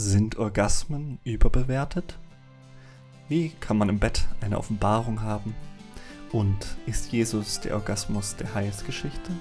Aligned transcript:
Sind 0.00 0.38
Orgasmen 0.38 1.18
überbewertet? 1.24 2.20
Wie 3.28 3.48
kann 3.58 3.76
man 3.76 3.88
im 3.88 3.98
Bett 3.98 4.28
eine 4.40 4.56
Offenbarung 4.56 5.22
haben? 5.22 5.56
Und 6.30 6.76
ist 6.86 7.10
Jesus 7.10 7.58
der 7.58 7.74
Orgasmus 7.74 8.36
der 8.36 8.54
Heilsgeschichte? 8.54 9.32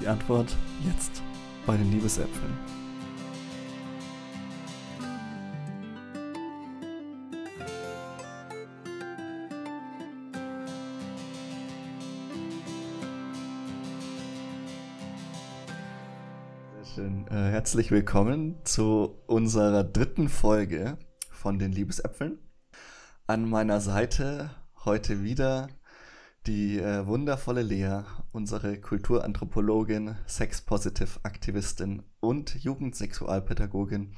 Die 0.00 0.08
Antwort 0.08 0.56
jetzt 0.90 1.22
bei 1.66 1.76
den 1.76 1.92
Liebesäpfeln. 1.92 2.85
Herzlich 17.44 17.90
willkommen 17.90 18.56
zu 18.64 19.22
unserer 19.26 19.84
dritten 19.84 20.30
Folge 20.30 20.96
von 21.30 21.58
den 21.58 21.70
Liebesäpfeln. 21.70 22.38
An 23.26 23.48
meiner 23.48 23.80
Seite 23.80 24.50
heute 24.84 25.22
wieder 25.22 25.68
die 26.46 26.78
äh, 26.78 27.06
wundervolle 27.06 27.62
Lea, 27.62 28.04
unsere 28.32 28.80
Kulturanthropologin, 28.80 30.16
Sex-Positive-Aktivistin 30.26 32.04
und 32.20 32.54
Jugendsexualpädagogin. 32.64 34.16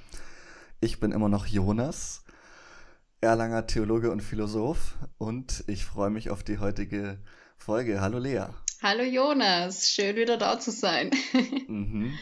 Ich 0.80 1.00
bin 1.00 1.10
immer 1.10 1.28
noch 1.28 1.46
Jonas, 1.46 2.24
Erlanger 3.20 3.66
Theologe 3.66 4.12
und 4.12 4.22
Philosoph 4.22 4.94
und 5.18 5.64
ich 5.66 5.84
freue 5.84 6.10
mich 6.10 6.30
auf 6.30 6.44
die 6.44 6.58
heutige 6.58 7.18
Folge. 7.56 8.00
Hallo 8.00 8.18
Lea. 8.18 8.44
Hallo 8.80 9.02
Jonas, 9.02 9.90
schön 9.90 10.14
wieder 10.14 10.36
da 10.36 10.60
zu 10.60 10.70
sein. 10.70 11.10
mhm. 11.66 12.12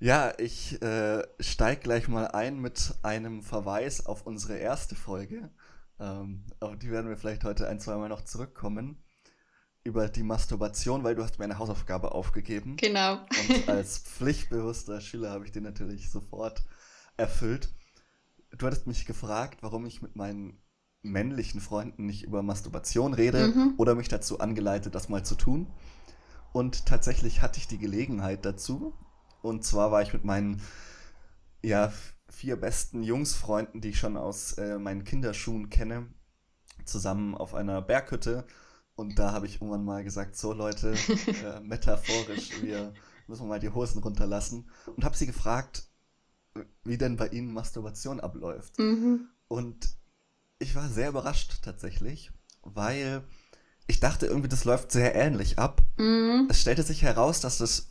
Ja, 0.00 0.32
ich 0.38 0.80
äh, 0.80 1.24
steige 1.40 1.80
gleich 1.80 2.06
mal 2.06 2.28
ein 2.28 2.60
mit 2.60 2.94
einem 3.02 3.42
Verweis 3.42 4.06
auf 4.06 4.26
unsere 4.26 4.56
erste 4.56 4.94
Folge. 4.94 5.50
Ähm, 5.98 6.44
auf 6.60 6.78
die 6.78 6.90
werden 6.90 7.08
wir 7.08 7.16
vielleicht 7.16 7.42
heute 7.42 7.68
ein, 7.68 7.80
zwei 7.80 7.96
Mal 7.96 8.08
noch 8.08 8.24
zurückkommen. 8.24 9.02
Über 9.82 10.08
die 10.08 10.22
Masturbation, 10.22 11.02
weil 11.02 11.16
du 11.16 11.24
hast 11.24 11.38
mir 11.38 11.46
eine 11.46 11.58
Hausaufgabe 11.58 12.12
aufgegeben. 12.12 12.76
Genau. 12.76 13.18
Und 13.48 13.68
als 13.68 13.98
pflichtbewusster 13.98 15.00
Schüler 15.00 15.30
habe 15.30 15.46
ich 15.46 15.52
den 15.52 15.64
natürlich 15.64 16.10
sofort 16.10 16.62
erfüllt. 17.16 17.74
Du 18.56 18.66
hattest 18.66 18.86
mich 18.86 19.04
gefragt, 19.04 19.58
warum 19.62 19.84
ich 19.84 20.00
mit 20.00 20.14
meinen 20.14 20.62
männlichen 21.02 21.60
Freunden 21.60 22.06
nicht 22.06 22.22
über 22.22 22.42
Masturbation 22.42 23.14
rede 23.14 23.48
mhm. 23.48 23.74
oder 23.78 23.96
mich 23.96 24.08
dazu 24.08 24.38
angeleitet, 24.38 24.94
das 24.94 25.08
mal 25.08 25.24
zu 25.24 25.34
tun. 25.34 25.72
Und 26.52 26.86
tatsächlich 26.86 27.42
hatte 27.42 27.58
ich 27.58 27.66
die 27.66 27.78
Gelegenheit 27.78 28.44
dazu 28.44 28.94
und 29.48 29.64
zwar 29.64 29.90
war 29.90 30.02
ich 30.02 30.12
mit 30.12 30.24
meinen 30.24 30.60
ja, 31.62 31.92
vier 32.28 32.56
besten 32.56 33.02
Jungsfreunden, 33.02 33.80
die 33.80 33.88
ich 33.88 33.98
schon 33.98 34.16
aus 34.16 34.52
äh, 34.58 34.78
meinen 34.78 35.04
Kinderschuhen 35.04 35.70
kenne, 35.70 36.06
zusammen 36.84 37.34
auf 37.34 37.54
einer 37.54 37.80
Berghütte. 37.80 38.46
Und 38.94 39.18
da 39.18 39.32
habe 39.32 39.46
ich 39.46 39.54
irgendwann 39.54 39.84
mal 39.84 40.04
gesagt, 40.04 40.36
so 40.36 40.52
Leute, 40.52 40.92
äh, 41.44 41.60
metaphorisch, 41.60 42.62
wir 42.62 42.92
müssen 43.26 43.48
mal 43.48 43.58
die 43.58 43.70
Hosen 43.70 44.02
runterlassen. 44.02 44.68
Und 44.94 45.04
habe 45.04 45.16
sie 45.16 45.26
gefragt, 45.26 45.88
wie 46.84 46.98
denn 46.98 47.16
bei 47.16 47.28
ihnen 47.28 47.52
Masturbation 47.52 48.20
abläuft. 48.20 48.78
Mhm. 48.78 49.28
Und 49.48 49.96
ich 50.58 50.74
war 50.74 50.88
sehr 50.88 51.08
überrascht 51.08 51.62
tatsächlich, 51.62 52.32
weil 52.62 53.22
ich 53.86 54.00
dachte 54.00 54.26
irgendwie, 54.26 54.48
das 54.48 54.64
läuft 54.64 54.92
sehr 54.92 55.14
ähnlich 55.14 55.58
ab. 55.58 55.80
Mhm. 55.96 56.48
Es 56.50 56.60
stellte 56.60 56.82
sich 56.82 57.02
heraus, 57.02 57.40
dass 57.40 57.58
das 57.58 57.88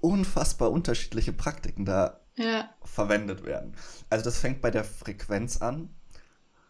unfassbar 0.00 0.70
unterschiedliche 0.70 1.32
Praktiken 1.32 1.84
da 1.84 2.20
ja. 2.36 2.70
verwendet 2.82 3.44
werden. 3.44 3.74
Also 4.08 4.24
das 4.24 4.38
fängt 4.38 4.60
bei 4.60 4.70
der 4.70 4.84
Frequenz 4.84 5.58
an. 5.58 5.90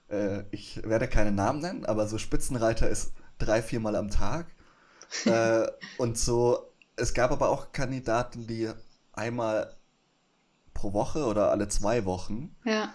Äh, 0.09 0.45
ich 0.51 0.83
werde 0.85 1.09
keine 1.09 1.33
Namen 1.33 1.61
nennen, 1.61 1.87
aber 1.87 2.07
so 2.07 2.19
Spitzenreiter 2.19 2.89
ist 2.89 3.13
drei, 3.39 3.63
viermal 3.63 3.97
am 3.97 4.11
Tag. 4.11 4.47
äh, 5.25 5.67
und 5.99 6.19
so, 6.19 6.73
es 6.97 7.15
gab 7.15 7.31
aber 7.31 7.49
auch 7.49 7.73
Kandidaten, 7.73 8.47
die 8.47 8.71
einmal 9.13 9.75
pro 10.75 10.93
Woche 10.93 11.25
oder 11.25 11.51
alle 11.51 11.69
zwei 11.69 12.05
Wochen. 12.05 12.57
Ja. 12.65 12.95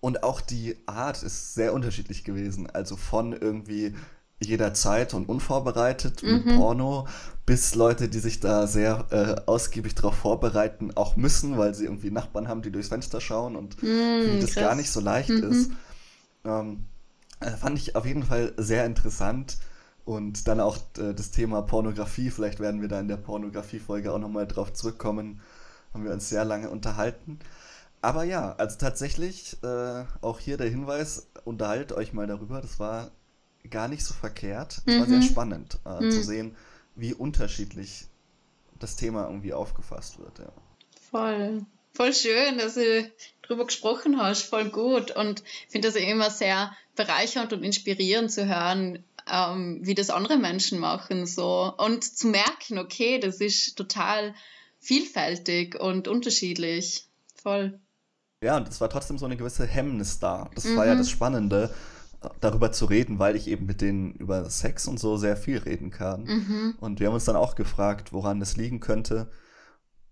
Und 0.00 0.24
auch 0.24 0.40
die 0.40 0.76
Art 0.86 1.22
ist 1.22 1.54
sehr 1.54 1.72
unterschiedlich 1.72 2.24
gewesen. 2.24 2.68
Also 2.68 2.96
von 2.96 3.32
irgendwie 3.32 3.94
jederzeit 4.42 5.14
und 5.14 5.28
unvorbereitet 5.28 6.22
mhm. 6.22 6.42
mit 6.44 6.56
Porno, 6.56 7.06
bis 7.46 7.74
Leute, 7.74 8.08
die 8.08 8.18
sich 8.18 8.40
da 8.40 8.66
sehr 8.66 9.06
äh, 9.10 9.48
ausgiebig 9.48 9.94
darauf 9.94 10.14
vorbereiten, 10.14 10.92
auch 10.94 11.16
müssen, 11.16 11.58
weil 11.58 11.74
sie 11.74 11.84
irgendwie 11.84 12.10
Nachbarn 12.10 12.48
haben, 12.48 12.62
die 12.62 12.70
durchs 12.70 12.88
Fenster 12.88 13.20
schauen 13.20 13.56
und 13.56 13.82
mhm, 13.82 14.40
das 14.40 14.54
gar 14.54 14.74
nicht 14.74 14.90
so 14.90 15.00
leicht 15.00 15.30
mhm. 15.30 15.50
ist. 15.50 15.70
Ähm, 16.44 16.84
äh, 17.40 17.50
fand 17.50 17.78
ich 17.78 17.96
auf 17.96 18.06
jeden 18.06 18.22
Fall 18.22 18.52
sehr 18.56 18.86
interessant. 18.86 19.58
Und 20.04 20.48
dann 20.48 20.60
auch 20.60 20.78
äh, 20.98 21.14
das 21.14 21.30
Thema 21.30 21.62
Pornografie, 21.62 22.30
vielleicht 22.30 22.58
werden 22.58 22.80
wir 22.80 22.88
da 22.88 22.98
in 22.98 23.08
der 23.08 23.16
Pornografie-Folge 23.16 24.12
auch 24.12 24.18
nochmal 24.18 24.48
drauf 24.48 24.72
zurückkommen, 24.72 25.40
haben 25.94 26.04
wir 26.04 26.12
uns 26.12 26.28
sehr 26.28 26.44
lange 26.44 26.70
unterhalten. 26.70 27.38
Aber 28.00 28.24
ja, 28.24 28.54
also 28.58 28.76
tatsächlich 28.78 29.62
äh, 29.62 30.04
auch 30.20 30.40
hier 30.40 30.56
der 30.56 30.68
Hinweis, 30.68 31.28
unterhaltet 31.44 31.96
euch 31.96 32.12
mal 32.12 32.26
darüber. 32.26 32.60
Das 32.60 32.80
war 32.80 33.12
gar 33.70 33.88
nicht 33.88 34.04
so 34.04 34.14
verkehrt. 34.14 34.82
Es 34.86 34.94
mhm. 34.94 35.00
war 35.00 35.06
sehr 35.06 35.16
mhm. 35.18 35.22
spannend 35.22 35.78
äh, 35.84 36.02
mhm. 36.02 36.10
zu 36.10 36.22
sehen, 36.22 36.56
wie 36.94 37.14
unterschiedlich 37.14 38.06
das 38.78 38.96
Thema 38.96 39.26
irgendwie 39.26 39.52
aufgefasst 39.52 40.18
wird. 40.18 40.38
Ja. 40.38 40.52
Voll. 41.10 41.64
Voll 41.94 42.14
schön, 42.14 42.58
dass 42.58 42.74
du 42.74 43.10
darüber 43.42 43.66
gesprochen 43.66 44.20
hast. 44.20 44.42
Voll 44.42 44.70
gut. 44.70 45.10
Und 45.10 45.42
ich 45.66 45.72
finde 45.72 45.88
das 45.88 45.96
immer 45.96 46.30
sehr 46.30 46.72
bereichernd 46.96 47.52
und 47.52 47.62
inspirierend 47.62 48.32
zu 48.32 48.46
hören, 48.46 49.04
ähm, 49.30 49.80
wie 49.82 49.94
das 49.94 50.10
andere 50.10 50.38
Menschen 50.38 50.78
machen. 50.78 51.26
So. 51.26 51.72
Und 51.76 52.02
zu 52.02 52.28
merken, 52.28 52.78
okay, 52.78 53.18
das 53.18 53.40
ist 53.40 53.76
total 53.76 54.34
vielfältig 54.80 55.78
und 55.78 56.08
unterschiedlich. 56.08 57.06
Voll. 57.42 57.78
Ja, 58.42 58.56
und 58.56 58.68
es 58.68 58.80
war 58.80 58.90
trotzdem 58.90 59.18
so 59.18 59.26
eine 59.26 59.36
gewisse 59.36 59.66
Hemmnis 59.66 60.18
da. 60.18 60.50
Das 60.54 60.64
mhm. 60.64 60.76
war 60.76 60.86
ja 60.86 60.94
das 60.94 61.10
Spannende 61.10 61.72
darüber 62.40 62.72
zu 62.72 62.86
reden, 62.86 63.18
weil 63.18 63.36
ich 63.36 63.48
eben 63.48 63.66
mit 63.66 63.80
denen 63.80 64.12
über 64.12 64.48
Sex 64.50 64.86
und 64.86 64.98
so 64.98 65.16
sehr 65.16 65.36
viel 65.36 65.58
reden 65.58 65.90
kann. 65.90 66.24
Mhm. 66.24 66.74
Und 66.80 67.00
wir 67.00 67.08
haben 67.08 67.14
uns 67.14 67.24
dann 67.24 67.36
auch 67.36 67.54
gefragt, 67.54 68.12
woran 68.12 68.40
das 68.40 68.56
liegen 68.56 68.80
könnte. 68.80 69.30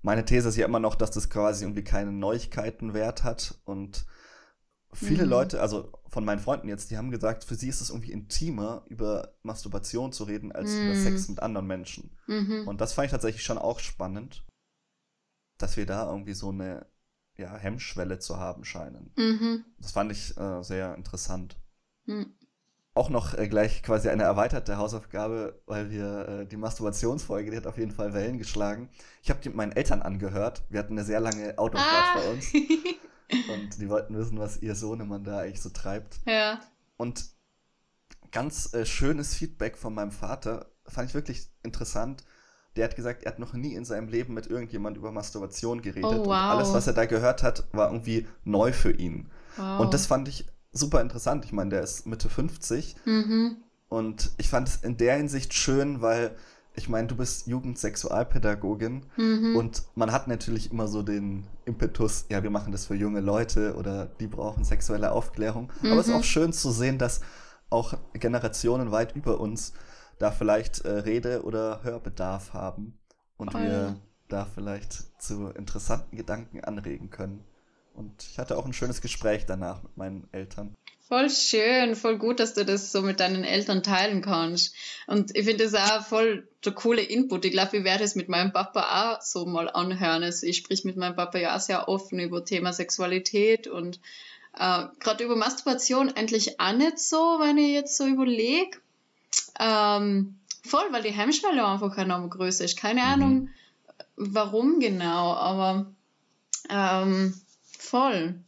Meine 0.02 0.24
These 0.24 0.48
ist 0.48 0.56
ja 0.56 0.66
immer 0.66 0.80
noch, 0.80 0.94
dass 0.94 1.10
das 1.10 1.28
quasi 1.28 1.64
irgendwie 1.64 1.84
keinen 1.84 2.18
Neuigkeitenwert 2.18 3.24
hat 3.24 3.60
und 3.64 4.06
viele 4.92 5.24
mhm. 5.24 5.30
Leute, 5.30 5.60
also 5.60 5.92
von 6.08 6.24
meinen 6.24 6.40
Freunden 6.40 6.68
jetzt, 6.68 6.90
die 6.90 6.96
haben 6.96 7.10
gesagt, 7.10 7.44
für 7.44 7.54
sie 7.54 7.68
ist 7.68 7.80
es 7.80 7.90
irgendwie 7.90 8.12
intimer, 8.12 8.84
über 8.88 9.34
Masturbation 9.42 10.12
zu 10.12 10.24
reden, 10.24 10.52
als 10.52 10.70
mhm. 10.72 10.86
über 10.86 10.96
Sex 10.96 11.28
mit 11.28 11.40
anderen 11.40 11.66
Menschen. 11.66 12.16
Mhm. 12.26 12.66
Und 12.66 12.80
das 12.80 12.94
fand 12.94 13.06
ich 13.06 13.12
tatsächlich 13.12 13.44
schon 13.44 13.58
auch 13.58 13.78
spannend, 13.78 14.44
dass 15.58 15.76
wir 15.76 15.86
da 15.86 16.10
irgendwie 16.10 16.34
so 16.34 16.50
eine 16.50 16.86
ja, 17.36 17.56
Hemmschwelle 17.56 18.18
zu 18.18 18.38
haben 18.38 18.64
scheinen. 18.64 19.12
Mhm. 19.16 19.64
Das 19.78 19.92
fand 19.92 20.12
ich 20.12 20.36
äh, 20.36 20.62
sehr 20.62 20.94
interessant. 20.94 21.59
Hm. 22.10 22.34
Auch 22.92 23.08
noch 23.08 23.34
äh, 23.34 23.46
gleich 23.46 23.82
quasi 23.84 24.08
eine 24.08 24.24
erweiterte 24.24 24.76
Hausaufgabe, 24.76 25.62
weil 25.66 25.90
wir 25.90 26.28
äh, 26.28 26.46
die 26.46 26.56
Masturbationsfolge, 26.56 27.50
die 27.50 27.56
hat 27.56 27.68
auf 27.68 27.78
jeden 27.78 27.92
Fall 27.92 28.12
Wellen 28.14 28.38
geschlagen. 28.38 28.90
Ich 29.22 29.30
habe 29.30 29.40
die 29.40 29.48
mit 29.48 29.56
meinen 29.56 29.72
Eltern 29.72 30.02
angehört. 30.02 30.64
Wir 30.70 30.80
hatten 30.80 30.94
eine 30.94 31.04
sehr 31.04 31.20
lange 31.20 31.56
Autofahrt 31.56 31.88
ah. 31.88 32.18
bei 32.18 32.30
uns. 32.30 32.52
Und 33.48 33.80
die 33.80 33.88
wollten 33.88 34.16
wissen, 34.18 34.38
was 34.38 34.60
ihr 34.60 34.74
Sohnemann 34.74 35.22
da 35.22 35.38
eigentlich 35.38 35.62
so 35.62 35.70
treibt. 35.70 36.18
Ja. 36.26 36.60
Und 36.96 37.26
ganz 38.32 38.74
äh, 38.74 38.84
schönes 38.84 39.34
Feedback 39.34 39.78
von 39.78 39.94
meinem 39.94 40.10
Vater, 40.10 40.66
fand 40.84 41.08
ich 41.08 41.14
wirklich 41.14 41.48
interessant. 41.62 42.24
Der 42.74 42.84
hat 42.84 42.96
gesagt, 42.96 43.22
er 43.22 43.32
hat 43.32 43.38
noch 43.38 43.52
nie 43.52 43.74
in 43.74 43.84
seinem 43.84 44.08
Leben 44.08 44.34
mit 44.34 44.48
irgendjemand 44.48 44.96
über 44.96 45.12
Masturbation 45.12 45.80
geredet. 45.80 46.04
Oh, 46.04 46.18
wow. 46.18 46.26
Und 46.26 46.32
alles, 46.32 46.72
was 46.72 46.88
er 46.88 46.92
da 46.92 47.04
gehört 47.04 47.44
hat, 47.44 47.68
war 47.72 47.88
irgendwie 47.88 48.26
neu 48.42 48.72
für 48.72 48.92
ihn. 48.92 49.30
Wow. 49.56 49.80
Und 49.80 49.94
das 49.94 50.06
fand 50.06 50.28
ich 50.28 50.46
super 50.72 51.00
interessant. 51.00 51.44
Ich 51.44 51.52
meine, 51.52 51.70
der 51.70 51.82
ist 51.82 52.06
Mitte 52.06 52.28
50. 52.28 52.96
Mhm. 53.04 53.56
Und 53.88 54.30
ich 54.38 54.48
fand 54.48 54.68
es 54.68 54.76
in 54.76 54.96
der 54.96 55.16
Hinsicht 55.16 55.52
schön, 55.52 56.00
weil 56.00 56.36
ich 56.74 56.88
meine, 56.88 57.08
du 57.08 57.16
bist 57.16 57.48
Jugendsexualpädagogin 57.48 59.04
mhm. 59.16 59.56
und 59.56 59.82
man 59.96 60.12
hat 60.12 60.28
natürlich 60.28 60.70
immer 60.70 60.86
so 60.86 61.02
den 61.02 61.46
Impetus, 61.64 62.26
ja, 62.28 62.42
wir 62.44 62.50
machen 62.50 62.70
das 62.70 62.86
für 62.86 62.94
junge 62.94 63.20
Leute 63.20 63.74
oder 63.74 64.06
die 64.06 64.28
brauchen 64.28 64.64
sexuelle 64.64 65.10
Aufklärung. 65.10 65.72
Mhm. 65.82 65.90
Aber 65.90 66.00
es 66.00 66.08
ist 66.08 66.14
auch 66.14 66.24
schön 66.24 66.52
zu 66.52 66.70
sehen, 66.70 66.98
dass 66.98 67.20
auch 67.70 67.94
Generationen 68.14 68.92
weit 68.92 69.16
über 69.16 69.40
uns 69.40 69.72
da 70.18 70.30
vielleicht 70.30 70.80
äh, 70.80 70.90
Rede- 70.90 71.42
oder 71.44 71.82
Hörbedarf 71.82 72.52
haben 72.52 72.98
und 73.36 73.54
oh, 73.54 73.58
wir 73.58 73.96
da 74.28 74.44
vielleicht 74.44 75.20
zu 75.20 75.48
interessanten 75.48 76.16
Gedanken 76.16 76.62
anregen 76.62 77.10
können. 77.10 77.42
Und 78.00 78.26
ich 78.30 78.38
hatte 78.38 78.56
auch 78.56 78.64
ein 78.64 78.72
schönes 78.72 79.02
Gespräch 79.02 79.44
danach 79.44 79.82
mit 79.82 79.96
meinen 79.98 80.28
Eltern. 80.32 80.74
Voll 81.06 81.28
schön, 81.28 81.94
voll 81.96 82.16
gut, 82.16 82.40
dass 82.40 82.54
du 82.54 82.64
das 82.64 82.92
so 82.92 83.02
mit 83.02 83.20
deinen 83.20 83.44
Eltern 83.44 83.82
teilen 83.82 84.22
kannst. 84.22 84.74
Und 85.06 85.36
ich 85.36 85.44
finde 85.44 85.64
das 85.64 85.74
auch 85.74 86.06
voll 86.06 86.48
der 86.64 86.72
coole 86.72 87.02
Input. 87.02 87.44
Ich 87.44 87.52
glaube, 87.52 87.76
ich 87.76 87.84
werde 87.84 88.04
es 88.04 88.14
mit 88.14 88.30
meinem 88.30 88.54
Papa 88.54 89.16
auch 89.16 89.20
so 89.20 89.44
mal 89.44 89.68
anhören. 89.68 90.22
Also 90.22 90.46
ich 90.46 90.56
sprich 90.56 90.84
mit 90.84 90.96
meinem 90.96 91.14
Papa 91.14 91.36
ja 91.36 91.54
auch 91.54 91.60
sehr 91.60 91.88
offen 91.88 92.20
über 92.20 92.42
Thema 92.42 92.72
Sexualität 92.72 93.66
und 93.66 94.00
äh, 94.58 94.84
gerade 94.98 95.24
über 95.24 95.36
Masturbation 95.36 96.10
eigentlich 96.10 96.58
auch 96.58 96.72
nicht 96.72 96.98
so, 96.98 97.36
wenn 97.38 97.58
ich 97.58 97.72
jetzt 97.72 97.98
so 97.98 98.06
überlege. 98.06 98.78
Ähm, 99.58 100.38
voll, 100.64 100.86
weil 100.90 101.02
die 101.02 101.12
Hemmschwelle 101.12 101.66
einfach 101.66 101.98
enorm 101.98 102.30
größer 102.30 102.64
ist. 102.64 102.78
Keine 102.78 103.02
mhm. 103.02 103.06
Ahnung, 103.06 103.48
warum 104.16 104.80
genau, 104.80 105.34
aber 105.34 105.92
ähm, 106.70 107.34
voll. 107.90 108.42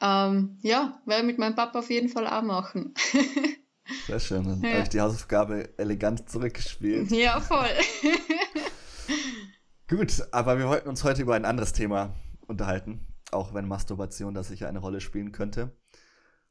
Ähm, 0.00 0.58
ja, 0.62 1.00
werde 1.04 1.26
mit 1.26 1.38
meinem 1.38 1.54
Papa 1.54 1.78
auf 1.78 1.90
jeden 1.90 2.08
Fall 2.08 2.26
auch 2.26 2.42
machen. 2.42 2.94
Sehr 4.06 4.20
schön. 4.20 4.44
Dann 4.44 4.62
ja. 4.62 4.70
habe 4.70 4.82
ich 4.82 4.88
die 4.88 5.00
Hausaufgabe 5.00 5.78
elegant 5.78 6.30
zurückgespielt. 6.30 7.10
Ja, 7.10 7.40
voll. 7.40 7.68
Gut, 9.88 10.22
aber 10.30 10.58
wir 10.58 10.68
wollten 10.68 10.88
uns 10.88 11.04
heute 11.04 11.22
über 11.22 11.34
ein 11.34 11.44
anderes 11.44 11.72
Thema 11.72 12.14
unterhalten, 12.46 13.06
auch 13.32 13.52
wenn 13.52 13.68
Masturbation 13.68 14.34
da 14.34 14.42
sicher 14.42 14.68
eine 14.68 14.78
Rolle 14.78 15.00
spielen 15.00 15.32
könnte. 15.32 15.76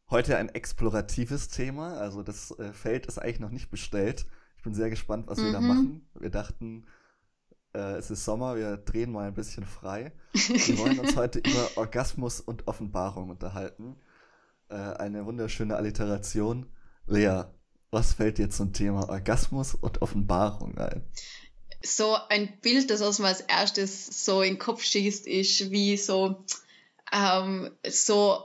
Heute 0.09 0.37
ein 0.37 0.49
exploratives 0.49 1.49
Thema, 1.49 1.97
also 1.97 2.23
das 2.23 2.51
äh, 2.59 2.73
Feld 2.73 3.05
ist 3.05 3.19
eigentlich 3.19 3.39
noch 3.39 3.51
nicht 3.51 3.69
bestellt. 3.69 4.25
Ich 4.57 4.63
bin 4.63 4.73
sehr 4.73 4.89
gespannt, 4.89 5.27
was 5.27 5.39
mhm. 5.39 5.45
wir 5.45 5.51
da 5.53 5.61
mhm. 5.61 5.67
machen. 5.67 6.09
Wir 6.19 6.29
dachten, 6.29 6.85
äh, 7.73 7.97
es 7.97 8.09
ist 8.11 8.25
Sommer, 8.25 8.55
wir 8.55 8.77
drehen 8.77 9.11
mal 9.11 9.27
ein 9.27 9.33
bisschen 9.33 9.65
frei. 9.65 10.11
Wir 10.33 10.77
wollen 10.79 10.99
uns 10.99 11.15
heute 11.15 11.39
über 11.39 11.69
Orgasmus 11.75 12.39
und 12.39 12.67
Offenbarung 12.67 13.29
unterhalten. 13.29 13.95
Äh, 14.69 14.75
eine 14.75 15.25
wunderschöne 15.25 15.75
Alliteration. 15.75 16.65
Lea, 17.07 17.43
was 17.91 18.13
fällt 18.13 18.37
dir 18.37 18.49
zum 18.49 18.73
Thema 18.73 19.09
Orgasmus 19.09 19.75
und 19.75 20.01
Offenbarung 20.01 20.77
ein? 20.77 21.03
So 21.81 22.17
ein 22.29 22.59
Bild, 22.61 22.89
das 22.89 23.01
was 23.01 23.19
mir 23.19 23.27
als 23.27 23.41
erstes 23.41 24.25
so 24.25 24.41
in 24.41 24.55
den 24.55 24.59
Kopf 24.59 24.83
schießt, 24.83 25.27
ist 25.27 25.71
wie 25.71 25.97
so, 25.97 26.43
ähm, 27.11 27.71
so 27.87 28.43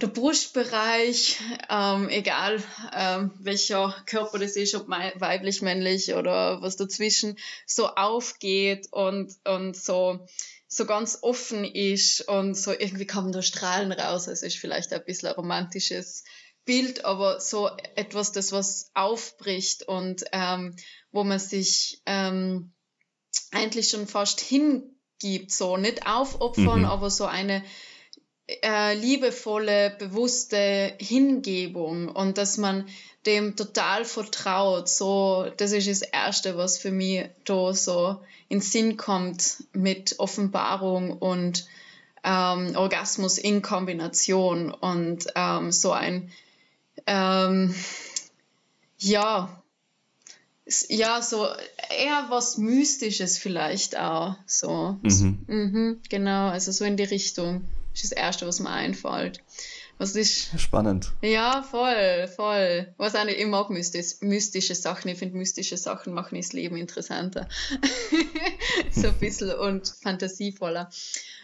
der 0.00 0.06
Brustbereich, 0.06 1.40
ähm, 1.68 2.08
egal 2.08 2.62
ähm, 2.94 3.32
welcher 3.40 3.94
Körper 4.06 4.38
das 4.38 4.54
ist, 4.54 4.74
ob 4.76 4.88
weiblich, 4.88 5.60
männlich 5.60 6.14
oder 6.14 6.62
was 6.62 6.76
dazwischen, 6.76 7.36
so 7.66 7.88
aufgeht 7.88 8.88
und, 8.92 9.34
und 9.44 9.76
so, 9.76 10.24
so 10.68 10.86
ganz 10.86 11.18
offen 11.22 11.64
ist 11.64 12.20
und 12.28 12.54
so 12.54 12.72
irgendwie 12.72 13.06
kommen 13.06 13.32
da 13.32 13.42
Strahlen 13.42 13.90
raus. 13.90 14.28
Es 14.28 14.42
ist 14.42 14.58
vielleicht 14.58 14.92
ein 14.92 15.04
bisschen 15.04 15.30
ein 15.30 15.34
romantisches 15.34 16.22
Bild, 16.64 17.04
aber 17.04 17.40
so 17.40 17.68
etwas, 17.96 18.30
das 18.30 18.52
was 18.52 18.90
aufbricht 18.94 19.82
und 19.82 20.24
ähm, 20.32 20.76
wo 21.10 21.24
man 21.24 21.40
sich 21.40 22.02
ähm, 22.06 22.72
eigentlich 23.50 23.88
schon 23.88 24.06
fast 24.06 24.40
hingibt, 24.40 25.50
so 25.50 25.76
nicht 25.76 26.06
aufopfern, 26.06 26.80
mhm. 26.80 26.84
aber 26.84 27.10
so 27.10 27.24
eine 27.24 27.64
äh, 28.48 28.94
liebevolle, 28.94 29.94
bewusste 29.98 30.94
Hingebung 30.98 32.08
und 32.08 32.38
dass 32.38 32.56
man 32.56 32.86
dem 33.26 33.56
total 33.56 34.04
vertraut. 34.04 34.88
So, 34.88 35.50
das 35.56 35.72
ist 35.72 35.88
das 35.88 36.02
Erste, 36.02 36.56
was 36.56 36.78
für 36.78 36.90
mich 36.90 37.26
da 37.44 37.74
so 37.74 38.20
in 38.48 38.60
Sinn 38.60 38.96
kommt 38.96 39.64
mit 39.72 40.18
Offenbarung 40.18 41.12
und 41.12 41.66
ähm, 42.24 42.74
Orgasmus 42.74 43.38
in 43.38 43.62
Kombination 43.62 44.72
und 44.72 45.26
ähm, 45.34 45.70
so 45.70 45.92
ein 45.92 46.30
ähm, 47.06 47.74
ja 48.98 49.62
ja 50.88 51.22
so 51.22 51.46
eher 51.90 52.26
was 52.28 52.58
Mystisches 52.58 53.38
vielleicht 53.38 53.98
auch 53.98 54.36
so 54.46 54.98
mhm. 55.02 55.44
Mhm, 55.46 56.00
genau 56.08 56.48
also 56.48 56.72
so 56.72 56.84
in 56.84 56.96
die 56.96 57.04
Richtung 57.04 57.64
ist 58.02 58.12
das 58.12 58.18
Erste, 58.18 58.46
was 58.46 58.60
mir 58.60 58.70
einfällt. 58.70 59.42
Was 59.98 60.14
ist. 60.14 60.58
Spannend. 60.60 61.12
Ja, 61.22 61.62
voll, 61.62 62.28
voll. 62.28 62.94
Was 62.98 63.16
auch 63.16 63.24
nicht, 63.24 63.40
ich 63.40 63.46
mag 63.46 63.68
mystisch, 63.68 64.20
mystische 64.20 64.76
Sachen. 64.76 65.08
Ich 65.08 65.18
finde, 65.18 65.36
mystische 65.36 65.76
Sachen 65.76 66.14
machen 66.14 66.36
das 66.36 66.52
Leben 66.52 66.76
interessanter. 66.76 67.48
so 68.92 69.08
ein 69.08 69.18
bisschen 69.18 69.50
und 69.58 69.92
fantasievoller. 70.02 70.88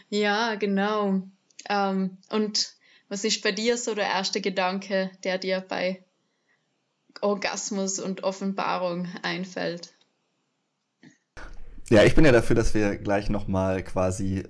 Ja, 0.08 0.54
genau. 0.54 1.22
Ähm, 1.68 2.18
und 2.30 2.74
was 3.08 3.24
ist 3.24 3.42
bei 3.42 3.50
dir 3.50 3.76
so 3.76 3.94
der 3.94 4.06
erste 4.06 4.40
Gedanke, 4.40 5.10
der 5.24 5.38
dir 5.38 5.60
bei 5.60 6.04
Orgasmus 7.20 7.98
und 7.98 8.22
Offenbarung 8.22 9.08
einfällt? 9.22 9.94
Ja, 11.90 12.04
ich 12.04 12.14
bin 12.14 12.24
ja 12.24 12.32
dafür, 12.32 12.56
dass 12.56 12.72
wir 12.72 12.96
gleich 12.96 13.28
nochmal 13.28 13.82
quasi 13.82 14.44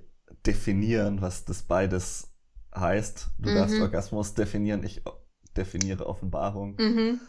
definieren, 0.47 1.21
was 1.21 1.45
das 1.45 1.63
beides 1.63 2.35
heißt. 2.75 3.31
Du 3.39 3.51
mhm. 3.51 3.55
darfst 3.55 3.81
Orgasmus 3.81 4.35
definieren, 4.35 4.83
ich 4.83 5.03
definiere 5.57 6.07
Offenbarung. 6.07 6.77
Mhm. 6.77 7.21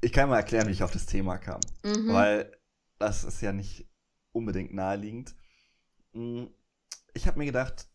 Ich 0.00 0.12
kann 0.12 0.28
mal 0.28 0.36
erklären, 0.36 0.68
wie 0.68 0.72
ich 0.72 0.82
auf 0.82 0.92
das 0.92 1.06
Thema 1.06 1.38
kam, 1.38 1.60
mhm. 1.84 2.12
weil 2.12 2.52
das 2.98 3.24
ist 3.24 3.40
ja 3.40 3.52
nicht 3.52 3.88
unbedingt 4.32 4.72
naheliegend. 4.74 5.34
Hm, 6.12 6.50
ich 7.14 7.26
habe 7.26 7.38
mir 7.38 7.46
gedacht, 7.46 7.88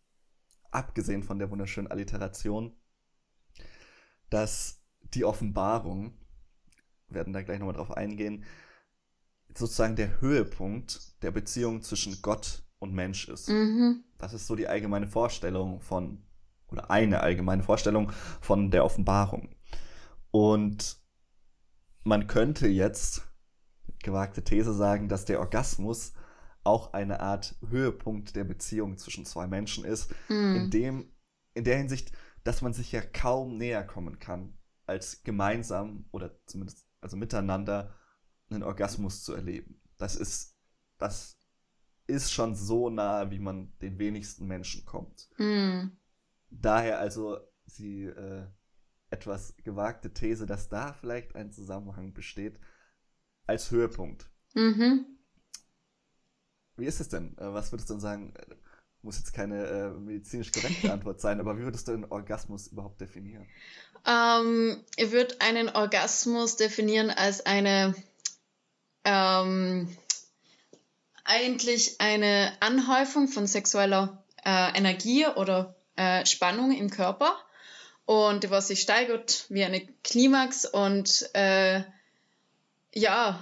abgesehen 0.71 1.23
von 1.23 1.39
der 1.39 1.49
wunderschönen 1.51 1.87
Alliteration, 1.87 2.75
dass 4.29 4.81
die 5.01 5.25
Offenbarung, 5.25 6.17
werden 7.07 7.33
da 7.33 7.41
gleich 7.41 7.59
nochmal 7.59 7.75
drauf 7.75 7.91
eingehen, 7.91 8.45
sozusagen 9.57 9.95
der 9.95 10.21
Höhepunkt 10.21 11.21
der 11.23 11.31
Beziehung 11.31 11.81
zwischen 11.81 12.21
Gott 12.21 12.63
und 12.79 12.93
Mensch 12.93 13.27
ist. 13.27 13.49
Mhm. 13.49 14.03
Das 14.21 14.33
ist 14.33 14.45
so 14.45 14.55
die 14.55 14.67
allgemeine 14.67 15.07
Vorstellung 15.07 15.81
von, 15.81 16.21
oder 16.67 16.91
eine 16.91 17.21
allgemeine 17.21 17.63
Vorstellung 17.63 18.11
von 18.39 18.69
der 18.69 18.85
Offenbarung. 18.85 19.55
Und 20.29 20.97
man 22.03 22.27
könnte 22.27 22.67
jetzt, 22.67 23.27
gewagte 24.03 24.43
These 24.43 24.73
sagen, 24.73 25.09
dass 25.09 25.25
der 25.25 25.39
Orgasmus 25.39 26.13
auch 26.63 26.93
eine 26.93 27.19
Art 27.19 27.55
Höhepunkt 27.67 28.35
der 28.35 28.43
Beziehung 28.43 28.99
zwischen 28.99 29.25
zwei 29.25 29.47
Menschen 29.47 29.85
ist, 29.85 30.13
mhm. 30.29 30.55
in 30.55 30.69
dem, 30.69 31.11
in 31.55 31.63
der 31.63 31.77
Hinsicht, 31.77 32.11
dass 32.43 32.61
man 32.61 32.73
sich 32.73 32.91
ja 32.91 33.01
kaum 33.01 33.57
näher 33.57 33.83
kommen 33.83 34.19
kann, 34.19 34.55
als 34.85 35.23
gemeinsam 35.23 36.05
oder 36.11 36.39
zumindest 36.45 36.85
also 37.01 37.17
miteinander 37.17 37.95
einen 38.51 38.61
Orgasmus 38.61 39.23
zu 39.23 39.33
erleben. 39.33 39.81
Das 39.97 40.15
ist, 40.15 40.55
das 40.99 41.40
ist 42.11 42.31
schon 42.31 42.55
so 42.55 42.89
nah, 42.89 43.31
wie 43.31 43.39
man 43.39 43.71
den 43.81 43.97
wenigsten 43.97 44.45
Menschen 44.45 44.85
kommt. 44.85 45.29
Mhm. 45.37 45.97
Daher 46.49 46.99
also 46.99 47.39
die 47.77 48.03
äh, 48.03 48.45
etwas 49.09 49.55
gewagte 49.63 50.13
These, 50.13 50.45
dass 50.45 50.69
da 50.69 50.93
vielleicht 50.93 51.35
ein 51.35 51.51
Zusammenhang 51.51 52.13
besteht, 52.13 52.59
als 53.47 53.71
Höhepunkt. 53.71 54.29
Mhm. 54.53 55.05
Wie 56.77 56.85
ist 56.85 56.99
es 56.99 57.09
denn? 57.09 57.37
Äh, 57.37 57.53
was 57.53 57.71
würdest 57.71 57.89
du 57.89 57.95
denn 57.95 58.01
sagen? 58.01 58.33
Äh, 58.35 58.55
muss 59.01 59.17
jetzt 59.17 59.33
keine 59.33 59.65
äh, 59.65 59.89
medizinisch 59.91 60.51
korrekte 60.51 60.91
Antwort 60.93 61.19
sein, 61.19 61.39
aber 61.39 61.57
wie 61.57 61.63
würdest 61.63 61.87
du 61.87 61.93
einen 61.93 62.05
Orgasmus 62.05 62.67
überhaupt 62.67 63.01
definieren? 63.01 63.47
Ähm, 64.05 64.83
ich 64.95 65.11
würde 65.11 65.35
einen 65.41 65.69
Orgasmus 65.69 66.55
definieren 66.55 67.09
als 67.09 67.45
eine 67.45 67.95
ähm, 69.03 69.89
eigentlich 71.25 71.99
eine 71.99 72.53
Anhäufung 72.59 73.27
von 73.27 73.47
sexueller 73.47 74.23
äh, 74.43 74.77
Energie 74.77 75.25
oder 75.27 75.75
äh, 75.95 76.25
Spannung 76.25 76.71
im 76.71 76.89
Körper. 76.89 77.35
Und 78.05 78.49
was 78.49 78.67
sich 78.67 78.81
steigert 78.81 79.45
wie 79.49 79.63
eine 79.63 79.87
Klimax 80.03 80.65
und 80.65 81.29
äh, 81.33 81.83
ja, 82.93 83.39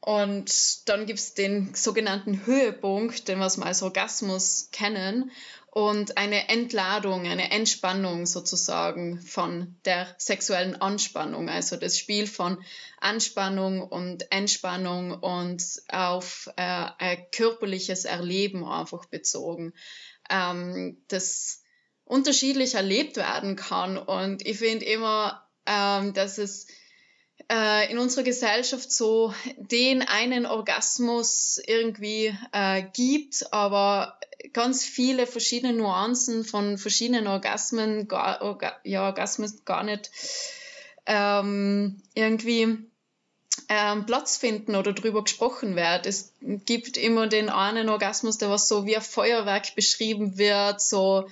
und 0.00 0.88
dann 0.88 1.04
gibt 1.04 1.18
es 1.18 1.34
den 1.34 1.74
sogenannten 1.74 2.46
Höhepunkt, 2.46 3.28
den 3.28 3.38
wir 3.38 3.44
als 3.66 3.82
Orgasmus 3.82 4.68
kennen 4.72 5.30
und 5.70 6.16
eine 6.16 6.48
Entladung, 6.48 7.26
eine 7.26 7.50
Entspannung 7.50 8.26
sozusagen 8.26 9.20
von 9.20 9.76
der 9.84 10.12
sexuellen 10.18 10.80
Anspannung. 10.80 11.48
Also 11.48 11.76
das 11.76 11.98
Spiel 11.98 12.26
von 12.26 12.62
Anspannung 12.98 13.82
und 13.82 14.32
Entspannung 14.32 15.12
und 15.12 15.62
auf 15.88 16.50
äh, 16.56 16.86
ein 16.98 17.26
körperliches 17.30 18.04
Erleben 18.04 18.64
einfach 18.64 19.04
bezogen, 19.06 19.74
ähm, 20.28 21.04
das 21.08 21.62
unterschiedlich 22.04 22.74
erlebt 22.74 23.16
werden 23.16 23.54
kann. 23.54 23.96
Und 23.96 24.44
ich 24.44 24.58
finde 24.58 24.86
immer, 24.86 25.46
ähm, 25.66 26.14
dass 26.14 26.38
es 26.38 26.66
in 27.90 27.98
unserer 27.98 28.22
Gesellschaft 28.22 28.92
so 28.92 29.34
den 29.56 30.02
einen 30.02 30.46
Orgasmus 30.46 31.60
irgendwie 31.66 32.36
äh, 32.52 32.82
gibt, 32.92 33.52
aber 33.52 34.18
ganz 34.52 34.84
viele 34.84 35.26
verschiedene 35.26 35.72
Nuancen 35.72 36.44
von 36.44 36.78
verschiedenen 36.78 37.26
Orgasmen, 37.26 38.08
gar, 38.08 38.80
ja, 38.84 39.04
Orgasmen 39.06 39.52
gar 39.64 39.82
nicht 39.82 40.10
ähm, 41.06 42.02
irgendwie 42.14 42.78
ähm, 43.68 44.06
Platz 44.06 44.36
finden 44.36 44.74
oder 44.74 44.92
darüber 44.92 45.22
gesprochen 45.22 45.76
wird. 45.76 46.06
Es 46.06 46.32
gibt 46.40 46.96
immer 46.96 47.26
den 47.26 47.48
einen 47.48 47.88
Orgasmus, 47.88 48.38
der 48.38 48.50
was 48.50 48.68
so 48.68 48.86
wie 48.86 48.96
ein 48.96 49.02
Feuerwerk 49.02 49.74
beschrieben 49.74 50.38
wird, 50.38 50.80
so 50.80 51.28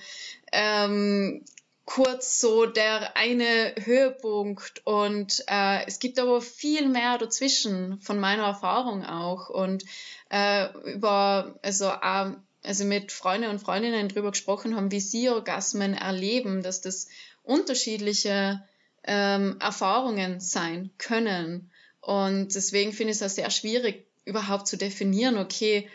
ähm, 0.51 1.43
kurz 1.89 2.39
so 2.39 2.67
der 2.67 3.17
eine 3.17 3.73
Höhepunkt. 3.83 4.85
Und 4.85 5.43
äh, 5.47 5.87
es 5.87 5.97
gibt 5.97 6.19
aber 6.19 6.39
viel 6.39 6.87
mehr 6.87 7.17
dazwischen 7.17 7.99
von 7.99 8.19
meiner 8.19 8.43
Erfahrung 8.43 9.03
auch. 9.03 9.49
Und 9.49 9.83
äh, 10.29 10.67
über 10.93 11.55
also 11.63 11.85
äh, 11.87 12.31
also 12.61 12.85
mit 12.85 13.11
Freunden 13.11 13.49
und 13.49 13.59
Freundinnen 13.59 14.07
darüber 14.07 14.31
gesprochen 14.31 14.75
haben, 14.75 14.91
wie 14.91 14.99
sie 14.99 15.29
Orgasmen 15.29 15.95
erleben, 15.95 16.61
dass 16.61 16.81
das 16.81 17.07
unterschiedliche 17.41 18.61
ähm, 19.03 19.57
Erfahrungen 19.59 20.39
sein 20.39 20.91
können. 20.99 21.71
Und 22.01 22.53
deswegen 22.53 22.93
finde 22.93 23.13
ich 23.13 23.19
es 23.19 23.23
auch 23.23 23.33
sehr 23.33 23.49
schwierig 23.49 24.05
überhaupt 24.25 24.67
zu 24.67 24.77
definieren, 24.77 25.39
okay, 25.39 25.89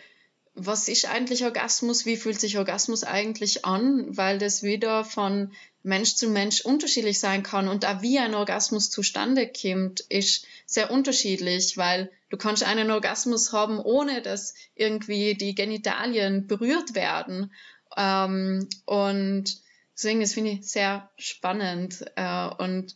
was 0.54 0.88
ist 0.88 1.06
eigentlich 1.06 1.44
Orgasmus? 1.44 2.06
Wie 2.06 2.16
fühlt 2.16 2.40
sich 2.40 2.58
Orgasmus 2.58 3.02
eigentlich 3.02 3.64
an? 3.64 4.16
Weil 4.16 4.38
das 4.38 4.62
wieder 4.62 5.04
von 5.04 5.52
Mensch 5.82 6.14
zu 6.14 6.30
Mensch 6.30 6.62
unterschiedlich 6.62 7.18
sein 7.18 7.42
kann 7.42 7.68
und 7.68 7.84
auch 7.84 8.00
wie 8.00 8.18
ein 8.18 8.34
Orgasmus 8.34 8.90
zustande 8.90 9.50
kommt, 9.50 10.00
ist 10.00 10.46
sehr 10.64 10.90
unterschiedlich, 10.90 11.76
weil 11.76 12.11
du 12.30 12.37
kannst 12.37 12.62
einen 12.62 12.90
Orgasmus 12.90 13.52
haben, 13.52 13.78
ohne 13.78 14.23
dass 14.23 14.54
irgendwie 14.75 15.34
die 15.34 15.54
Genitalien 15.54 16.46
berührt 16.46 16.94
werden. 16.94 17.52
Ähm, 17.96 18.68
und 18.87 19.61
deswegen, 19.94 20.20
das 20.20 20.32
finde 20.32 20.52
ich 20.52 20.68
sehr 20.68 21.11
spannend 21.18 22.04
äh, 22.16 22.46
und 22.46 22.94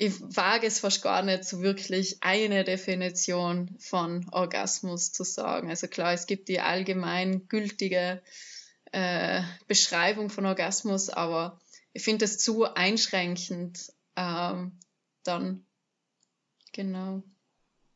ich 0.00 0.20
wage 0.20 0.68
es 0.68 0.78
fast 0.78 1.02
gar 1.02 1.22
nicht, 1.22 1.44
so 1.44 1.60
wirklich 1.60 2.22
eine 2.22 2.62
Definition 2.62 3.76
von 3.80 4.26
Orgasmus 4.30 5.12
zu 5.12 5.24
sagen. 5.24 5.68
Also 5.68 5.88
klar, 5.88 6.12
es 6.12 6.28
gibt 6.28 6.48
die 6.48 6.60
allgemein 6.60 7.48
gültige 7.48 8.22
äh, 8.92 9.42
Beschreibung 9.66 10.30
von 10.30 10.46
Orgasmus, 10.46 11.10
aber 11.10 11.58
ich 11.92 12.04
finde 12.04 12.26
es 12.26 12.38
zu 12.38 12.72
einschränkend. 12.72 13.92
Ähm, 14.14 14.78
dann 15.24 15.66
genau. 16.72 17.24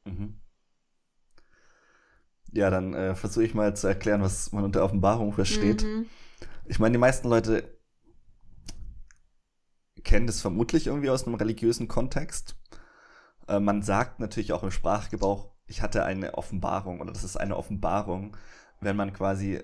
Mhm. 0.04 0.40
Ja, 2.50 2.68
dann 2.70 2.94
äh, 2.94 3.14
versuche 3.14 3.44
ich 3.44 3.54
mal 3.54 3.76
zu 3.76 3.86
erklären, 3.86 4.22
was 4.22 4.50
man 4.50 4.64
unter 4.64 4.84
Offenbarung 4.84 5.32
versteht. 5.32 5.84
Mhm. 5.84 6.06
Ich 6.66 6.80
meine, 6.80 6.94
die 6.94 6.98
meisten 6.98 7.28
Leute 7.28 7.71
kennen 10.04 10.26
das 10.26 10.40
vermutlich 10.40 10.86
irgendwie 10.86 11.10
aus 11.10 11.26
einem 11.26 11.36
religiösen 11.36 11.88
Kontext. 11.88 12.56
Äh, 13.48 13.60
man 13.60 13.82
sagt 13.82 14.20
natürlich 14.20 14.52
auch 14.52 14.62
im 14.62 14.70
Sprachgebrauch, 14.70 15.50
ich 15.66 15.82
hatte 15.82 16.04
eine 16.04 16.34
Offenbarung 16.34 17.00
oder 17.00 17.12
das 17.12 17.24
ist 17.24 17.36
eine 17.36 17.56
Offenbarung, 17.56 18.36
wenn 18.80 18.96
man 18.96 19.12
quasi 19.12 19.62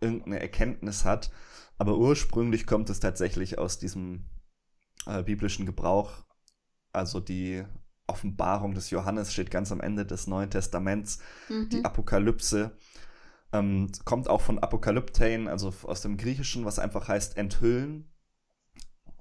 irgendeine 0.00 0.40
Erkenntnis 0.40 1.04
hat. 1.04 1.30
Aber 1.78 1.96
ursprünglich 1.96 2.66
kommt 2.66 2.90
es 2.90 3.00
tatsächlich 3.00 3.58
aus 3.58 3.78
diesem 3.78 4.26
äh, 5.06 5.22
biblischen 5.22 5.66
Gebrauch. 5.66 6.24
Also 6.92 7.20
die 7.20 7.64
Offenbarung 8.06 8.74
des 8.74 8.90
Johannes 8.90 9.32
steht 9.32 9.50
ganz 9.50 9.72
am 9.72 9.80
Ende 9.80 10.06
des 10.06 10.26
Neuen 10.26 10.50
Testaments. 10.50 11.18
Mhm. 11.48 11.68
Die 11.70 11.84
Apokalypse 11.84 12.76
ähm, 13.52 13.90
kommt 14.04 14.28
auch 14.28 14.40
von 14.40 14.58
Apokalyptein, 14.58 15.48
also 15.48 15.72
aus 15.84 16.02
dem 16.02 16.16
Griechischen, 16.16 16.64
was 16.64 16.78
einfach 16.78 17.08
heißt 17.08 17.36
enthüllen. 17.36 18.13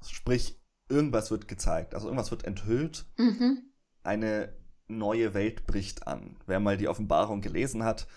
Sprich, 0.09 0.61
irgendwas 0.89 1.31
wird 1.31 1.47
gezeigt, 1.47 1.95
also 1.95 2.07
irgendwas 2.07 2.31
wird 2.31 2.45
enthüllt. 2.45 3.05
Mhm. 3.17 3.63
Eine 4.03 4.53
neue 4.87 5.33
Welt 5.33 5.65
bricht 5.65 6.07
an. 6.07 6.37
Wer 6.45 6.59
mal 6.59 6.77
die 6.77 6.87
Offenbarung 6.87 7.41
gelesen 7.41 7.83
hat, 7.83 8.07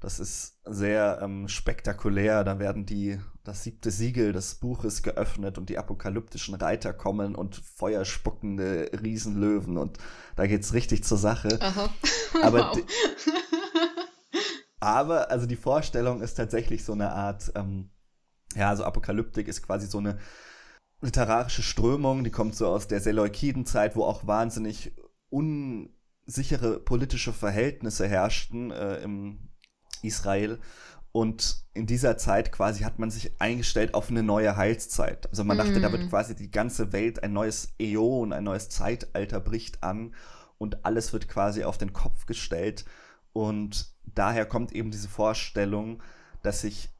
das 0.00 0.20
ist 0.20 0.58
sehr 0.64 1.20
ähm, 1.22 1.48
spektakulär. 1.48 2.44
Da 2.44 2.58
werden 2.58 2.84
die, 2.84 3.18
das 3.44 3.62
siebte 3.62 3.90
Siegel 3.90 4.32
des 4.32 4.56
Buches 4.56 5.02
geöffnet 5.02 5.56
und 5.58 5.70
die 5.70 5.78
apokalyptischen 5.78 6.54
Reiter 6.54 6.92
kommen 6.92 7.34
und 7.34 7.56
feuerspuckende 7.56 8.90
Riesenlöwen 9.02 9.78
und 9.78 9.98
da 10.36 10.46
geht 10.46 10.62
es 10.62 10.74
richtig 10.74 11.04
zur 11.04 11.18
Sache. 11.18 11.58
Aha. 11.60 11.88
Aber, 12.42 12.72
wow. 12.72 12.82
aber 14.80 15.30
also 15.30 15.46
die 15.46 15.56
Vorstellung 15.56 16.20
ist 16.20 16.34
tatsächlich 16.34 16.84
so 16.84 16.92
eine 16.92 17.12
Art, 17.12 17.50
ähm, 17.54 17.90
ja, 18.54 18.68
also 18.68 18.84
Apokalyptik 18.84 19.48
ist 19.48 19.62
quasi 19.62 19.86
so 19.86 19.98
eine 19.98 20.18
literarische 21.00 21.62
Strömung, 21.62 22.24
die 22.24 22.30
kommt 22.30 22.54
so 22.54 22.68
aus 22.68 22.88
der 22.88 23.00
Seleukidenzeit, 23.00 23.96
wo 23.96 24.04
auch 24.04 24.26
wahnsinnig 24.26 24.92
unsichere 25.28 26.80
politische 26.80 27.32
Verhältnisse 27.32 28.08
herrschten 28.08 28.70
äh, 28.70 28.98
im 28.98 29.50
Israel. 30.02 30.58
Und 31.12 31.64
in 31.72 31.86
dieser 31.86 32.18
Zeit 32.18 32.52
quasi 32.52 32.82
hat 32.82 32.98
man 32.98 33.10
sich 33.10 33.40
eingestellt 33.40 33.94
auf 33.94 34.10
eine 34.10 34.22
neue 34.22 34.56
Heilszeit. 34.56 35.28
Also 35.30 35.44
man 35.44 35.56
mm. 35.56 35.60
dachte, 35.60 35.80
da 35.80 35.90
wird 35.90 36.04
mm. 36.04 36.08
quasi 36.08 36.34
die 36.34 36.50
ganze 36.50 36.92
Welt, 36.92 37.22
ein 37.22 37.32
neues 37.32 37.74
Äon, 37.80 38.34
ein 38.34 38.44
neues 38.44 38.68
Zeitalter 38.68 39.40
bricht 39.40 39.82
an 39.82 40.14
und 40.58 40.84
alles 40.84 41.12
wird 41.14 41.28
quasi 41.28 41.64
auf 41.64 41.78
den 41.78 41.94
Kopf 41.94 42.26
gestellt. 42.26 42.84
Und 43.32 43.94
daher 44.04 44.44
kommt 44.44 44.72
eben 44.72 44.90
diese 44.90 45.08
Vorstellung, 45.08 46.02
dass 46.42 46.60
sich 46.60 46.90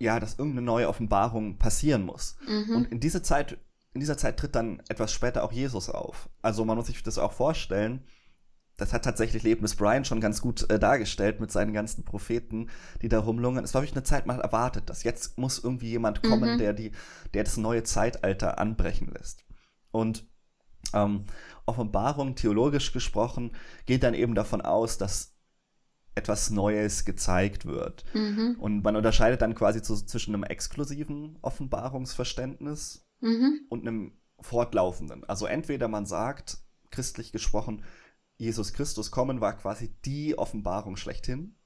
ja, 0.00 0.18
dass 0.18 0.38
irgendeine 0.38 0.66
neue 0.66 0.88
Offenbarung 0.88 1.58
passieren 1.58 2.04
muss. 2.04 2.36
Mhm. 2.48 2.74
Und 2.74 2.90
in 2.90 3.00
dieser 3.00 3.22
Zeit, 3.22 3.58
in 3.92 4.00
dieser 4.00 4.16
Zeit 4.16 4.38
tritt 4.38 4.54
dann 4.54 4.82
etwas 4.88 5.12
später 5.12 5.44
auch 5.44 5.52
Jesus 5.52 5.90
auf. 5.90 6.28
Also 6.42 6.64
man 6.64 6.76
muss 6.76 6.86
sich 6.86 7.02
das 7.02 7.18
auch 7.18 7.32
vorstellen. 7.32 8.02
Das 8.78 8.94
hat 8.94 9.04
tatsächlich 9.04 9.42
Leben 9.42 9.60
des 9.60 9.76
Brian 9.76 10.06
schon 10.06 10.22
ganz 10.22 10.40
gut 10.40 10.70
äh, 10.70 10.78
dargestellt 10.78 11.38
mit 11.38 11.52
seinen 11.52 11.74
ganzen 11.74 12.02
Propheten, 12.02 12.70
die 13.02 13.10
da 13.10 13.20
rumlungern. 13.20 13.62
Es 13.62 13.74
war 13.74 13.82
wirklich 13.82 13.94
eine 13.94 14.04
Zeit, 14.04 14.26
man 14.26 14.40
erwartet 14.40 14.84
das. 14.88 15.02
Jetzt 15.02 15.36
muss 15.36 15.62
irgendwie 15.62 15.90
jemand 15.90 16.22
kommen, 16.22 16.54
mhm. 16.54 16.58
der 16.58 16.72
die, 16.72 16.92
der 17.34 17.44
das 17.44 17.58
neue 17.58 17.82
Zeitalter 17.82 18.58
anbrechen 18.58 19.12
lässt. 19.12 19.44
Und 19.90 20.24
ähm, 20.94 21.26
Offenbarung, 21.66 22.36
theologisch 22.36 22.92
gesprochen, 22.92 23.52
geht 23.84 24.02
dann 24.02 24.14
eben 24.14 24.34
davon 24.34 24.62
aus, 24.62 24.96
dass 24.96 25.29
etwas 26.20 26.50
Neues 26.50 27.04
gezeigt 27.04 27.64
wird. 27.64 28.04
Mhm. 28.14 28.56
Und 28.58 28.84
man 28.84 28.96
unterscheidet 28.96 29.40
dann 29.40 29.54
quasi 29.54 29.80
zu, 29.80 29.96
zwischen 29.96 30.34
einem 30.34 30.44
exklusiven 30.44 31.38
Offenbarungsverständnis 31.40 33.06
mhm. 33.20 33.60
und 33.70 33.80
einem 33.80 34.12
fortlaufenden. 34.40 35.24
Also 35.24 35.46
entweder 35.46 35.88
man 35.88 36.04
sagt, 36.04 36.58
christlich 36.90 37.32
gesprochen, 37.32 37.82
Jesus 38.36 38.72
Christus 38.72 39.10
kommen 39.10 39.40
war 39.40 39.56
quasi 39.56 39.94
die 40.04 40.36
Offenbarung 40.36 40.96
schlechthin. 40.96 41.56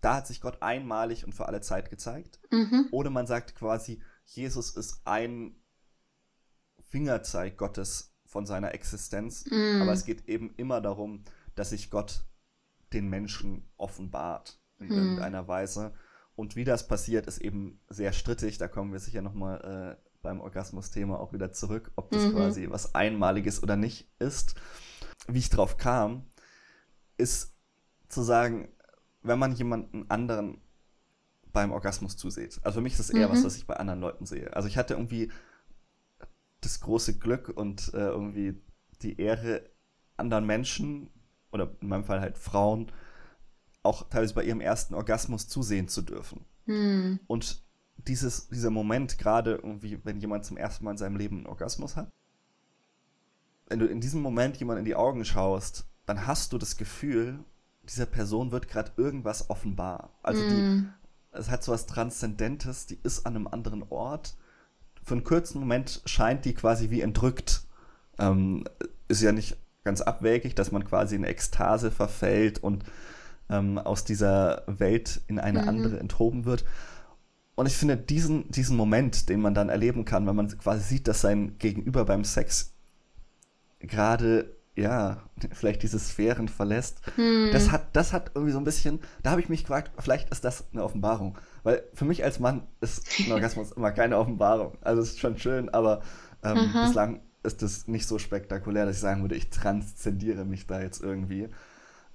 Da 0.00 0.16
hat 0.16 0.26
sich 0.26 0.40
Gott 0.40 0.60
einmalig 0.60 1.24
und 1.24 1.34
für 1.34 1.46
alle 1.46 1.60
Zeit 1.60 1.88
gezeigt. 1.90 2.40
Mhm. 2.50 2.88
Oder 2.90 3.10
man 3.10 3.26
sagt 3.26 3.54
quasi, 3.54 4.02
Jesus 4.24 4.70
ist 4.70 5.00
ein 5.04 5.56
Fingerzeig 6.88 7.56
Gottes 7.56 8.14
von 8.26 8.46
seiner 8.46 8.74
Existenz. 8.74 9.44
Mhm. 9.50 9.82
Aber 9.82 9.92
es 9.92 10.04
geht 10.04 10.28
eben 10.28 10.52
immer 10.56 10.80
darum, 10.80 11.24
dass 11.54 11.70
sich 11.70 11.90
Gott 11.90 12.24
den 12.94 13.08
Menschen 13.08 13.68
offenbart 13.76 14.58
in 14.78 14.88
hm. 14.88 14.96
irgendeiner 14.96 15.48
Weise. 15.48 15.92
Und 16.36 16.56
wie 16.56 16.64
das 16.64 16.88
passiert, 16.88 17.26
ist 17.26 17.38
eben 17.38 17.80
sehr 17.88 18.12
strittig. 18.12 18.58
Da 18.58 18.68
kommen 18.68 18.92
wir 18.92 18.98
sicher 18.98 19.22
nochmal 19.22 19.98
äh, 20.00 20.10
beim 20.22 20.40
Orgasmus-Thema 20.40 21.20
auch 21.20 21.32
wieder 21.32 21.52
zurück, 21.52 21.92
ob 21.96 22.10
das 22.10 22.24
mhm. 22.24 22.32
quasi 22.32 22.70
was 22.70 22.94
Einmaliges 22.94 23.62
oder 23.62 23.76
nicht 23.76 24.08
ist. 24.18 24.56
Wie 25.28 25.38
ich 25.38 25.50
drauf 25.50 25.76
kam, 25.76 26.26
ist 27.16 27.54
zu 28.08 28.22
sagen, 28.22 28.68
wenn 29.22 29.38
man 29.38 29.52
jemanden 29.52 30.10
anderen 30.10 30.60
beim 31.52 31.70
Orgasmus 31.70 32.16
zusieht. 32.16 32.58
Also 32.64 32.78
für 32.78 32.82
mich 32.82 32.94
ist 32.94 32.98
das 32.98 33.10
eher 33.10 33.28
mhm. 33.28 33.32
was, 33.32 33.44
was 33.44 33.56
ich 33.56 33.66
bei 33.66 33.76
anderen 33.76 34.00
Leuten 34.00 34.26
sehe. 34.26 34.54
Also 34.56 34.66
ich 34.66 34.76
hatte 34.76 34.94
irgendwie 34.94 35.30
das 36.60 36.80
große 36.80 37.18
Glück 37.18 37.48
und 37.48 37.92
äh, 37.94 37.98
irgendwie 37.98 38.60
die 39.02 39.20
Ehre, 39.20 39.70
anderen 40.16 40.46
Menschen 40.46 41.10
oder 41.54 41.70
in 41.80 41.88
meinem 41.88 42.04
Fall 42.04 42.20
halt 42.20 42.36
Frauen, 42.36 42.92
auch 43.82 44.08
teilweise 44.08 44.34
bei 44.34 44.44
ihrem 44.44 44.60
ersten 44.60 44.94
Orgasmus 44.94 45.48
zusehen 45.48 45.88
zu 45.88 46.02
dürfen. 46.02 46.44
Hm. 46.66 47.20
Und 47.28 47.62
dieses, 47.96 48.48
dieser 48.48 48.70
Moment, 48.70 49.18
gerade 49.18 49.52
irgendwie, 49.54 50.00
wenn 50.04 50.20
jemand 50.20 50.44
zum 50.44 50.56
ersten 50.56 50.84
Mal 50.84 50.92
in 50.92 50.98
seinem 50.98 51.16
Leben 51.16 51.38
einen 51.38 51.46
Orgasmus 51.46 51.96
hat, 51.96 52.10
wenn 53.68 53.78
du 53.78 53.86
in 53.86 54.00
diesem 54.00 54.20
Moment 54.20 54.56
jemand 54.56 54.78
in 54.78 54.84
die 54.84 54.96
Augen 54.96 55.24
schaust, 55.24 55.86
dann 56.06 56.26
hast 56.26 56.52
du 56.52 56.58
das 56.58 56.76
Gefühl, 56.76 57.38
dieser 57.88 58.06
Person 58.06 58.50
wird 58.50 58.68
gerade 58.68 58.92
irgendwas 58.96 59.48
offenbar. 59.48 60.10
Also 60.22 60.42
mm. 60.42 60.48
die, 60.48 60.56
hm. 60.56 60.92
es 61.32 61.50
hat 61.50 61.62
so 61.62 61.72
was 61.72 61.86
Transzendentes, 61.86 62.86
die 62.86 62.98
ist 63.02 63.26
an 63.26 63.36
einem 63.36 63.46
anderen 63.46 63.84
Ort. 63.90 64.36
Für 65.04 65.14
einen 65.14 65.24
kurzen 65.24 65.60
Moment 65.60 66.02
scheint 66.04 66.44
die 66.44 66.54
quasi 66.54 66.90
wie 66.90 67.00
entrückt. 67.00 67.66
Ähm, 68.18 68.64
ist 69.08 69.22
ja 69.22 69.32
nicht 69.32 69.56
ganz 69.84 70.00
abwegig, 70.00 70.54
dass 70.54 70.72
man 70.72 70.84
quasi 70.84 71.14
in 71.14 71.24
Ekstase 71.24 71.90
verfällt 71.90 72.58
und 72.58 72.84
ähm, 73.50 73.78
aus 73.78 74.04
dieser 74.04 74.62
Welt 74.66 75.20
in 75.28 75.38
eine 75.38 75.62
mhm. 75.62 75.68
andere 75.68 76.00
enthoben 76.00 76.46
wird. 76.46 76.64
und 77.54 77.66
ich 77.66 77.76
finde 77.76 77.96
diesen, 77.96 78.50
diesen 78.50 78.76
Moment, 78.76 79.28
den 79.28 79.40
man 79.40 79.54
dann 79.54 79.68
erleben 79.68 80.04
kann, 80.04 80.26
wenn 80.26 80.34
man 80.34 80.48
quasi 80.58 80.82
sieht, 80.82 81.06
dass 81.06 81.20
sein 81.20 81.56
Gegenüber 81.58 82.04
beim 82.06 82.24
Sex 82.24 82.72
gerade, 83.78 84.56
ja, 84.74 85.22
vielleicht 85.52 85.82
diese 85.82 85.98
Sphären 85.98 86.48
verlässt, 86.48 87.00
hm. 87.16 87.50
das, 87.52 87.70
hat, 87.70 87.94
das 87.94 88.12
hat 88.12 88.32
irgendwie 88.34 88.52
so 88.52 88.58
ein 88.58 88.64
bisschen, 88.64 89.00
da 89.22 89.30
habe 89.30 89.40
ich 89.40 89.50
mich 89.50 89.60
gefragt, 89.64 89.92
vielleicht 89.98 90.30
ist 90.30 90.44
das 90.44 90.64
eine 90.72 90.82
Offenbarung. 90.82 91.38
Weil 91.62 91.84
für 91.92 92.06
mich 92.06 92.24
als 92.24 92.40
Mann 92.40 92.66
ist 92.80 93.06
ein 93.20 93.30
Orgasmus 93.30 93.72
immer 93.76 93.92
keine 93.92 94.16
Offenbarung. 94.16 94.78
Also 94.80 95.02
es 95.02 95.10
ist 95.10 95.20
schon 95.20 95.38
schön, 95.38 95.68
aber 95.68 96.00
ähm, 96.42 96.72
bislang 96.72 97.20
ist 97.44 97.62
es 97.62 97.86
nicht 97.86 98.06
so 98.06 98.18
spektakulär, 98.18 98.86
dass 98.86 98.96
ich 98.96 99.00
sagen 99.00 99.22
würde, 99.22 99.36
ich 99.36 99.50
transzendiere 99.50 100.44
mich 100.44 100.66
da 100.66 100.80
jetzt 100.80 101.02
irgendwie. 101.02 101.48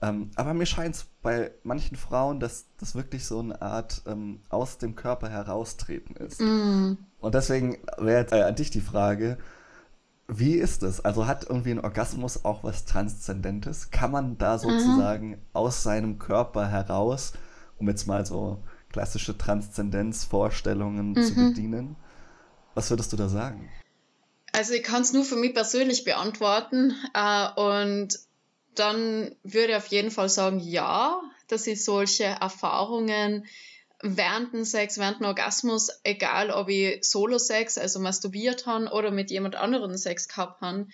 Ähm, 0.02 0.32
aber 0.36 0.54
mir 0.54 0.66
scheint 0.66 0.96
es 0.96 1.06
bei 1.22 1.52
manchen 1.64 1.98
Frauen, 1.98 2.40
dass 2.40 2.68
das 2.78 2.96
wirklich 2.96 3.26
so 3.26 3.40
eine 3.40 3.62
Art 3.62 4.02
ähm, 4.08 4.40
aus 4.50 4.78
dem 4.78 4.96
Körper 4.96 5.30
heraustreten 5.30 6.16
ist. 6.16 6.40
Mm. 6.40 6.94
Und 7.20 7.36
deswegen 7.36 7.78
wäre 7.98 8.22
jetzt 8.22 8.32
äh, 8.32 8.44
an 8.44 8.56
dich 8.56 8.72
die 8.72 8.82
Frage, 8.82 9.38
wie 10.30 10.54
ist 10.54 10.84
es? 10.84 11.04
Also 11.04 11.28
hat 11.28 11.50
irgendwie 11.50 11.72
ein 11.72 11.80
Orgasmus 11.80 12.46
auch 12.46 12.64
was 12.64 12.86
Transzendentes? 12.86 13.92
Kann 13.92 14.12
man 14.12 14.38
da 14.38 14.56
mhm. 14.56 14.60
sozusagen 14.60 15.30
mhm. 15.32 15.38
aus 15.54 15.84
seinem 15.84 16.20
Körper 16.20 16.68
heraus, 16.68 17.34
um 17.78 17.88
jetzt 17.90 18.08
mal 18.08 18.26
so 18.26 18.64
klassische 18.90 19.38
Transzendenzvorstellungen 19.38 21.12
mhm. 21.12 21.24
zu 21.24 21.36
bedienen? 21.36 21.96
Was 22.76 22.90
würdest 22.90 23.12
du 23.12 23.18
da 23.18 23.28
sagen? 23.28 23.68
Also 24.52 24.74
ich 24.74 24.84
kann 24.84 25.02
es 25.02 25.14
nur 25.14 25.26
für 25.26 25.36
mich 25.36 25.54
persönlich 25.54 26.04
beantworten 26.04 26.96
äh, 27.14 27.50
und 27.56 28.20
dann 28.76 29.36
würde 29.44 29.72
ich 29.72 29.76
auf 29.76 29.88
jeden 29.88 30.12
Fall 30.12 30.30
sagen, 30.30 30.60
ja, 30.60 31.22
dass 31.48 31.68
ich 31.68 31.84
solche 31.84 32.24
Erfahrungen 32.24 33.46
während 34.02 34.54
dem 34.54 34.64
Sex, 34.64 34.98
während 34.98 35.20
dem 35.20 35.26
Orgasmus, 35.26 35.90
egal 36.04 36.52
ob 36.52 36.70
ich 36.70 37.04
Solo-Sex, 37.04 37.78
also 37.78 38.00
masturbiert 38.00 38.66
habe 38.66 38.90
oder 38.92 39.12
mit 39.12 39.30
jemand 39.30 39.56
anderem 39.56 39.98
Sex 39.98 40.28
gehabt 40.30 40.62
habe, 40.62 40.88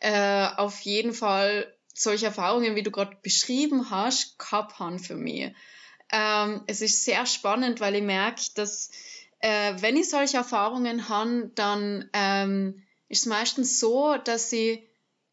äh, 0.00 0.48
auf 0.56 0.80
jeden 0.80 1.12
Fall 1.12 1.72
solche 1.94 2.26
Erfahrungen, 2.26 2.74
wie 2.74 2.82
du 2.82 2.90
gerade 2.90 3.16
beschrieben 3.22 3.90
hast, 3.90 4.38
gehabt 4.38 4.78
haben 4.78 4.98
für 4.98 5.16
mich. 5.16 5.52
Ähm, 6.12 6.62
es 6.66 6.80
ist 6.80 7.04
sehr 7.04 7.26
spannend, 7.26 7.80
weil 7.80 7.94
ich 7.94 8.02
merke, 8.02 8.42
dass 8.54 8.90
äh, 9.40 9.74
wenn 9.78 9.96
ich 9.96 10.10
solche 10.10 10.38
Erfahrungen 10.38 11.08
habe, 11.08 11.50
dann 11.54 12.08
ähm, 12.12 12.82
ist 13.08 13.20
es 13.20 13.26
meistens 13.26 13.80
so, 13.80 14.16
dass 14.16 14.52
ich 14.52 14.82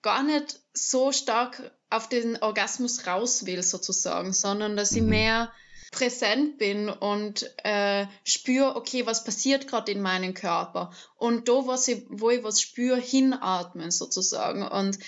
gar 0.01 0.23
nicht 0.23 0.59
so 0.73 1.11
stark 1.11 1.71
auf 1.89 2.09
den 2.09 2.41
Orgasmus 2.41 3.07
raus 3.07 3.45
will, 3.45 3.63
sozusagen, 3.63 4.33
sondern 4.33 4.75
dass 4.75 4.91
ich 4.91 5.01
mhm. 5.01 5.09
mehr 5.09 5.51
präsent 5.91 6.57
bin 6.57 6.89
und 6.89 7.49
äh, 7.63 8.05
spüre, 8.23 8.75
okay, 8.75 9.05
was 9.05 9.23
passiert 9.23 9.67
gerade 9.67 9.91
in 9.91 10.01
meinem 10.01 10.33
Körper 10.33 10.91
und 11.15 11.47
da, 11.47 11.67
was 11.67 11.87
ich, 11.87 12.05
wo 12.09 12.29
ich 12.29 12.43
was 12.43 12.61
spüre, 12.61 12.99
hinatmen 12.99 13.91
sozusagen. 13.91 14.67
Und 14.67 14.99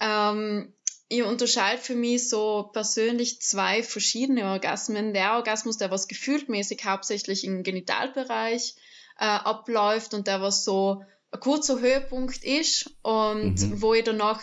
ähm, 0.00 0.72
ich 1.08 1.22
unterscheide 1.22 1.80
für 1.80 1.94
mich 1.94 2.28
so 2.28 2.70
persönlich 2.72 3.40
zwei 3.40 3.82
verschiedene 3.82 4.44
Orgasmen. 4.46 5.14
Der 5.14 5.34
Orgasmus, 5.34 5.78
der 5.78 5.90
was 5.90 6.08
gefühltmäßig 6.08 6.84
hauptsächlich 6.84 7.44
im 7.44 7.62
Genitalbereich 7.62 8.74
äh, 9.18 9.24
abläuft 9.24 10.14
und 10.14 10.26
der 10.26 10.42
was 10.42 10.64
so 10.64 11.04
ein 11.34 11.40
kurzer 11.40 11.80
Höhepunkt 11.80 12.44
ist 12.44 12.90
und 13.02 13.60
mhm. 13.60 13.82
wo 13.82 13.92
ich 13.92 14.04
danach 14.04 14.40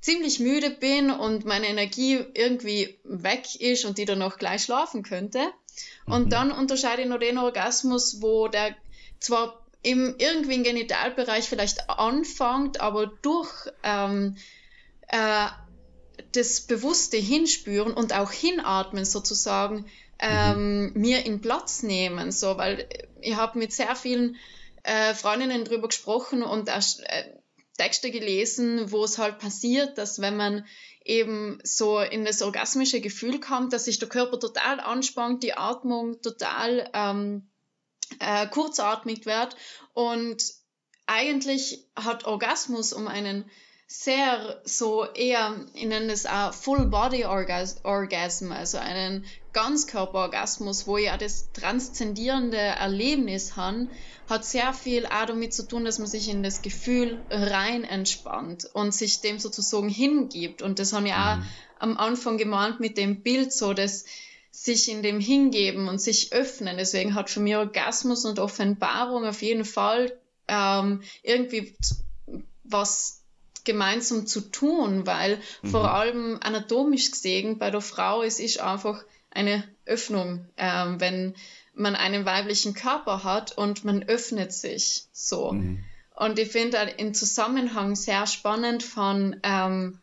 ziemlich 0.00 0.40
müde 0.40 0.70
bin 0.70 1.10
und 1.10 1.46
meine 1.46 1.68
Energie 1.68 2.18
irgendwie 2.34 2.98
weg 3.04 3.58
ist 3.60 3.84
und 3.84 3.96
die 3.96 4.04
dann 4.04 4.18
noch 4.18 4.36
gleich 4.36 4.64
schlafen 4.64 5.02
könnte. 5.02 5.40
Und 6.06 6.26
mhm. 6.26 6.30
dann 6.30 6.52
unterscheide 6.52 7.02
ich 7.02 7.08
noch 7.08 7.20
den 7.20 7.38
Orgasmus, 7.38 8.20
wo 8.20 8.48
der 8.48 8.74
zwar 9.20 9.64
im 9.82 10.16
irgendwie 10.18 10.54
im 10.54 10.64
Genitalbereich 10.64 11.48
vielleicht 11.48 11.88
anfängt, 11.88 12.80
aber 12.80 13.06
durch 13.06 13.50
ähm, 13.82 14.36
äh, 15.08 15.46
das 16.32 16.62
bewusste 16.62 17.16
Hinspüren 17.16 17.94
und 17.94 18.12
auch 18.12 18.32
hinatmen 18.32 19.04
sozusagen 19.04 19.86
ähm, 20.18 20.86
mhm. 20.86 21.00
mir 21.00 21.24
in 21.24 21.40
Platz 21.40 21.82
nehmen, 21.82 22.32
so, 22.32 22.56
weil 22.56 22.88
ich 23.20 23.36
habe 23.36 23.58
mit 23.58 23.72
sehr 23.72 23.94
vielen 23.94 24.36
äh, 24.84 25.14
Freundinnen 25.14 25.64
drüber 25.64 25.88
gesprochen 25.88 26.42
und 26.42 26.68
äh, 26.68 27.24
Texte 27.76 28.10
gelesen, 28.10 28.92
wo 28.92 29.02
es 29.04 29.18
halt 29.18 29.38
passiert, 29.38 29.98
dass 29.98 30.20
wenn 30.20 30.36
man 30.36 30.64
eben 31.04 31.58
so 31.64 31.98
in 31.98 32.24
das 32.24 32.40
orgasmische 32.40 33.00
Gefühl 33.00 33.40
kommt, 33.40 33.72
dass 33.72 33.86
sich 33.86 33.98
der 33.98 34.08
Körper 34.08 34.38
total 34.38 34.80
anspannt, 34.80 35.42
die 35.42 35.54
Atmung 35.54 36.22
total 36.22 36.88
ähm, 36.94 37.48
äh, 38.20 38.46
kurzatmig 38.46 39.26
wird 39.26 39.56
und 39.92 40.42
eigentlich 41.06 41.86
hat 41.96 42.24
Orgasmus 42.24 42.92
um 42.92 43.08
einen 43.08 43.50
sehr 43.86 44.62
so 44.64 45.04
eher, 45.04 45.66
ich 45.74 45.84
nenne 45.84 46.12
es 46.12 46.24
auch 46.26 46.54
Full 46.54 46.86
Body 46.86 47.26
Orgasm, 47.26 48.52
also 48.52 48.78
einen 48.78 49.26
Ganzkörperorgasmus, 49.54 50.86
wo 50.86 50.98
ja 50.98 51.16
das 51.16 51.50
transzendierende 51.52 52.58
Erlebnis 52.58 53.56
haben, 53.56 53.88
hat 54.28 54.44
sehr 54.44 54.72
viel 54.74 55.06
auch 55.06 55.26
damit 55.26 55.54
zu 55.54 55.66
tun, 55.66 55.84
dass 55.84 55.98
man 55.98 56.08
sich 56.08 56.28
in 56.28 56.42
das 56.42 56.60
Gefühl 56.60 57.22
rein 57.30 57.84
entspannt 57.84 58.68
und 58.72 58.92
sich 58.92 59.20
dem 59.20 59.38
sozusagen 59.38 59.88
hingibt. 59.88 60.60
Und 60.60 60.78
das 60.78 60.92
haben 60.92 61.06
ja 61.06 61.34
auch 61.34 61.36
mhm. 61.38 61.44
am 61.78 61.96
Anfang 61.96 62.36
gemahnt 62.36 62.80
mit 62.80 62.98
dem 62.98 63.22
Bild 63.22 63.52
so, 63.52 63.72
dass 63.72 64.04
sich 64.50 64.90
in 64.90 65.02
dem 65.02 65.20
hingeben 65.20 65.88
und 65.88 66.00
sich 66.00 66.32
öffnen. 66.32 66.76
Deswegen 66.76 67.14
hat 67.14 67.30
für 67.30 67.40
mich 67.40 67.56
Orgasmus 67.56 68.24
und 68.24 68.38
Offenbarung 68.38 69.24
auf 69.24 69.42
jeden 69.42 69.64
Fall 69.64 70.12
ähm, 70.48 71.02
irgendwie 71.22 71.74
was 72.64 73.22
gemeinsam 73.64 74.26
zu 74.26 74.40
tun, 74.40 75.06
weil 75.06 75.40
mhm. 75.62 75.68
vor 75.68 75.92
allem 75.92 76.38
anatomisch 76.42 77.10
gesehen 77.10 77.58
bei 77.58 77.70
der 77.70 77.80
Frau 77.80 78.22
es 78.22 78.38
ist 78.38 78.60
einfach 78.60 79.04
eine 79.34 79.64
Öffnung, 79.84 80.46
ähm, 80.56 81.00
wenn 81.00 81.34
man 81.74 81.96
einen 81.96 82.24
weiblichen 82.24 82.74
Körper 82.74 83.24
hat 83.24 83.56
und 83.58 83.84
man 83.84 84.04
öffnet 84.04 84.52
sich 84.52 85.04
so. 85.12 85.52
Mhm. 85.52 85.84
Und 86.16 86.38
ich 86.38 86.50
finde 86.50 86.78
im 86.96 87.12
Zusammenhang 87.12 87.96
sehr 87.96 88.26
spannend 88.26 88.82
von, 88.82 89.40
ähm, 89.42 89.98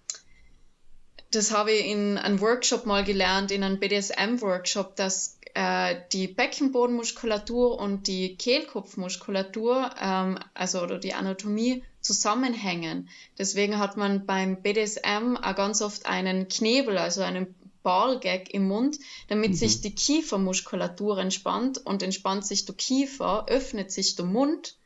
das 1.31 1.51
habe 1.53 1.71
ich 1.71 1.85
in 1.85 2.17
einem 2.17 2.41
Workshop 2.41 2.85
mal 2.85 3.05
gelernt, 3.05 3.51
in 3.51 3.63
einem 3.63 3.79
BDSM-Workshop, 3.79 4.97
dass 4.97 5.39
äh, 5.53 5.95
die 6.11 6.27
Beckenbodenmuskulatur 6.27 7.79
und 7.79 8.07
die 8.07 8.35
Kehlkopfmuskulatur, 8.35 9.91
ähm, 10.01 10.37
also 10.53 10.81
oder 10.81 10.97
die 10.97 11.13
Anatomie, 11.13 11.83
zusammenhängen. 12.01 13.09
Deswegen 13.37 13.77
hat 13.77 13.95
man 13.95 14.25
beim 14.25 14.61
BDSM 14.61 15.37
auch 15.41 15.55
ganz 15.55 15.81
oft 15.81 16.05
einen 16.05 16.47
Knebel, 16.47 16.97
also 16.97 17.21
einen 17.21 17.55
Ballgag 17.83 18.53
im 18.53 18.67
Mund, 18.67 18.97
damit 19.27 19.51
mhm. 19.51 19.55
sich 19.55 19.81
die 19.81 19.95
Kiefermuskulatur 19.95 21.17
entspannt 21.17 21.79
und 21.79 22.03
entspannt 22.03 22.45
sich 22.45 22.65
der 22.65 22.75
Kiefer, 22.75 23.45
öffnet 23.47 23.91
sich 23.91 24.15
der 24.15 24.25
Mund, 24.25 24.77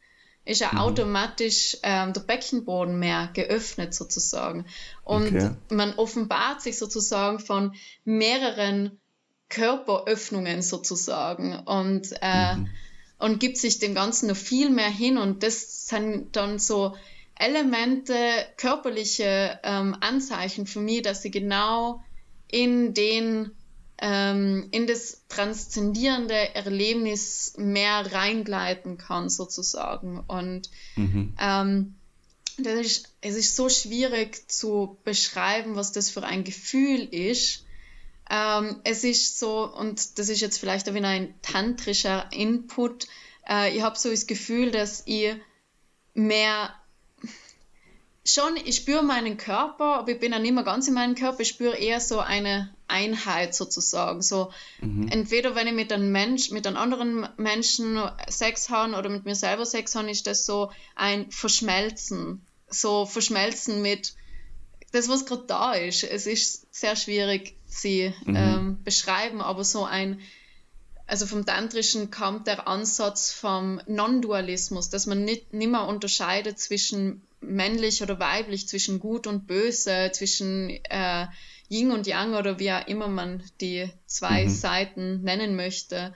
ist 0.46 0.62
ja 0.62 0.72
mhm. 0.74 0.80
automatisch 0.80 1.78
ähm, 1.84 2.14
der 2.14 2.22
Beckenboden 2.22 3.00
mehr 3.00 3.30
geöffnet 3.34 3.94
sozusagen. 3.94 4.66
Und 5.04 5.28
okay. 5.28 5.52
man 5.70 5.96
offenbart 5.96 6.62
sich 6.62 6.78
sozusagen 6.78 7.40
von 7.40 7.76
mehreren 8.04 9.00
Körperöffnungen 9.50 10.62
sozusagen 10.62 11.60
und, 11.60 12.14
äh, 12.22 12.56
mhm. 12.56 12.70
und 13.20 13.40
gibt 13.40 13.58
sich 13.58 13.80
dem 13.80 13.96
Ganzen 13.96 14.28
noch 14.28 14.36
viel 14.36 14.70
mehr 14.70 14.90
hin 14.90 15.18
und 15.18 15.44
das 15.44 15.88
sind 15.88 16.36
dann 16.36 16.60
so 16.60 16.96
Elemente, 17.38 18.16
körperliche 18.58 19.60
ähm, 19.64 19.96
Anzeichen 20.00 20.66
für 20.66 20.80
mich, 20.80 21.02
dass 21.02 21.22
sie 21.22 21.32
genau 21.32 22.04
in 22.56 22.94
den 22.94 23.52
ähm, 23.98 24.68
in 24.72 24.88
das 24.88 25.24
transzendierende 25.28 26.56
Erlebnis 26.56 27.54
mehr 27.58 28.14
reingleiten 28.14 28.98
kann 28.98 29.30
sozusagen 29.30 30.22
und 30.22 30.70
mhm. 30.96 31.34
ähm, 31.40 31.96
das 32.58 32.74
ist, 32.76 33.10
es 33.20 33.36
ist 33.36 33.56
so 33.58 33.68
schwierig 33.68 34.50
zu 34.50 34.98
beschreiben, 35.04 35.76
was 35.76 35.92
das 35.92 36.10
für 36.10 36.24
ein 36.24 36.46
Gefühl 36.46 37.02
ist. 37.02 37.66
Ähm, 38.30 38.78
es 38.86 39.04
ist 39.04 39.38
so, 39.38 39.70
und 39.70 40.18
das 40.18 40.30
ist 40.30 40.40
jetzt 40.40 40.58
vielleicht 40.58 40.90
auch 40.90 40.94
wieder 40.94 41.10
ein 41.10 41.34
tantrischer 41.42 42.32
Input, 42.32 43.08
äh, 43.50 43.76
ich 43.76 43.84
habe 43.84 44.00
so 44.00 44.10
das 44.10 44.28
Gefühl, 44.28 44.72
dass 44.72 45.04
ich 45.06 45.36
mehr 46.14 46.74
schon, 48.26 48.58
ich 48.58 48.78
spüre 48.78 49.04
meinen 49.04 49.38
Körper, 49.38 50.00
aber 50.00 50.12
ich 50.12 50.20
bin 50.20 50.32
ja 50.32 50.40
nicht 50.40 50.54
mehr 50.54 50.64
ganz 50.64 50.88
in 50.88 50.96
meinem 50.96 51.16
Körper, 51.16 51.42
ich 51.42 51.50
spüre 51.50 51.78
eher 51.78 52.00
so 52.00 52.20
eine 52.20 52.74
Einheit 52.88 53.56
sozusagen. 53.56 54.22
So 54.22 54.52
mhm. 54.82 55.08
entweder 55.10 55.56
wenn 55.56 55.68
ich 55.68 55.74
mit 55.74 55.94
einem 55.94 56.12
Mensch, 56.12 56.52
mit 56.52 56.66
einem 56.66 56.78
anderen 56.78 57.28
Menschen 57.38 58.00
Sex 58.28 58.70
habe 58.70 58.96
oder 58.96 59.10
mit 59.10 59.26
mir 59.26 59.36
selber 59.36 59.66
Sex 59.66 59.96
habe, 59.96 60.10
ist 60.10 60.28
das 60.28 60.46
so 60.46 60.72
ein 60.96 61.32
Verschmelzen. 61.32 62.46
So 62.68 63.06
Verschmelzen 63.06 63.82
mit 63.82 64.16
das, 64.92 65.08
was 65.08 65.26
gerade 65.26 65.46
da 65.48 65.74
ist. 65.74 66.04
Es 66.04 66.26
ist 66.26 66.74
sehr 66.74 66.96
schwierig, 66.96 67.56
sie 67.66 68.14
mhm. 68.26 68.36
ähm, 68.36 68.84
beschreiben, 68.84 69.42
aber 69.42 69.64
so 69.64 69.86
ein 69.86 70.20
also 71.08 71.26
vom 71.28 71.46
Tantrischen 71.46 72.10
kommt 72.10 72.48
der 72.48 72.68
Ansatz 72.68 73.32
vom 73.32 73.80
Non-Dualismus, 73.88 74.90
dass 74.90 75.06
man 75.06 75.24
nicht 75.24 75.54
nimmer 75.54 75.88
unterscheidet 75.88 76.60
zwischen 76.60 77.22
männlich 77.42 78.02
oder 78.02 78.20
weiblich, 78.20 78.68
zwischen 78.68 79.00
gut 79.00 79.28
und 79.28 79.46
böse, 79.46 80.10
zwischen 80.14 80.70
äh, 80.70 81.28
Yin 81.70 81.92
und 81.92 82.08
Yang 82.08 82.36
oder 82.36 82.60
wie 82.60 82.72
auch 82.72 82.88
immer 82.88 83.08
man 83.08 83.44
die 83.62 83.90
zwei 84.08 84.46
mhm. 84.46 84.50
Seiten 84.50 85.22
nennen 85.22 85.56
möchte, 85.56 86.14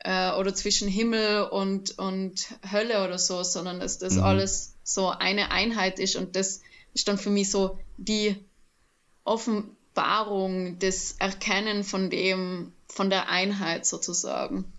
äh, 0.00 0.32
oder 0.32 0.54
zwischen 0.54 0.88
Himmel 0.88 1.44
und, 1.44 1.98
und 1.98 2.46
Hölle 2.70 3.04
oder 3.04 3.18
so, 3.18 3.42
sondern 3.42 3.80
dass 3.80 3.98
das 3.98 4.14
mhm. 4.14 4.22
alles 4.22 4.76
so 4.82 5.08
eine 5.08 5.50
Einheit 5.50 5.98
ist 5.98 6.16
und 6.16 6.36
das 6.36 6.60
ist 6.94 7.08
dann 7.08 7.18
für 7.18 7.30
mich 7.30 7.50
so 7.50 7.78
die 7.96 8.36
Offenbarung, 9.96 10.78
das 10.78 11.16
Erkennen 11.18 11.82
von 11.82 12.10
dem, 12.10 12.72
von 12.86 13.08
der 13.10 13.28
Einheit 13.28 13.86
sozusagen. 13.86 14.70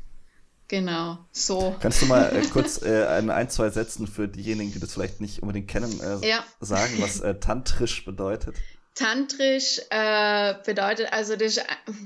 Genau, 0.67 1.17
so. 1.31 1.75
Kannst 1.79 2.01
du 2.01 2.05
mal 2.07 2.35
äh, 2.35 2.41
kurz 2.51 2.81
äh, 2.81 3.19
in 3.19 3.29
ein, 3.29 3.49
zwei 3.49 3.69
Sätzen 3.69 4.05
für 4.05 4.27
diejenigen, 4.27 4.73
die 4.73 4.79
das 4.79 4.93
vielleicht 4.93 5.21
nicht 5.21 5.41
unbedingt 5.41 5.69
kennen, 5.69 5.99
äh, 6.01 6.27
ja. 6.27 6.43
sagen, 6.59 6.93
was 6.99 7.21
äh, 7.21 7.39
tantrisch 7.39 8.05
bedeutet? 8.05 8.55
Tantrisch 8.93 9.79
äh, 9.89 10.55
bedeutet, 10.65 11.11
also 11.13 11.35
das 11.35 11.57
ist, 11.57 11.65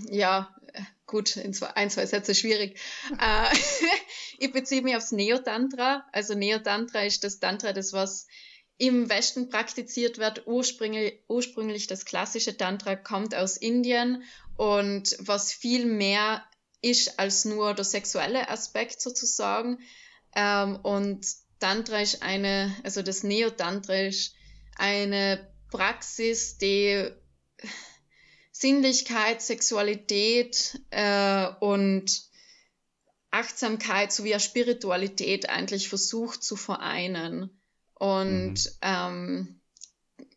ja, 0.09 0.49
gut, 1.07 1.35
in 1.37 1.53
zwei, 1.53 1.67
ein, 1.75 1.89
zwei 1.89 2.05
Sätze 2.05 2.35
schwierig. 2.35 2.79
Äh, 3.19 3.57
ich 4.37 4.51
beziehe 4.53 4.83
mich 4.83 4.95
aufs 4.95 5.11
Neotantra. 5.11 6.05
Also 6.11 6.35
Neotantra 6.35 7.01
ist 7.01 7.23
das 7.23 7.39
Tantra, 7.39 7.73
das 7.73 7.93
was 7.93 8.27
im 8.81 9.11
Westen 9.11 9.49
praktiziert 9.49 10.17
wird. 10.17 10.47
Ursprünglich, 10.47 11.19
ursprünglich 11.27 11.85
das 11.85 12.03
klassische 12.03 12.57
Tantra 12.57 12.95
kommt 12.95 13.35
aus 13.35 13.55
Indien 13.55 14.23
und 14.57 15.15
was 15.19 15.53
viel 15.53 15.85
mehr 15.85 16.43
ist 16.81 17.19
als 17.19 17.45
nur 17.45 17.75
der 17.75 17.85
sexuelle 17.85 18.49
Aspekt 18.49 18.99
sozusagen. 18.99 19.77
Ähm, 20.35 20.77
und 20.77 21.27
Tantra 21.59 22.01
ist 22.01 22.23
eine, 22.23 22.75
also 22.81 23.03
das 23.03 23.21
Neotantra 23.21 24.07
ist 24.07 24.33
eine 24.77 25.47
Praxis, 25.69 26.57
die 26.57 27.07
Sinnlichkeit, 28.51 29.43
Sexualität 29.43 30.81
äh, 30.89 31.49
und 31.59 32.23
Achtsamkeit 33.29 34.11
sowie 34.11 34.39
Spiritualität 34.39 35.49
eigentlich 35.49 35.87
versucht 35.87 36.43
zu 36.43 36.55
vereinen. 36.55 37.60
Und 38.01 38.53
mhm. 38.53 38.71
ähm, 38.81 39.61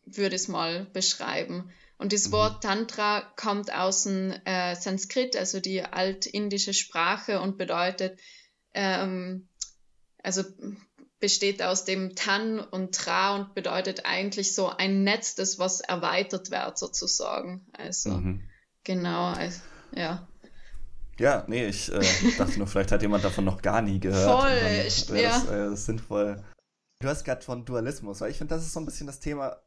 würde 0.05 0.35
es 0.35 0.47
mal 0.47 0.85
beschreiben. 0.93 1.71
Und 1.97 2.13
das 2.13 2.27
mhm. 2.27 2.33
Wort 2.33 2.61
Tantra 2.61 3.21
kommt 3.37 3.73
aus 3.73 4.03
dem 4.03 4.31
äh, 4.45 4.75
Sanskrit, 4.75 5.35
also 5.35 5.59
die 5.59 5.81
altindische 5.81 6.75
Sprache 6.75 7.41
und 7.41 7.57
bedeutet, 7.57 8.19
ähm, 8.75 9.47
also 10.21 10.43
besteht 11.19 11.63
aus 11.63 11.85
dem 11.85 12.15
Tan 12.15 12.59
und 12.59 12.93
Tra 12.93 13.33
und 13.35 13.55
bedeutet 13.55 14.05
eigentlich 14.05 14.53
so 14.53 14.69
ein 14.69 15.03
Netz, 15.03 15.33
das 15.33 15.57
was 15.57 15.81
erweitert 15.81 16.51
wird 16.51 16.77
sozusagen. 16.77 17.65
Also 17.73 18.11
mhm. 18.11 18.43
genau, 18.83 19.29
also, 19.29 19.59
ja. 19.95 20.27
Ja, 21.17 21.45
nee, 21.47 21.65
ich 21.65 21.91
äh, 21.91 21.99
dachte 22.37 22.59
nur, 22.59 22.67
vielleicht 22.67 22.91
hat 22.91 23.01
jemand 23.01 23.23
davon 23.23 23.45
noch 23.45 23.63
gar 23.63 23.81
nie 23.81 23.99
gehört. 23.99 24.41
Voll, 24.43 25.17
ja. 25.17 25.39
Das, 25.39 25.49
äh, 25.49 25.75
sinnvoll. 25.75 26.43
Du 27.05 27.11
hast 27.11 27.23
gerade 27.23 27.43
von 27.43 27.65
Dualismus, 27.65 28.19
weil 28.19 28.31
ich 28.31 28.39
finde, 28.39 28.55
das 28.55 28.63
ist 28.63 28.73
so 28.73 28.79
ein 28.79 28.85
bisschen 28.85 29.05
das 29.05 29.19
Thema, 29.19 29.57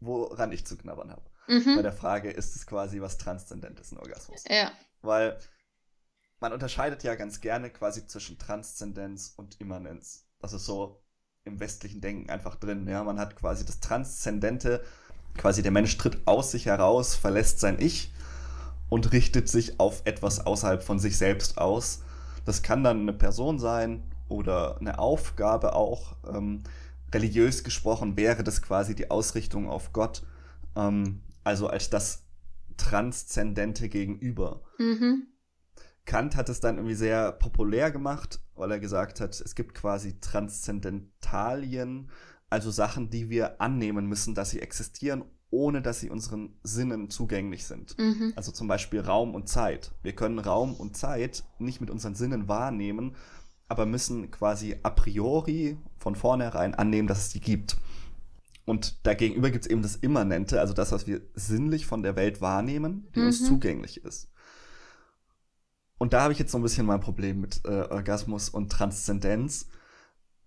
woran 0.00 0.52
ich 0.52 0.66
zu 0.66 0.76
knabbern 0.76 1.10
habe. 1.10 1.22
Mhm. 1.48 1.76
Bei 1.76 1.80
der 1.80 1.94
Frage, 1.94 2.30
ist 2.30 2.54
es 2.54 2.66
quasi 2.66 3.00
was 3.00 3.16
Transzendentes, 3.16 3.92
ein 3.92 3.98
Orgasmus? 3.98 4.44
Ja. 4.46 4.70
Weil 5.00 5.38
man 6.38 6.52
unterscheidet 6.52 7.02
ja 7.02 7.14
ganz 7.14 7.40
gerne 7.40 7.70
quasi 7.70 8.06
zwischen 8.06 8.38
Transzendenz 8.38 9.32
und 9.38 9.58
Immanenz. 9.58 10.26
Das 10.38 10.52
ist 10.52 10.66
so 10.66 11.02
im 11.44 11.60
westlichen 11.60 12.02
Denken 12.02 12.28
einfach 12.28 12.56
drin. 12.56 12.86
Ja, 12.86 13.02
man 13.04 13.18
hat 13.18 13.36
quasi 13.36 13.64
das 13.64 13.80
Transzendente, 13.80 14.84
quasi 15.38 15.62
der 15.62 15.72
Mensch 15.72 15.96
tritt 15.96 16.18
aus 16.26 16.50
sich 16.50 16.66
heraus, 16.66 17.14
verlässt 17.14 17.58
sein 17.58 17.80
Ich 17.80 18.12
und 18.90 19.12
richtet 19.12 19.48
sich 19.48 19.80
auf 19.80 20.02
etwas 20.04 20.44
außerhalb 20.44 20.82
von 20.82 20.98
sich 20.98 21.16
selbst 21.16 21.56
aus. 21.56 22.02
Das 22.44 22.62
kann 22.62 22.84
dann 22.84 23.00
eine 23.00 23.14
Person 23.14 23.58
sein 23.58 24.11
oder 24.32 24.78
eine 24.80 24.98
Aufgabe 24.98 25.74
auch. 25.74 26.16
Ähm, 26.26 26.62
religiös 27.14 27.62
gesprochen 27.62 28.16
wäre 28.16 28.42
das 28.42 28.62
quasi 28.62 28.94
die 28.94 29.10
Ausrichtung 29.10 29.68
auf 29.68 29.92
Gott, 29.92 30.22
ähm, 30.76 31.20
also 31.44 31.68
als 31.68 31.90
das 31.90 32.24
Transzendente 32.76 33.88
gegenüber. 33.88 34.62
Mhm. 34.78 35.26
Kant 36.04 36.36
hat 36.36 36.48
es 36.48 36.60
dann 36.60 36.76
irgendwie 36.76 36.96
sehr 36.96 37.32
populär 37.32 37.90
gemacht, 37.90 38.40
weil 38.54 38.72
er 38.72 38.80
gesagt 38.80 39.20
hat, 39.20 39.40
es 39.40 39.54
gibt 39.54 39.74
quasi 39.74 40.18
Transzendentalien, 40.20 42.10
also 42.50 42.70
Sachen, 42.70 43.08
die 43.08 43.30
wir 43.30 43.60
annehmen 43.60 44.06
müssen, 44.06 44.34
dass 44.34 44.50
sie 44.50 44.60
existieren, 44.60 45.24
ohne 45.50 45.80
dass 45.80 46.00
sie 46.00 46.10
unseren 46.10 46.58
Sinnen 46.62 47.08
zugänglich 47.08 47.66
sind. 47.66 47.96
Mhm. 47.98 48.32
Also 48.36 48.52
zum 48.52 48.68
Beispiel 48.68 49.00
Raum 49.00 49.34
und 49.34 49.48
Zeit. 49.48 49.92
Wir 50.02 50.14
können 50.14 50.38
Raum 50.38 50.74
und 50.74 50.96
Zeit 50.96 51.44
nicht 51.58 51.80
mit 51.80 51.90
unseren 51.90 52.14
Sinnen 52.14 52.48
wahrnehmen, 52.48 53.14
aber 53.72 53.86
müssen 53.86 54.30
quasi 54.30 54.76
a 54.82 54.90
priori 54.90 55.78
von 55.96 56.14
vornherein 56.14 56.74
annehmen, 56.74 57.08
dass 57.08 57.20
es 57.20 57.28
die 57.30 57.40
gibt. 57.40 57.78
Und 58.66 59.06
dagegenüber 59.06 59.50
gibt 59.50 59.64
es 59.64 59.70
eben 59.70 59.80
das 59.80 59.96
Immanente, 59.96 60.60
also 60.60 60.74
das, 60.74 60.92
was 60.92 61.06
wir 61.06 61.22
sinnlich 61.34 61.86
von 61.86 62.02
der 62.02 62.14
Welt 62.14 62.42
wahrnehmen, 62.42 63.08
die 63.14 63.20
mhm. 63.20 63.26
uns 63.26 63.46
zugänglich 63.46 64.04
ist. 64.04 64.30
Und 65.96 66.12
da 66.12 66.20
habe 66.20 66.34
ich 66.34 66.38
jetzt 66.38 66.52
so 66.52 66.58
ein 66.58 66.62
bisschen 66.62 66.84
mein 66.84 67.00
Problem 67.00 67.40
mit 67.40 67.62
äh, 67.64 67.86
Orgasmus 67.88 68.50
und 68.50 68.70
Transzendenz. 68.70 69.68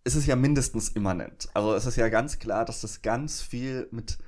Es 0.04 0.16
ist 0.16 0.28
ja 0.28 0.36
mindestens 0.36 0.90
immanent. 0.90 1.50
Also 1.56 1.74
es 1.74 1.88
ist 1.88 1.96
ja 1.96 2.10
ganz 2.10 2.38
klar, 2.38 2.64
dass 2.64 2.82
das 2.82 3.02
ganz 3.02 3.42
viel 3.42 3.88
mit 3.90 4.20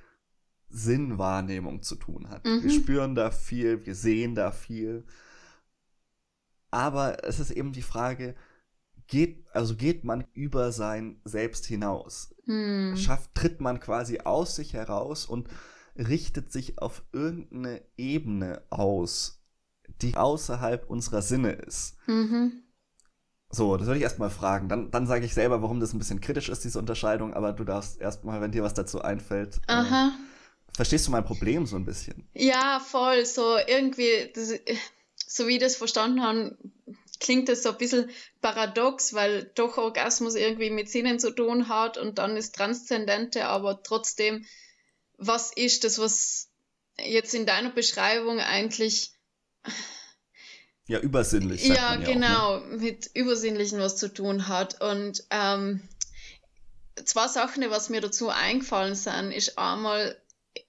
Sinnwahrnehmung 0.69 1.83
zu 1.83 1.97
tun 1.97 2.31
hat. 2.31 2.45
Mhm. 2.45 2.63
Wir 2.63 2.71
spüren 2.71 3.13
da 3.13 3.29
viel, 3.29 3.85
wir 3.85 3.93
sehen 3.93 4.33
da 4.33 4.51
viel. 4.51 5.05
Aber 6.71 7.23
es 7.23 7.39
ist 7.39 7.51
eben 7.51 7.73
die 7.73 7.83
Frage, 7.83 8.33
geht, 9.07 9.45
also 9.53 9.75
geht 9.75 10.03
man 10.03 10.25
über 10.33 10.71
sein 10.71 11.21
Selbst 11.23 11.65
hinaus? 11.65 12.35
Mhm. 12.45 12.95
Schafft, 12.97 13.33
tritt 13.35 13.61
man 13.61 13.79
quasi 13.79 14.19
aus 14.19 14.55
sich 14.55 14.73
heraus 14.73 15.25
und 15.25 15.47
richtet 15.97 16.51
sich 16.51 16.79
auf 16.79 17.03
irgendeine 17.11 17.81
Ebene 17.97 18.61
aus, 18.69 19.41
die 20.01 20.15
außerhalb 20.15 20.89
unserer 20.89 21.21
Sinne 21.21 21.53
ist. 21.53 21.97
Mhm. 22.07 22.63
So, 23.49 23.77
das 23.77 23.87
würde 23.87 23.97
ich 23.97 24.03
erstmal 24.03 24.29
fragen. 24.29 24.67
Dann, 24.67 24.91
dann 24.91 25.07
sage 25.07 25.25
ich 25.25 25.33
selber, 25.33 25.61
warum 25.61 25.79
das 25.79 25.93
ein 25.93 25.99
bisschen 25.99 26.19
kritisch 26.19 26.49
ist, 26.49 26.65
diese 26.65 26.79
Unterscheidung, 26.79 27.33
aber 27.33 27.53
du 27.53 27.63
darfst 27.63 27.99
erstmal, 27.99 28.41
wenn 28.41 28.51
dir 28.51 28.63
was 28.63 28.73
dazu 28.73 29.01
einfällt. 29.01 29.57
Äh, 29.67 29.73
Aha. 29.73 30.07
Äh, 30.07 30.75
verstehst 30.75 31.07
du 31.07 31.11
mein 31.11 31.23
Problem 31.23 31.65
so 31.65 31.77
ein 31.77 31.85
bisschen? 31.85 32.27
Ja, 32.33 32.81
voll. 32.81 33.25
So 33.25 33.57
irgendwie, 33.65 34.31
das, 34.35 34.51
so 35.25 35.47
wie 35.47 35.53
ich 35.53 35.59
das 35.59 35.77
verstanden 35.77 36.21
habe, 36.21 36.57
klingt 37.19 37.49
das 37.49 37.63
so 37.63 37.69
ein 37.69 37.77
bisschen 37.77 38.09
paradox, 38.41 39.13
weil 39.13 39.51
doch 39.55 39.77
Orgasmus 39.77 40.35
irgendwie 40.35 40.69
mit 40.69 40.89
Sinnen 40.89 41.19
zu 41.19 41.31
tun 41.31 41.69
hat 41.69 41.97
und 41.97 42.17
dann 42.17 42.37
ist 42.37 42.55
Transzendente, 42.55 43.45
aber 43.45 43.81
trotzdem, 43.83 44.45
was 45.17 45.51
ist 45.51 45.83
das, 45.83 45.99
was 45.99 46.49
jetzt 46.99 47.33
in 47.33 47.45
deiner 47.45 47.71
Beschreibung 47.71 48.39
eigentlich 48.39 49.11
ja, 50.87 50.99
übersinnlich. 50.99 51.65
ja, 51.65 51.95
genau, 51.97 52.55
auch, 52.55 52.65
ne? 52.65 52.77
mit 52.77 53.09
Übersinnlichen 53.13 53.79
was 53.79 53.97
zu 53.97 54.13
tun 54.13 54.47
hat. 54.47 54.81
Und 54.81 55.23
ähm, 55.29 55.81
zwei 57.03 57.27
Sachen, 57.27 57.69
was 57.69 57.89
mir 57.89 58.01
dazu 58.01 58.29
eingefallen 58.29 58.95
sind, 58.95 59.31
ist 59.31 59.57
einmal, 59.57 60.19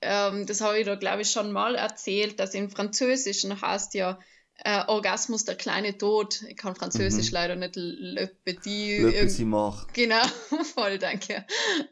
ähm, 0.00 0.46
das 0.46 0.60
habe 0.60 0.78
ich 0.78 0.86
da 0.86 0.96
glaube 0.96 1.22
ich 1.22 1.30
schon 1.30 1.52
mal 1.52 1.76
erzählt, 1.76 2.40
dass 2.40 2.54
im 2.54 2.70
Französischen 2.70 3.60
heißt 3.60 3.94
ja 3.94 4.18
äh, 4.58 4.84
Orgasmus 4.86 5.44
der 5.44 5.54
kleine 5.54 5.96
Tod. 5.96 6.42
Ich 6.48 6.56
kann 6.56 6.74
Französisch 6.74 7.28
mhm. 7.28 7.34
leider 7.34 7.56
nicht 7.56 7.76
Le 7.76 8.26
Petit. 8.44 9.02
Le 9.02 9.12
Petit 9.12 9.46
Mort. 9.46 9.92
Genau, 9.94 10.22
voll, 10.74 10.98
danke. 10.98 11.46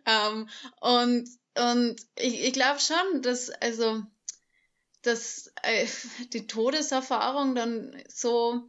Ähm, 0.04 0.48
und 0.80 1.28
und 1.56 1.96
ich, 2.16 2.44
ich 2.44 2.52
glaube 2.52 2.80
schon, 2.80 3.22
dass, 3.22 3.48
also 3.48 4.02
dass 5.02 5.52
äh, 5.62 5.86
die 6.32 6.46
Todeserfahrung 6.46 7.54
dann 7.54 7.96
so 8.08 8.68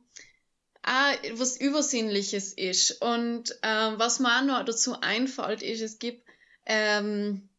ah, 0.84 1.14
was 1.34 1.60
Übersinnliches 1.60 2.54
ist. 2.54 3.02
Und 3.02 3.52
äh, 3.62 3.98
was 3.98 4.20
mir 4.20 4.40
auch 4.40 4.44
noch 4.44 4.66
dazu 4.66 5.00
einfällt, 5.02 5.62
ist, 5.62 5.82
es 5.82 6.00
gibt, 6.00 6.26
ähm, 6.66 7.50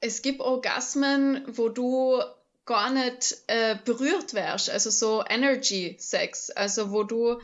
es 0.00 0.22
gibt 0.22 0.40
Orgasmen, 0.40 1.42
wo 1.48 1.68
du 1.68 2.22
gar 2.66 2.90
nicht 2.90 3.36
äh, 3.46 3.76
berührt 3.84 4.34
wärst, 4.34 4.70
also 4.70 4.90
so 4.90 5.24
Energy 5.26 5.96
Sex, 5.98 6.50
also 6.50 6.90
wo 6.90 7.04
du 7.04 7.40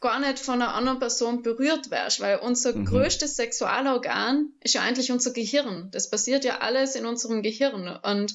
gar 0.00 0.18
nicht 0.18 0.40
von 0.40 0.60
einer 0.60 0.74
anderen 0.74 0.98
Person 0.98 1.42
berührt 1.42 1.90
wärst, 1.90 2.20
weil 2.20 2.38
unser 2.38 2.74
mhm. 2.74 2.86
größtes 2.86 3.36
Sexualorgan 3.36 4.52
ist 4.60 4.74
ja 4.74 4.82
eigentlich 4.82 5.12
unser 5.12 5.30
Gehirn. 5.32 5.90
Das 5.92 6.10
passiert 6.10 6.44
ja 6.44 6.58
alles 6.58 6.96
in 6.96 7.06
unserem 7.06 7.42
Gehirn 7.42 7.86
und 8.02 8.34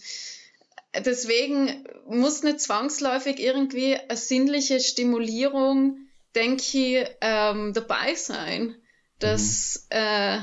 deswegen 1.05 1.85
muss 2.07 2.43
nicht 2.43 2.61
zwangsläufig 2.61 3.39
irgendwie 3.39 3.97
eine 3.97 4.17
sinnliche 4.17 4.79
Stimulierung 4.79 6.07
denke 6.37 6.63
ich, 6.77 7.07
ähm, 7.21 7.73
dabei 7.73 8.13
sein, 8.15 8.75
dass, 9.19 9.87
mhm. 9.91 9.97
äh, 9.97 10.39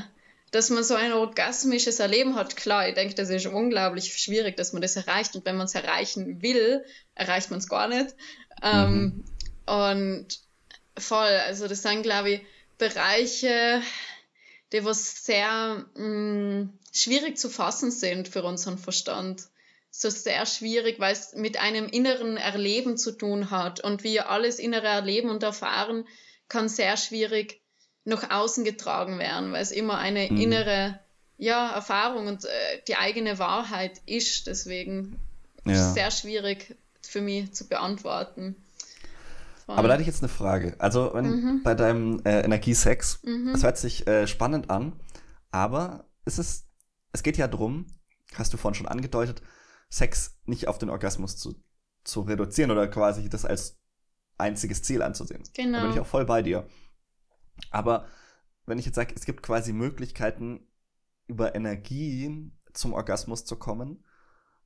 dass 0.55 0.71
man 0.71 0.85
so 0.85 0.95
ein 0.95 1.13
orgasmisches 1.13 1.99
Erleben 1.99 2.37
hat. 2.37 2.55
Klar, 2.55 2.89
ich 2.89 2.95
denke, 2.95 3.17
das 3.17 3.29
ist 3.29 3.47
unglaublich 3.47 4.17
schwierig, 4.17 4.57
dass 4.57 4.73
man 4.73 4.83
das 4.83 4.95
erreicht. 4.95 5.35
Und 5.35 5.45
wenn 5.47 5.57
man 5.57 5.67
es 5.67 5.75
erreichen 5.75 6.43
will, 6.43 6.85
erreicht 7.17 7.51
man 7.51 7.59
es 7.59 7.69
gar 7.69 7.89
nicht. 7.89 8.15
Ähm, 8.63 8.95
mhm. 8.95 9.25
Und 9.67 10.27
voll, 10.97 11.27
also 11.27 11.67
das 11.67 11.83
sind, 11.83 12.05
glaube 12.05 12.31
ich, 12.31 12.41
Bereiche, 12.79 13.83
die 14.71 14.85
was 14.85 15.25
sehr 15.25 15.87
mh, 15.97 16.05
mm, 16.05 16.79
schwierig 16.93 17.37
zu 17.37 17.51
fassen 17.51 17.91
sind 17.91 18.29
für 18.29 18.45
unseren 18.45 18.79
Verstand. 18.79 19.43
So 19.91 20.09
sehr 20.09 20.47
schwierig, 20.47 21.01
weil 21.01 21.15
es 21.15 21.33
mit 21.35 21.57
einem 21.57 21.89
inneren 21.89 22.37
Erleben 22.37 22.97
zu 22.97 23.11
tun 23.11 23.51
hat. 23.51 23.81
Und 23.81 24.05
wie 24.05 24.21
alles 24.21 24.61
innere 24.61 24.87
Erleben 24.87 25.31
und 25.31 25.43
erfahren 25.43 26.07
kann 26.49 26.69
sehr 26.69 26.97
schwierig 26.97 27.61
nach 28.05 28.31
außen 28.31 28.65
getragen 28.65 29.19
werden, 29.19 29.53
weil 29.53 29.63
es 29.63 29.71
immer 29.71 29.99
eine 29.99 30.31
mhm. 30.31 30.37
innere 30.37 30.99
ja, 31.37 31.73
Erfahrung 31.73 32.27
und 32.27 32.45
äh, 32.45 32.49
die 32.87 32.97
eigene 32.97 33.39
Wahrheit 33.39 34.01
ist. 34.07 34.47
Deswegen 34.47 35.19
ja. 35.65 35.73
ist 35.73 35.81
es 35.81 35.95
sehr 35.95 36.11
schwierig 36.11 36.77
für 37.03 37.21
mich 37.21 37.53
zu 37.53 37.67
beantworten. 37.69 38.57
Aber 39.67 39.89
da 39.89 39.95
hatte 39.95 40.03
ich 40.03 40.07
jetzt 40.07 40.23
eine 40.23 40.29
Frage. 40.29 40.77
Also 40.79 41.13
wenn, 41.15 41.25
mhm. 41.25 41.63
bei 41.63 41.75
deinem 41.75 42.21
äh, 42.25 42.41
Energiesex, 42.41 43.21
mhm. 43.23 43.53
das 43.53 43.63
hört 43.63 43.79
sich 43.79 44.07
äh, 44.07 44.27
spannend 44.27 44.69
an, 44.69 44.93
aber 45.51 46.05
es 46.27 46.39
ist, 46.39 46.67
es 47.13 47.23
geht 47.23 47.39
ja 47.39 47.49
darum, 47.49 47.87
hast 48.35 48.53
du 48.53 48.59
vorhin 48.59 48.75
schon 48.75 48.89
angedeutet, 48.89 49.43
Sex 49.89 50.37
nicht 50.45 50.69
auf 50.69 50.79
den 50.79 50.91
Orgasmus 50.91 51.37
zu, 51.37 51.55
zu 52.03 52.23
reduzieren 52.23 52.71
oder 52.71 52.89
quasi 52.89 53.29
das 53.29 53.45
als 53.45 53.79
einziges 54.37 54.83
Ziel 54.83 55.03
anzusehen. 55.03 55.43
Genau. 55.55 55.79
Da 55.79 55.85
bin 55.85 55.95
ich 55.95 56.01
auch 56.01 56.07
voll 56.07 56.25
bei 56.25 56.43
dir. 56.43 56.67
Aber 57.71 58.07
wenn 58.67 58.79
ich 58.79 58.87
jetzt 58.87 58.97
sage, 58.97 59.15
es 59.17 59.25
gibt 59.25 59.43
quasi 59.43 59.73
Möglichkeiten, 59.73 60.67
über 61.27 61.55
Energie 61.55 62.51
zum 62.73 62.93
Orgasmus 62.93 63.45
zu 63.45 63.57
kommen 63.57 64.05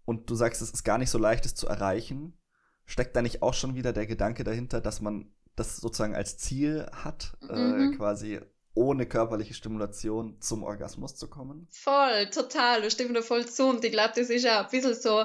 und 0.05 0.29
du 0.31 0.35
sagst, 0.35 0.63
es 0.63 0.71
ist 0.71 0.85
gar 0.85 0.99
nicht 0.99 1.11
so 1.11 1.19
leicht, 1.19 1.47
es 1.47 1.55
zu 1.55 1.69
erreichen, 1.69 2.37
steckt 2.85 3.15
da 3.15 3.23
nicht 3.23 3.43
auch 3.43 3.55
schon 3.55 3.75
wieder 3.75 3.93
der 3.93 4.07
Gedanke 4.07 4.45
dahinter, 4.45 4.81
dass 4.81 5.01
man 5.01 5.33
das 5.55 5.77
sozusagen 5.77 6.15
als 6.15 6.39
Ziel 6.39 6.87
hat, 6.93 7.37
äh, 7.49 7.57
mhm. 7.57 7.93
äh, 7.93 7.97
quasi 7.97 8.41
ohne 8.75 9.07
körperliche 9.07 9.55
Stimulation 9.55 10.41
zum 10.41 10.63
Orgasmus 10.63 11.17
zu 11.17 11.29
kommen? 11.29 11.67
Voll, 11.71 12.31
total, 12.31 12.83
du 12.83 12.91
stimmst 12.91 13.17
da 13.17 13.23
voll 13.23 13.47
zu. 13.47 13.69
Und 13.69 13.85
ich 13.85 13.91
glaube, 13.91 14.13
das 14.15 14.31
ist 14.31 14.45
ja 14.45 14.63
ein 14.63 14.71
bisschen 14.71 14.95
so 14.95 15.25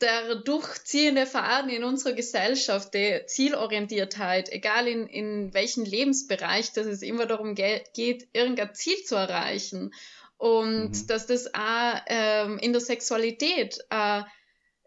der 0.00 0.36
durchziehende 0.36 1.26
Faden 1.26 1.70
in 1.70 1.84
unserer 1.84 2.12
Gesellschaft, 2.12 2.94
die 2.94 3.20
Zielorientiertheit, 3.26 4.48
egal 4.50 4.86
in, 4.86 5.06
in 5.06 5.54
welchem 5.54 5.84
Lebensbereich, 5.84 6.72
dass 6.72 6.86
es 6.86 7.02
immer 7.02 7.26
darum 7.26 7.54
geht, 7.54 8.28
irgendein 8.32 8.74
Ziel 8.74 9.02
zu 9.04 9.16
erreichen. 9.16 9.92
Und 10.36 10.90
mhm. 10.90 11.06
dass 11.08 11.26
das 11.26 11.52
auch 11.52 12.00
ähm, 12.06 12.58
in 12.58 12.72
der 12.72 12.80
Sexualität 12.80 13.84
äh, 13.90 14.22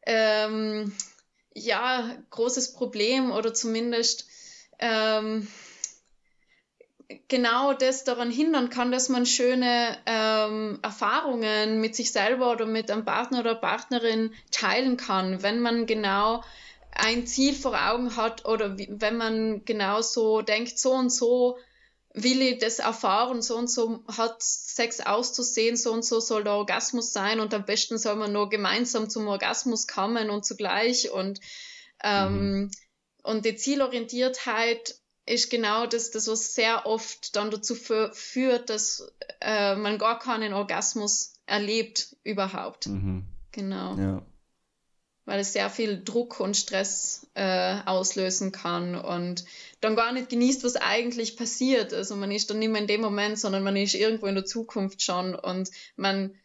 ähm, 0.06 0.94
ja, 1.54 2.18
großes 2.30 2.74
Problem 2.74 3.32
oder 3.32 3.54
zumindest 3.54 4.28
ähm, 4.80 5.48
genau 7.28 7.74
das 7.74 8.04
daran 8.04 8.32
hindern 8.32 8.70
kann, 8.70 8.92
dass 8.92 9.10
man 9.10 9.26
schöne 9.26 9.98
ähm, 10.06 10.80
Erfahrungen 10.82 11.80
mit 11.82 11.96
sich 11.96 12.12
selber 12.12 12.52
oder 12.52 12.66
mit 12.66 12.92
einem 12.92 13.06
Partner 13.06 13.40
oder 13.40 13.56
Partnerin 13.56 14.34
teilen 14.52 14.98
kann, 14.98 15.44
wenn 15.44 15.60
man 15.60 15.86
genau 15.86 16.44
ein 16.92 17.26
Ziel 17.26 17.54
vor 17.54 17.74
Augen 17.90 18.16
hat 18.16 18.46
oder 18.46 18.78
wie, 18.78 18.88
wenn 18.92 19.18
man 19.18 19.66
genau 19.66 20.02
so 20.02 20.42
denkt, 20.42 20.78
so 20.78 20.94
und 20.94 21.10
so 21.10 21.58
will 22.14 22.42
ich 22.42 22.60
das 22.60 22.80
erfahren, 22.80 23.42
so 23.42 23.56
und 23.56 23.70
so 23.70 24.04
hat 24.08 24.42
Sex 24.42 25.00
auszusehen, 25.00 25.78
so 25.78 25.94
und 25.94 26.04
so 26.04 26.20
soll 26.20 26.44
der 26.44 26.54
Orgasmus 26.54 27.14
sein 27.14 27.40
und 27.40 27.54
am 27.54 27.66
besten 27.66 27.98
soll 27.98 28.16
man 28.16 28.34
nur 28.34 28.50
gemeinsam 28.50 29.10
zum 29.10 29.28
Orgasmus 29.28 29.88
kommen 29.88 30.30
und 30.30 30.46
zugleich 30.46 31.10
und, 31.10 31.40
ähm, 32.04 32.34
mhm. 32.34 32.72
und 33.24 33.46
die 33.46 33.56
Zielorientiertheit 33.56 35.01
ist 35.26 35.50
genau 35.50 35.86
das, 35.86 36.12
das 36.12 36.28
was 36.28 36.56
sehr 36.56 36.86
oft 36.86 37.36
dann 37.36 37.52
dazu 37.52 37.76
führt, 37.76 38.70
dass 38.70 39.12
äh, 39.40 39.76
man 39.76 39.98
gar 39.98 40.20
keinen 40.20 40.54
Orgasmus 40.54 41.34
erlebt 41.46 42.16
überhaupt. 42.24 42.88
Mhm. 42.88 43.26
Genau. 43.52 43.96
Ja 43.98 44.26
weil 45.26 45.40
es 45.40 45.54
sehr 45.54 45.70
viel 45.70 46.04
Druck 46.04 46.40
und 46.40 46.58
Stress 46.58 47.28
äh, 47.36 47.78
auslösen 47.86 48.52
kann 48.52 48.96
und 48.96 49.46
dann 49.80 49.96
gar 49.96 50.12
nicht 50.12 50.30
genießt, 50.30 50.64
was 50.64 50.76
eigentlich 50.76 51.38
passiert. 51.38 51.94
Also 51.94 52.16
man 52.16 52.32
ist 52.32 52.50
dann 52.50 52.60
nicht 52.60 52.70
mehr 52.70 52.82
in 52.82 52.88
dem 52.88 53.02
Moment, 53.02 53.40
sondern 53.40 53.64
man 53.64 53.76
ist 53.76 53.94
irgendwo 53.94 54.26
in 54.26 54.36
der 54.36 54.46
Zukunft 54.46 55.02
schon 55.02 55.36
und 55.36 55.70
man 55.96 56.36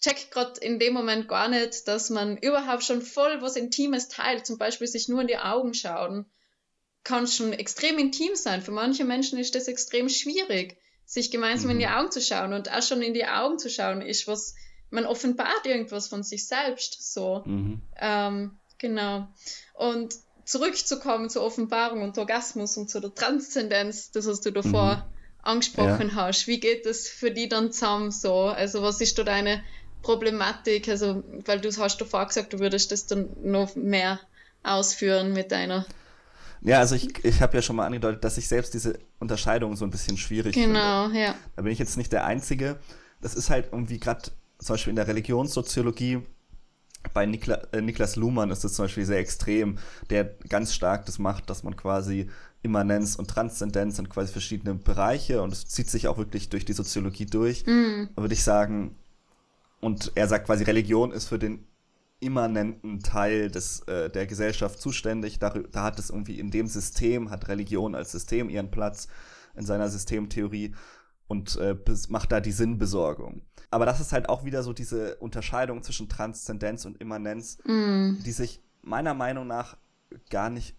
checkt 0.00 0.30
gerade 0.30 0.60
in 0.60 0.78
dem 0.78 0.92
Moment 0.92 1.28
gar 1.28 1.48
nicht, 1.48 1.88
dass 1.88 2.10
man 2.10 2.36
überhaupt 2.36 2.84
schon 2.84 3.00
voll 3.00 3.40
was 3.40 3.56
Intimes 3.56 4.08
teilt, 4.08 4.46
zum 4.46 4.58
Beispiel 4.58 4.86
sich 4.86 5.08
nur 5.08 5.22
in 5.22 5.28
die 5.28 5.38
Augen 5.38 5.72
schauen, 5.72 6.26
kann 7.06 7.28
schon 7.28 7.52
extrem 7.52 7.98
intim 7.98 8.34
sein. 8.34 8.62
Für 8.62 8.72
manche 8.72 9.04
Menschen 9.04 9.38
ist 9.38 9.54
das 9.54 9.68
extrem 9.68 10.08
schwierig, 10.08 10.76
sich 11.04 11.30
gemeinsam 11.30 11.66
mhm. 11.66 11.74
in 11.74 11.78
die 11.78 11.86
Augen 11.86 12.10
zu 12.10 12.20
schauen 12.20 12.52
und 12.52 12.68
auch 12.70 12.82
schon 12.82 13.00
in 13.00 13.14
die 13.14 13.26
Augen 13.26 13.60
zu 13.60 13.70
schauen 13.70 14.02
ist 14.02 14.26
was 14.26 14.54
man 14.90 15.06
offenbart 15.06 15.64
irgendwas 15.64 16.08
von 16.08 16.22
sich 16.22 16.46
selbst. 16.48 17.12
So. 17.12 17.42
Mhm. 17.44 17.80
Ähm, 18.00 18.58
genau. 18.78 19.28
Und 19.74 20.14
zurückzukommen 20.44 21.30
zur 21.30 21.42
Offenbarung 21.42 22.02
und 22.02 22.18
Orgasmus 22.18 22.76
und 22.76 22.90
zu 22.90 23.00
der 23.00 23.14
Transzendenz, 23.14 24.10
das 24.10 24.26
was 24.26 24.40
du 24.40 24.50
davor 24.50 24.96
mhm. 24.96 25.02
angesprochen 25.42 26.08
ja. 26.08 26.14
hast. 26.14 26.48
Wie 26.48 26.58
geht 26.58 26.86
das 26.86 27.06
für 27.06 27.30
die 27.30 27.48
dann 27.48 27.72
zusammen 27.72 28.10
so? 28.10 28.46
Also 28.46 28.82
was 28.82 29.00
ist 29.00 29.16
da 29.18 29.22
deine 29.22 29.62
Problematik? 30.02 30.88
Also, 30.88 31.22
weil 31.44 31.60
du 31.60 31.70
hast 31.76 31.98
davor 31.98 32.26
gesagt, 32.26 32.52
du 32.52 32.58
würdest 32.58 32.90
das 32.90 33.06
dann 33.06 33.28
noch 33.42 33.76
mehr 33.76 34.18
ausführen 34.64 35.32
mit 35.32 35.52
deiner. 35.52 35.86
Ja, 36.62 36.78
also 36.80 36.94
ich, 36.94 37.24
ich 37.24 37.42
habe 37.42 37.56
ja 37.56 37.62
schon 37.62 37.76
mal 37.76 37.86
angedeutet, 37.86 38.24
dass 38.24 38.38
ich 38.38 38.48
selbst 38.48 38.74
diese 38.74 38.98
Unterscheidung 39.18 39.76
so 39.76 39.84
ein 39.84 39.90
bisschen 39.90 40.16
schwierig 40.16 40.54
genau, 40.54 41.04
finde. 41.04 41.18
Genau, 41.18 41.26
ja. 41.28 41.34
Da 41.54 41.62
bin 41.62 41.72
ich 41.72 41.78
jetzt 41.78 41.96
nicht 41.96 42.12
der 42.12 42.24
Einzige. 42.24 42.78
Das 43.20 43.34
ist 43.34 43.50
halt 43.50 43.68
irgendwie 43.72 43.98
gerade 43.98 44.22
zum 44.58 44.74
Beispiel 44.74 44.90
in 44.90 44.96
der 44.96 45.08
Religionssoziologie 45.08 46.22
bei 47.12 47.26
Nikla, 47.26 47.56
äh, 47.72 47.80
Niklas 47.80 48.16
Luhmann 48.16 48.50
ist 48.50 48.64
das 48.64 48.74
zum 48.74 48.84
Beispiel 48.84 49.04
sehr 49.04 49.18
extrem, 49.18 49.78
der 50.10 50.24
ganz 50.48 50.74
stark 50.74 51.06
das 51.06 51.18
macht, 51.18 51.50
dass 51.50 51.62
man 51.62 51.76
quasi 51.76 52.28
Immanenz 52.62 53.16
und 53.16 53.28
Transzendenz 53.28 53.96
sind 53.96 54.10
quasi 54.10 54.32
verschiedene 54.32 54.74
Bereiche 54.74 55.42
und 55.42 55.52
es 55.52 55.66
zieht 55.66 55.88
sich 55.88 56.08
auch 56.08 56.18
wirklich 56.18 56.48
durch 56.48 56.64
die 56.64 56.72
Soziologie 56.72 57.26
durch, 57.26 57.64
mm. 57.64 58.08
würde 58.16 58.34
ich 58.34 58.42
sagen. 58.42 58.96
Und 59.80 60.12
er 60.14 60.26
sagt 60.26 60.46
quasi, 60.46 60.64
Religion 60.64 61.12
ist 61.12 61.28
für 61.28 61.38
den 61.38 61.64
immanenten 62.20 63.00
Teil 63.00 63.50
des, 63.50 63.80
äh, 63.80 64.10
der 64.10 64.26
Gesellschaft 64.26 64.80
zuständig. 64.80 65.38
Da, 65.38 65.50
da 65.50 65.82
hat 65.82 65.98
es 65.98 66.10
irgendwie 66.10 66.38
in 66.38 66.50
dem 66.50 66.66
System, 66.66 67.30
hat 67.30 67.48
Religion 67.48 67.94
als 67.94 68.12
System 68.12 68.48
ihren 68.48 68.70
Platz 68.70 69.08
in 69.54 69.66
seiner 69.66 69.88
Systemtheorie 69.88 70.74
und 71.28 71.56
äh, 71.56 71.76
macht 72.08 72.32
da 72.32 72.40
die 72.40 72.52
Sinnbesorgung. 72.52 73.42
Aber 73.70 73.84
das 73.84 74.00
ist 74.00 74.12
halt 74.12 74.28
auch 74.28 74.44
wieder 74.44 74.62
so 74.62 74.72
diese 74.72 75.16
Unterscheidung 75.16 75.82
zwischen 75.82 76.08
Transzendenz 76.08 76.84
und 76.84 77.00
Immanenz, 77.00 77.58
mm. 77.64 78.22
die 78.24 78.32
sich 78.32 78.62
meiner 78.82 79.12
Meinung 79.12 79.46
nach 79.46 79.76
gar 80.30 80.50
nicht 80.50 80.76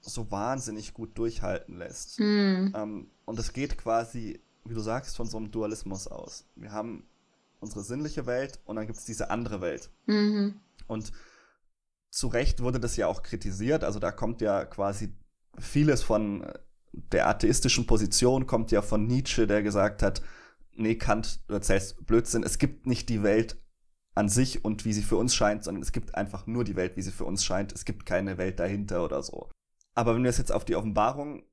so 0.00 0.30
wahnsinnig 0.30 0.94
gut 0.94 1.18
durchhalten 1.18 1.76
lässt. 1.76 2.18
Mm. 2.18 2.72
Ähm, 2.74 3.10
und 3.26 3.38
es 3.38 3.52
geht 3.52 3.76
quasi, 3.76 4.40
wie 4.64 4.74
du 4.74 4.80
sagst, 4.80 5.16
von 5.16 5.26
so 5.26 5.36
einem 5.36 5.50
Dualismus 5.50 6.08
aus. 6.08 6.46
Wir 6.56 6.72
haben 6.72 7.06
unsere 7.60 7.84
sinnliche 7.84 8.24
Welt 8.24 8.58
und 8.64 8.76
dann 8.76 8.86
gibt 8.86 8.98
es 8.98 9.04
diese 9.04 9.30
andere 9.30 9.60
Welt. 9.60 9.90
Mm 10.06 10.52
Und 10.90 11.12
zu 12.10 12.28
Recht 12.28 12.60
wurde 12.60 12.80
das 12.80 12.96
ja 12.96 13.06
auch 13.06 13.22
kritisiert. 13.22 13.84
Also 13.84 13.98
da 13.98 14.10
kommt 14.12 14.40
ja 14.40 14.64
quasi 14.64 15.14
vieles 15.58 16.02
von 16.02 16.42
äh, 16.42 16.58
der 16.92 17.28
atheistischen 17.28 17.86
Position 17.86 18.46
kommt 18.46 18.72
ja 18.72 18.82
von 18.82 19.06
Nietzsche, 19.06 19.46
der 19.46 19.62
gesagt 19.62 20.02
hat, 20.02 20.22
nee, 20.72 20.96
Kant, 20.96 21.40
du 21.46 21.54
erzählst 21.54 22.04
Blödsinn, 22.04 22.42
es 22.42 22.58
gibt 22.58 22.86
nicht 22.86 23.08
die 23.08 23.22
Welt 23.22 23.62
an 24.14 24.28
sich 24.28 24.64
und 24.64 24.84
wie 24.84 24.92
sie 24.92 25.02
für 25.02 25.16
uns 25.16 25.34
scheint, 25.34 25.62
sondern 25.62 25.82
es 25.82 25.92
gibt 25.92 26.16
einfach 26.16 26.46
nur 26.46 26.64
die 26.64 26.74
Welt, 26.74 26.96
wie 26.96 27.02
sie 27.02 27.12
für 27.12 27.24
uns 27.24 27.44
scheint. 27.44 27.72
Es 27.72 27.84
gibt 27.84 28.06
keine 28.06 28.38
Welt 28.38 28.58
dahinter 28.58 29.04
oder 29.04 29.22
so. 29.22 29.50
Aber 29.94 30.14
wenn 30.14 30.24
wir 30.24 30.30
es 30.30 30.38
jetzt 30.38 30.52
auf 30.52 30.64
die 30.64 30.74
Offenbarung 30.74 31.44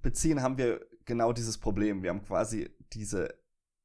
beziehen, 0.00 0.42
haben 0.42 0.58
wir 0.58 0.86
genau 1.04 1.32
dieses 1.32 1.58
Problem. 1.58 2.02
Wir 2.02 2.10
haben 2.10 2.22
quasi 2.22 2.70
diese 2.92 3.34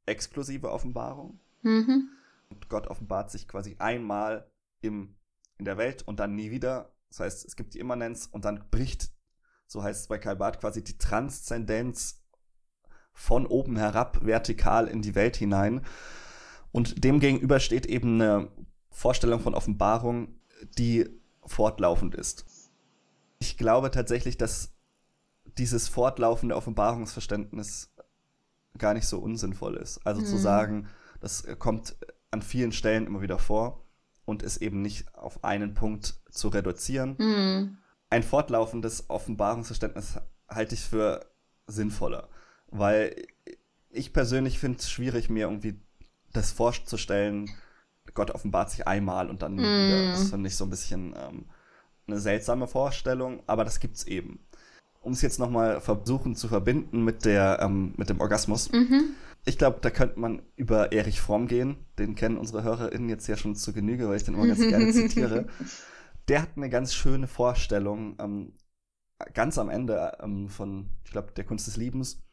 exklusive 0.06 0.72
Offenbarung. 0.72 1.40
Mhm. 1.64 2.10
Und 2.50 2.70
Gott 2.70 2.88
offenbart 2.88 3.32
sich 3.32 3.48
quasi 3.48 3.76
einmal 3.80 4.50
im, 4.82 5.16
in 5.58 5.66
der 5.66 5.78
Welt 5.78 6.04
und 6.04 6.20
dann 6.20 6.36
nie 6.36 6.52
wieder. 6.52 6.92
Das 7.10 7.20
heißt, 7.20 7.46
es 7.46 7.56
gibt 7.56 7.74
die 7.74 7.80
Immanenz 7.80 8.28
und 8.32 8.46
dann 8.46 8.70
bricht 8.70 9.16
so 9.68 9.84
heißt 9.84 10.02
es 10.02 10.08
bei 10.08 10.18
Karl 10.18 10.36
Barth, 10.36 10.60
quasi 10.60 10.84
die 10.84 10.98
Transzendenz 10.98 12.22
von 13.14 13.46
oben 13.48 13.78
herab 13.78 14.26
vertikal 14.26 14.88
in 14.88 15.02
die 15.02 15.16
Welt 15.16 15.36
hinein. 15.36 15.86
Und 16.72 17.04
demgegenüber 17.04 17.60
steht 17.60 17.86
eben 17.86 18.22
eine 18.22 18.50
Vorstellung 18.92 19.40
von 19.40 19.56
Offenbarung, 19.56 20.40
die 20.78 21.10
fortlaufend 21.46 22.16
ist. 22.16 22.46
Ich 23.40 23.58
glaube 23.58 23.92
tatsächlich, 23.92 24.38
dass 24.38 24.74
dieses 25.58 25.88
fortlaufende 25.88 26.56
Offenbarungsverständnis 26.56 27.94
gar 28.78 28.94
nicht 28.94 29.08
so 29.08 29.20
unsinnvoll 29.20 29.78
ist. 29.78 30.06
Also 30.06 30.22
mhm. 30.22 30.26
zu 30.26 30.38
sagen, 30.38 30.88
das 31.22 31.48
kommt 31.60 31.96
an 32.36 32.42
vielen 32.42 32.74
Stellen 32.74 33.08
immer 33.08 33.22
wieder 33.22 33.40
vor 33.40 33.86
und 34.26 34.44
ist 34.44 34.58
eben 34.58 34.82
nicht 34.82 35.14
auf 35.16 35.44
einen 35.44 35.74
Punkt 35.74 36.16
zu 36.30 36.50
reduzieren. 36.50 37.16
Mhm. 37.18 37.78
Ein 38.10 38.24
fortlaufendes 38.24 39.10
Offenbarungsverständnis 39.10 40.20
halte 40.50 40.76
ich 40.76 40.82
für 40.82 41.26
sinnvoller, 41.66 42.28
weil 42.68 43.16
ich 43.90 44.14
persönlich 44.14 44.60
finde 44.60 44.80
es 44.80 44.90
schwierig, 44.90 45.30
mir 45.30 45.48
irgendwie 45.48 45.80
das 46.34 46.52
vorzustellen, 46.52 47.50
Gott 48.14 48.32
offenbart 48.32 48.70
sich 48.70 48.88
einmal 48.88 49.30
und 49.30 49.42
dann 49.42 49.56
mm. 49.56 49.60
wieder. 49.60 50.12
Das 50.12 50.30
finde 50.30 50.48
ich 50.48 50.56
so 50.56 50.66
ein 50.66 50.70
bisschen 50.70 51.16
ähm, 51.18 51.46
eine 52.08 52.20
seltsame 52.20 52.68
Vorstellung, 52.68 53.42
aber 53.48 53.64
das 53.64 53.80
gibt's 53.80 54.04
eben. 54.04 54.46
Um 55.02 55.14
es 55.14 55.22
jetzt 55.22 55.40
nochmal 55.40 55.82
versuchen 55.82 56.36
zu 56.36 56.48
verbinden 56.48 57.04
mit, 57.04 57.26
der, 57.26 57.60
ähm, 57.62 57.94
mit 57.98 58.10
dem 58.10 58.20
Orgasmus. 58.20 58.72
Mhm. 58.72 59.16
Ich 59.46 59.60
glaube, 59.60 59.78
da 59.82 59.92
könnte 59.92 60.20
man 60.20 60.42
über 60.56 60.92
Erich 60.92 61.22
Fromm 61.22 61.48
gehen. 61.48 61.86
Den 62.00 62.16
kennen 62.16 62.38
unsere 62.38 62.64
HörerInnen 62.64 63.10
jetzt 63.10 63.28
ja 63.28 63.38
schon 63.38 63.56
zu 63.56 63.74
Genüge, 63.74 64.10
weil 64.10 64.18
ich 64.18 64.24
den 64.24 64.34
immer 64.34 64.48
ganz 64.48 64.60
gerne 64.68 64.92
zitiere. 64.92 65.48
Der 66.28 66.42
hat 66.42 66.50
eine 66.56 66.70
ganz 66.70 66.96
schöne 66.96 67.28
Vorstellung, 67.28 68.16
ähm, 68.20 68.54
ganz 69.34 69.60
am 69.60 69.70
Ende 69.70 70.18
ähm, 70.20 70.50
von, 70.50 70.90
ich 71.04 71.12
glaube, 71.12 71.32
der 71.34 71.46
Kunst 71.46 71.68
des 71.68 71.78
Liebens, 71.78 72.24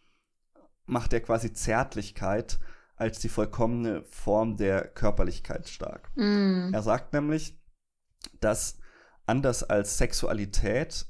macht 0.86 1.12
er 1.12 1.20
quasi 1.20 1.52
Zärtlichkeit 1.52 2.58
als 2.96 3.18
die 3.18 3.28
vollkommene 3.28 4.04
Form 4.04 4.56
der 4.56 4.88
Körperlichkeit 4.88 5.68
stark. 5.68 6.10
Mm. 6.14 6.72
Er 6.72 6.82
sagt 6.82 7.12
nämlich, 7.12 7.60
dass 8.40 8.78
anders 9.26 9.64
als 9.64 9.98
Sexualität, 9.98 11.06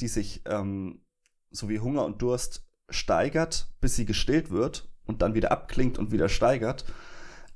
die 0.00 0.08
sich 0.08 0.42
ähm, 0.46 1.04
so 1.50 1.68
wie 1.68 1.80
Hunger 1.80 2.04
und 2.04 2.20
Durst 2.20 2.66
steigert, 2.90 3.72
bis 3.80 3.96
sie 3.96 4.04
gestillt 4.04 4.50
wird 4.50 4.91
und 5.06 5.22
dann 5.22 5.34
wieder 5.34 5.52
abklingt 5.52 5.98
und 5.98 6.12
wieder 6.12 6.28
steigert, 6.28 6.84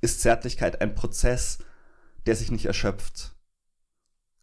ist 0.00 0.20
Zärtlichkeit 0.20 0.80
ein 0.80 0.94
Prozess, 0.94 1.58
der 2.26 2.36
sich 2.36 2.50
nicht 2.50 2.66
erschöpft. 2.66 3.34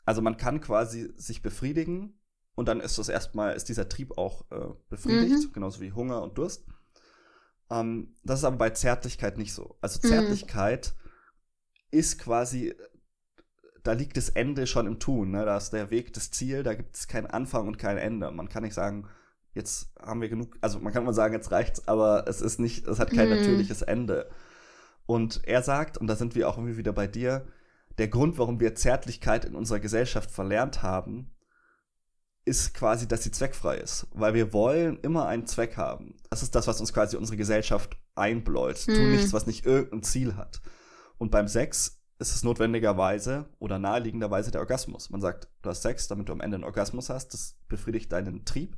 Also 0.06 0.22
man 0.22 0.38
kann 0.38 0.62
quasi 0.62 1.14
sich 1.16 1.42
befriedigen 1.42 2.20
und 2.56 2.68
dann 2.68 2.80
ist 2.80 2.98
das 2.98 3.10
erstmal, 3.10 3.56
ist 3.56 3.70
dieser 3.70 3.90
Trieb 3.90 4.18
auch 4.18 4.50
äh, 4.52 4.74
befriedigt, 4.90 5.50
mhm. 5.50 5.54
genauso 5.54 5.82
wie 5.82 5.92
Hunger 5.92 6.22
und 6.22 6.38
Durst. 6.38 6.66
Ähm, 7.70 8.16
das 8.24 8.40
ist 8.40 8.46
aber 8.46 8.58
bei 8.58 8.70
Zärtlichkeit 8.72 9.38
nicht 9.38 9.54
so. 9.54 9.78
Also 9.82 10.00
mhm. 10.04 10.10
Zärtlichkeit 10.10 10.94
mhm. 10.96 12.00
ist 12.00 12.20
quasi, 12.20 12.76
da 13.84 13.94
liegt 13.94 14.18
das 14.18 14.30
Ende 14.30 14.68
schon 14.68 14.88
im 14.88 15.00
Tun. 15.00 15.32
Ne? 15.32 15.46
Da 15.46 15.58
ist 15.58 15.72
der 15.72 15.90
Weg 15.90 16.14
das 16.14 16.32
Ziel, 16.32 16.64
da 16.64 16.74
gibt 16.74 16.96
es 16.96 17.08
keinen 17.08 17.28
Anfang 17.28 17.68
und 17.68 17.78
kein 17.78 17.98
Ende. 17.98 18.30
Man 18.32 18.50
kann 18.50 18.64
nicht 18.64 18.76
sagen, 18.76 19.08
jetzt 19.54 19.92
haben 20.00 20.22
wir 20.22 20.30
genug, 20.30 20.58
also 20.62 20.80
man 20.80 20.94
kann 20.94 21.06
mal 21.06 21.14
sagen, 21.14 21.34
jetzt 21.34 21.52
reicht's, 21.52 21.88
aber 21.88 22.26
es 22.28 22.42
ist 22.42 22.60
nicht, 22.60 22.88
es 22.88 23.00
hat 23.00 23.12
kein 23.12 23.30
mhm. 23.30 23.36
natürliches 23.36 23.82
Ende. 23.82 24.30
Und 25.06 25.42
er 25.46 25.62
sagt, 25.62 25.98
und 25.98 26.08
da 26.08 26.16
sind 26.16 26.36
wir 26.36 26.50
auch 26.50 26.58
irgendwie 26.58 26.78
wieder 26.78 26.94
bei 26.94 27.08
dir, 27.08 27.46
der 27.98 28.08
Grund, 28.08 28.38
warum 28.38 28.60
wir 28.60 28.76
Zärtlichkeit 28.76 29.46
in 29.46 29.56
unserer 29.56 29.80
Gesellschaft 29.80 30.32
verlernt 30.32 30.82
haben, 30.82 31.32
ist 32.46 32.74
quasi, 32.74 33.08
dass 33.08 33.24
sie 33.24 33.32
zweckfrei 33.32 33.78
ist. 33.78 34.08
Weil 34.12 34.34
wir 34.34 34.52
wollen 34.52 35.00
immer 35.02 35.28
einen 35.28 35.46
Zweck 35.46 35.78
haben. 35.78 36.16
Das 36.30 36.44
ist 36.44 36.56
das, 36.56 36.68
was 36.68 36.80
uns 36.80 36.94
quasi 36.94 37.16
unsere 37.16 37.38
Gesellschaft 37.38 37.98
einbläut. 38.16 38.86
Mhm. 38.88 38.94
Tu 38.94 39.02
nichts, 39.02 39.34
was 39.34 39.48
nicht 39.48 39.66
irgendein 39.66 40.04
Ziel 40.04 40.36
hat. 40.36 40.62
Und 41.18 41.32
beim 41.32 41.48
Sex 41.48 42.02
ist 42.20 42.36
es 42.36 42.44
notwendigerweise 42.44 43.46
oder 43.60 43.80
naheliegenderweise 43.80 44.52
der 44.52 44.62
Orgasmus. 44.62 45.10
Man 45.10 45.22
sagt, 45.22 45.48
du 45.62 45.70
hast 45.70 45.84
Sex, 45.84 46.08
damit 46.08 46.30
du 46.30 46.34
am 46.34 46.42
Ende 46.42 46.56
einen 46.56 46.64
Orgasmus 46.64 47.10
hast. 47.10 47.34
Das 47.34 47.58
befriedigt 47.68 48.12
deinen 48.12 48.46
Trieb 48.46 48.76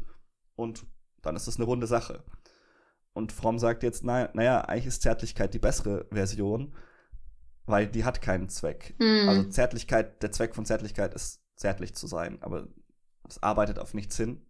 und 0.55 0.85
dann 1.21 1.35
ist 1.35 1.47
das 1.47 1.57
eine 1.57 1.65
runde 1.65 1.87
Sache. 1.87 2.23
Und 3.13 3.31
Fromm 3.31 3.59
sagt 3.59 3.83
jetzt, 3.83 4.03
na, 4.03 4.29
naja, 4.33 4.61
eigentlich 4.61 4.87
ist 4.87 5.01
Zärtlichkeit 5.01 5.53
die 5.53 5.59
bessere 5.59 6.05
Version, 6.11 6.75
weil 7.65 7.87
die 7.87 8.03
hat 8.03 8.21
keinen 8.21 8.49
Zweck. 8.49 8.95
Mhm. 8.99 9.29
Also 9.29 9.43
Zärtlichkeit, 9.45 10.21
der 10.21 10.31
Zweck 10.31 10.53
von 10.53 10.65
Zärtlichkeit 10.65 11.13
ist 11.13 11.41
zärtlich 11.55 11.95
zu 11.95 12.07
sein, 12.07 12.41
aber 12.41 12.67
es 13.27 13.41
arbeitet 13.41 13.79
auf 13.79 13.93
nichts 13.93 14.17
hin. 14.17 14.45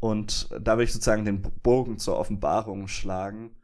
Und 0.00 0.48
da 0.60 0.78
will 0.78 0.84
ich 0.84 0.92
sozusagen 0.92 1.24
den 1.24 1.42
Bogen 1.42 1.98
zur 1.98 2.16
Offenbarung 2.18 2.86
schlagen. 2.86 3.56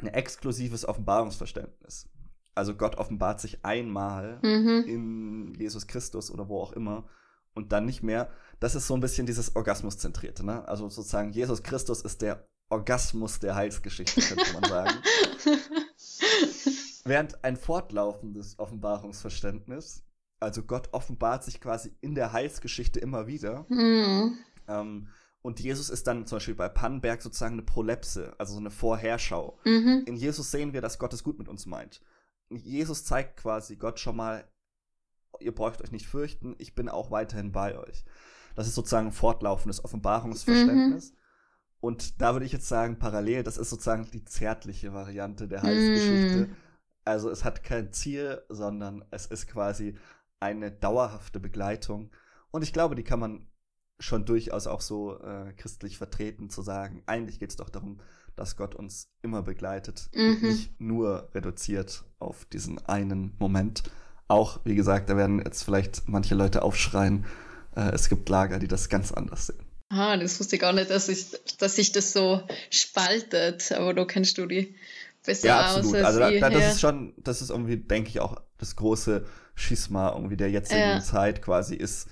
Ein 0.00 0.08
exklusives 0.08 0.84
Offenbarungsverständnis. 0.84 2.10
Also 2.54 2.74
Gott 2.74 2.96
offenbart 2.96 3.40
sich 3.40 3.64
einmal 3.64 4.40
mhm. 4.42 4.84
in 4.86 5.54
Jesus 5.54 5.86
Christus 5.86 6.30
oder 6.30 6.48
wo 6.48 6.60
auch 6.60 6.72
immer 6.72 7.08
und 7.54 7.72
dann 7.72 7.86
nicht 7.86 8.02
mehr. 8.02 8.30
Das 8.60 8.74
ist 8.74 8.86
so 8.86 8.94
ein 8.94 9.00
bisschen 9.00 9.26
dieses 9.26 9.54
Orgasmuszentrierte. 9.56 10.44
Ne? 10.44 10.66
Also 10.68 10.88
sozusagen 10.88 11.32
Jesus 11.32 11.62
Christus 11.62 12.02
ist 12.02 12.22
der 12.22 12.46
Orgasmus 12.70 13.40
der 13.40 13.54
Heilsgeschichte, 13.54 14.20
könnte 14.20 14.52
man 14.52 14.64
sagen. 14.64 14.98
Während 17.04 17.44
ein 17.44 17.56
fortlaufendes 17.56 18.58
Offenbarungsverständnis 18.58 20.04
also 20.44 20.62
Gott 20.62 20.90
offenbart 20.92 21.42
sich 21.42 21.60
quasi 21.60 21.92
in 22.00 22.14
der 22.14 22.32
Heilsgeschichte 22.32 23.00
immer 23.00 23.26
wieder. 23.26 23.66
Mhm. 23.68 24.38
Ähm, 24.68 25.08
und 25.42 25.60
Jesus 25.60 25.90
ist 25.90 26.06
dann 26.06 26.26
zum 26.26 26.36
Beispiel 26.36 26.54
bei 26.54 26.68
Pannenberg 26.68 27.22
sozusagen 27.22 27.54
eine 27.54 27.62
Prolepse, 27.62 28.34
also 28.38 28.54
so 28.54 28.60
eine 28.60 28.70
Vorherschau. 28.70 29.58
Mhm. 29.64 30.04
In 30.06 30.16
Jesus 30.16 30.50
sehen 30.50 30.72
wir, 30.72 30.80
dass 30.80 30.98
Gott 30.98 31.12
es 31.12 31.24
gut 31.24 31.38
mit 31.38 31.48
uns 31.48 31.66
meint. 31.66 32.02
Jesus 32.50 33.04
zeigt 33.04 33.38
quasi 33.38 33.76
Gott 33.76 33.98
schon 33.98 34.16
mal, 34.16 34.46
ihr 35.40 35.54
braucht 35.54 35.82
euch 35.82 35.92
nicht 35.92 36.06
fürchten, 36.06 36.54
ich 36.58 36.74
bin 36.74 36.88
auch 36.88 37.10
weiterhin 37.10 37.52
bei 37.52 37.76
euch. 37.78 38.04
Das 38.54 38.66
ist 38.66 38.74
sozusagen 38.74 39.08
ein 39.08 39.12
fortlaufendes 39.12 39.84
Offenbarungsverständnis. 39.84 41.12
Mhm. 41.12 41.16
Und 41.80 42.22
da 42.22 42.32
würde 42.32 42.46
ich 42.46 42.52
jetzt 42.52 42.68
sagen, 42.68 42.98
parallel, 42.98 43.42
das 43.42 43.58
ist 43.58 43.70
sozusagen 43.70 44.10
die 44.10 44.24
zärtliche 44.24 44.94
Variante 44.94 45.48
der 45.48 45.62
Heilsgeschichte. 45.62 46.46
Mhm. 46.46 46.56
Also 47.04 47.30
es 47.30 47.44
hat 47.44 47.62
kein 47.62 47.92
Ziel, 47.92 48.42
sondern 48.48 49.04
es 49.10 49.26
ist 49.26 49.48
quasi 49.48 49.98
eine 50.40 50.70
dauerhafte 50.70 51.40
Begleitung. 51.40 52.10
Und 52.50 52.62
ich 52.62 52.72
glaube, 52.72 52.94
die 52.94 53.02
kann 53.02 53.20
man 53.20 53.48
schon 53.98 54.24
durchaus 54.24 54.66
auch 54.66 54.80
so 54.80 55.20
äh, 55.20 55.52
christlich 55.52 55.98
vertreten, 55.98 56.50
zu 56.50 56.62
sagen, 56.62 57.02
eigentlich 57.06 57.38
geht 57.38 57.50
es 57.50 57.56
doch 57.56 57.68
darum, 57.68 58.00
dass 58.36 58.56
Gott 58.56 58.74
uns 58.74 59.12
immer 59.22 59.42
begleitet 59.42 60.10
mhm. 60.14 60.30
und 60.30 60.42
nicht 60.42 60.80
nur 60.80 61.28
reduziert 61.34 62.04
auf 62.18 62.44
diesen 62.46 62.84
einen 62.86 63.34
Moment. 63.38 63.82
Auch, 64.26 64.60
wie 64.64 64.74
gesagt, 64.74 65.10
da 65.10 65.16
werden 65.16 65.42
jetzt 65.44 65.62
vielleicht 65.62 66.08
manche 66.08 66.34
Leute 66.34 66.62
aufschreien, 66.62 67.26
äh, 67.76 67.92
es 67.92 68.08
gibt 68.08 68.28
Lager, 68.28 68.58
die 68.58 68.68
das 68.68 68.88
ganz 68.88 69.12
anders 69.12 69.46
sehen. 69.46 69.64
Ah, 69.90 70.16
das 70.16 70.40
wusste 70.40 70.56
ich 70.56 70.62
gar 70.62 70.72
nicht, 70.72 70.90
dass, 70.90 71.08
ich, 71.08 71.26
dass 71.58 71.76
sich 71.76 71.92
das 71.92 72.12
so 72.12 72.42
spaltet, 72.70 73.70
aber 73.72 73.94
du 73.94 74.06
kennst 74.06 74.38
du 74.38 74.46
die 74.46 74.74
besser 75.24 75.48
ja, 75.48 75.60
absolut. 75.60 75.96
aus. 75.96 76.04
Also 76.04 76.18
da, 76.20 76.30
da, 76.30 76.50
das 76.50 76.74
ist 76.74 76.80
schon, 76.80 77.14
das 77.16 77.42
ist 77.42 77.50
irgendwie, 77.50 77.76
denke 77.76 78.08
ich, 78.10 78.20
auch 78.20 78.40
das 78.58 78.76
große 78.76 79.26
Schisma 79.54 80.12
irgendwie 80.14 80.36
der 80.36 80.50
jetzigen 80.50 80.80
ja. 80.80 81.00
Zeit 81.00 81.42
quasi 81.42 81.76
ist, 81.76 82.08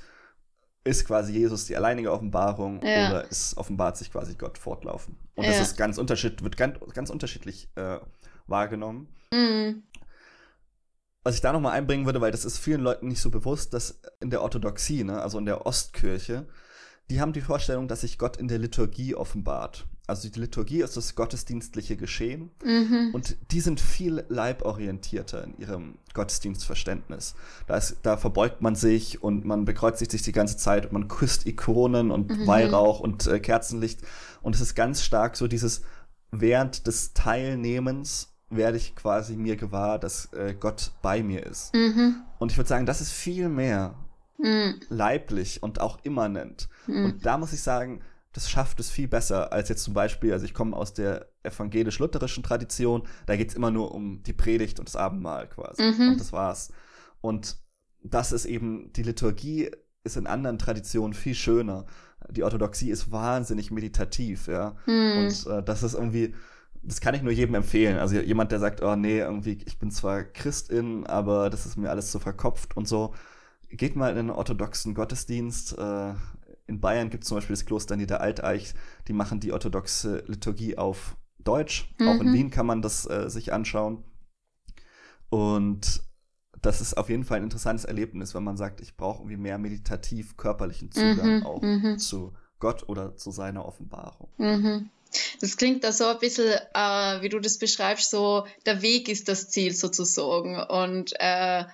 ist 0.85 1.07
quasi 1.07 1.33
Jesus 1.33 1.66
die 1.66 1.77
alleinige 1.77 2.12
Offenbarung 2.12 2.81
ja. 2.85 3.11
oder 3.11 3.31
ist 3.31 3.57
offenbart 3.57 3.96
sich 3.96 4.12
quasi 4.12 4.35
Gott 4.35 4.59
fortlaufen. 4.59 5.16
Und 5.35 5.44
ja. 5.44 5.51
das 5.51 5.61
ist 5.61 5.77
ganz 5.77 5.98
unterschiedlich, 5.98 6.42
wird 6.42 6.57
ganz, 6.57 6.79
ganz 6.94 7.11
unterschiedlich 7.11 7.68
äh, 7.77 7.98
wahrgenommen. 8.46 9.09
Mhm. 9.33 9.83
Was 11.23 11.37
ich 11.37 11.41
da 11.41 11.53
nochmal 11.53 11.73
einbringen 11.73 12.05
würde, 12.05 12.21
weil 12.21 12.33
das 12.33 12.45
ist 12.45 12.59
vielen 12.59 12.81
Leuten 12.81 13.09
nicht 13.09 13.21
so 13.21 13.31
bewusst, 13.31 13.75
dass 13.75 14.01
in 14.21 14.31
der 14.31 14.43
Orthodoxie, 14.43 15.05
ne, 15.05 15.23
also 15.23 15.39
in 15.39 15.47
der 15.47 15.67
Ostkirche, 15.67 16.47
die 17.11 17.21
haben 17.21 17.33
die 17.33 17.41
Vorstellung, 17.41 17.89
dass 17.89 18.01
sich 18.01 18.19
Gott 18.19 18.37
in 18.37 18.49
der 18.49 18.59
Liturgie 18.59 19.15
offenbart. 19.15 19.87
Also 20.07 20.29
die 20.29 20.41
Liturgie 20.41 20.83
ist 20.83 20.97
das 20.97 21.15
gottesdienstliche 21.15 21.97
Geschehen 21.97 22.51
mhm. 22.65 23.11
und 23.13 23.37
die 23.53 23.61
sind 23.61 23.81
viel 23.81 24.25
leiborientierter 24.29 25.45
in 25.45 25.57
ihrem 25.59 25.99
Gottesdienstverständnis. 26.13 27.35
Da, 27.69 27.77
ist, 27.77 27.99
da 28.03 28.17
verbeugt 28.17 28.63
man 28.63 28.75
sich 28.75 29.23
und 29.23 29.45
man 29.45 29.65
bekreuzigt 29.65 30.11
sich 30.11 30.23
die 30.23 30.33
ganze 30.33 30.57
Zeit 30.57 30.87
und 30.87 30.93
man 30.93 31.09
küsst 31.09 31.47
Ikonen 31.47 32.11
und 32.11 32.31
mhm. 32.31 32.47
Weihrauch 32.47 32.99
und 32.99 33.27
äh, 33.29 33.39
Kerzenlicht 33.39 34.01
und 34.43 34.57
es 34.57 34.61
ist 34.61 34.75
ganz 34.75 35.03
stark 35.03 35.37
so 35.37 35.47
dieses 35.47 35.83
während 36.33 36.87
des 36.87 37.13
Teilnehmens 37.13 38.32
werde 38.57 38.77
ich 38.77 38.95
quasi 38.95 39.37
mir 39.37 39.57
gewahr, 39.57 39.99
dass 39.99 40.33
äh, 40.33 40.55
Gott 40.59 40.93
bei 41.03 41.23
mir 41.23 41.45
ist. 41.47 41.75
Mhm. 41.75 42.23
Und 42.38 42.53
ich 42.53 42.59
würde 42.59 42.69
sagen, 42.69 42.87
das 42.87 43.01
ist 43.01 43.12
viel 43.12 43.49
mehr 43.49 43.95
mhm. 44.38 44.81
leiblich 44.88 45.62
und 45.62 45.81
auch 45.81 45.99
immanent. 46.03 46.69
Mhm. 46.87 47.05
Und 47.05 47.27
da 47.27 47.39
muss 47.39 47.53
ich 47.53 47.62
sagen, 47.62 48.03
das 48.33 48.51
schafft 48.51 48.81
es 48.81 48.91
viel 48.91 49.09
besser 49.09 49.53
als 49.53 49.68
jetzt 49.68 49.85
zum 49.85 49.95
Beispiel, 49.95 50.33
also 50.33 50.45
ich 50.45 50.55
komme 50.55 50.76
aus 50.76 50.95
der 50.95 51.29
evangelisch-lutherischen 51.43 52.43
Tradition, 52.43 53.03
da 53.26 53.37
geht 53.37 53.51
es 53.51 53.55
immer 53.55 53.70
nur 53.70 53.93
um 53.95 54.22
die 54.22 54.33
Predigt 54.33 54.79
und 54.79 54.89
das 54.89 54.97
Abendmahl 54.97 55.49
quasi. 55.49 55.83
Mhm. 55.83 56.09
Und 56.11 56.20
das 56.20 56.33
war's. 56.33 56.72
Und 57.20 57.59
das 58.03 58.33
ist 58.33 58.47
eben, 58.47 58.93
die 58.95 59.03
Liturgie 59.03 59.70
ist 60.05 60.16
in 60.16 60.26
anderen 60.26 60.59
Traditionen 60.59 61.14
viel 61.14 61.35
schöner. 61.35 61.87
Die 62.31 62.43
Orthodoxie 62.43 62.91
ist 62.91 63.12
wahnsinnig 63.12 63.70
meditativ, 63.70 64.49
ja. 64.49 64.76
Mhm. 64.87 65.18
Und 65.18 65.47
äh, 65.47 65.62
das 65.62 65.83
ist 65.83 65.95
irgendwie, 65.95 66.35
das 66.83 67.01
kann 67.01 67.14
ich 67.14 67.22
nur 67.22 67.33
jedem 67.33 67.55
empfehlen. 67.55 67.99
Also 67.99 68.16
jemand, 68.16 68.53
der 68.53 68.59
sagt, 68.59 68.83
oh 68.83 68.97
nee, 68.97 69.18
irgendwie, 69.18 69.59
ich 69.64 69.78
bin 69.78 69.91
zwar 69.91 70.24
Christin, 70.24 71.07
aber 71.07 71.49
das 71.49 71.66
ist 71.66 71.76
mir 71.76 71.91
alles 71.91 72.11
zu 72.11 72.18
verkopft 72.18 72.76
und 72.76 72.89
so. 72.89 73.14
Geht 73.70 73.97
mal 73.97 74.12
in 74.12 74.18
einen 74.18 74.30
orthodoxen 74.30 74.95
Gottesdienst, 74.95 75.78
äh, 75.78 76.14
in 76.66 76.80
Bayern 76.80 77.11
gibt 77.11 77.24
es 77.24 77.28
zum 77.28 77.39
Beispiel 77.39 77.55
das 77.55 77.64
Kloster 77.64 77.97
Niederalteich, 77.97 78.74
die 79.09 79.12
machen 79.12 79.41
die 79.41 79.53
orthodoxe 79.53 80.24
Liturgie 80.26 80.78
auf 80.78 81.16
Deutsch. 81.39 81.95
Mhm. 81.99 82.09
Auch 82.09 82.20
in 82.20 82.28
mhm. 82.28 82.33
Wien 82.35 82.51
kann 82.51 82.66
man 82.66 82.83
das 82.83 83.09
äh, 83.09 83.28
sich 83.28 83.53
anschauen. 83.53 84.05
Und 85.28 86.03
das 86.61 86.80
ist 86.80 86.97
auf 86.97 87.09
jeden 87.09 87.24
Fall 87.24 87.39
ein 87.39 87.45
interessantes 87.45 87.85
Erlebnis, 87.85 88.35
wenn 88.35 88.45
man 88.45 88.57
sagt, 88.57 88.80
ich 88.80 88.97
brauche 88.97 89.22
irgendwie 89.22 89.37
mehr 89.37 89.59
meditativ 89.59 90.37
körperlichen 90.37 90.93
Zugang 90.93 91.39
mhm, 91.39 91.47
auch 91.47 91.62
mhm. 91.62 91.99
zu 91.99 92.33
Gott 92.59 92.89
oder 92.89 93.16
zu 93.16 93.30
seiner 93.30 93.64
Offenbarung. 93.64 94.28
Das 95.41 95.57
klingt 95.57 95.85
da 95.85 95.93
so 95.93 96.07
ein 96.07 96.19
bisschen, 96.19 96.53
äh, 96.75 97.23
wie 97.23 97.29
du 97.29 97.39
das 97.39 97.59
beschreibst, 97.59 98.11
so 98.11 98.47
der 98.67 98.83
Weg 98.83 99.09
ist 99.09 99.29
das 99.29 99.51
Ziel 99.51 99.75
sozusagen. 99.75 100.59
Und, 100.59 101.13
äh, 101.19 101.65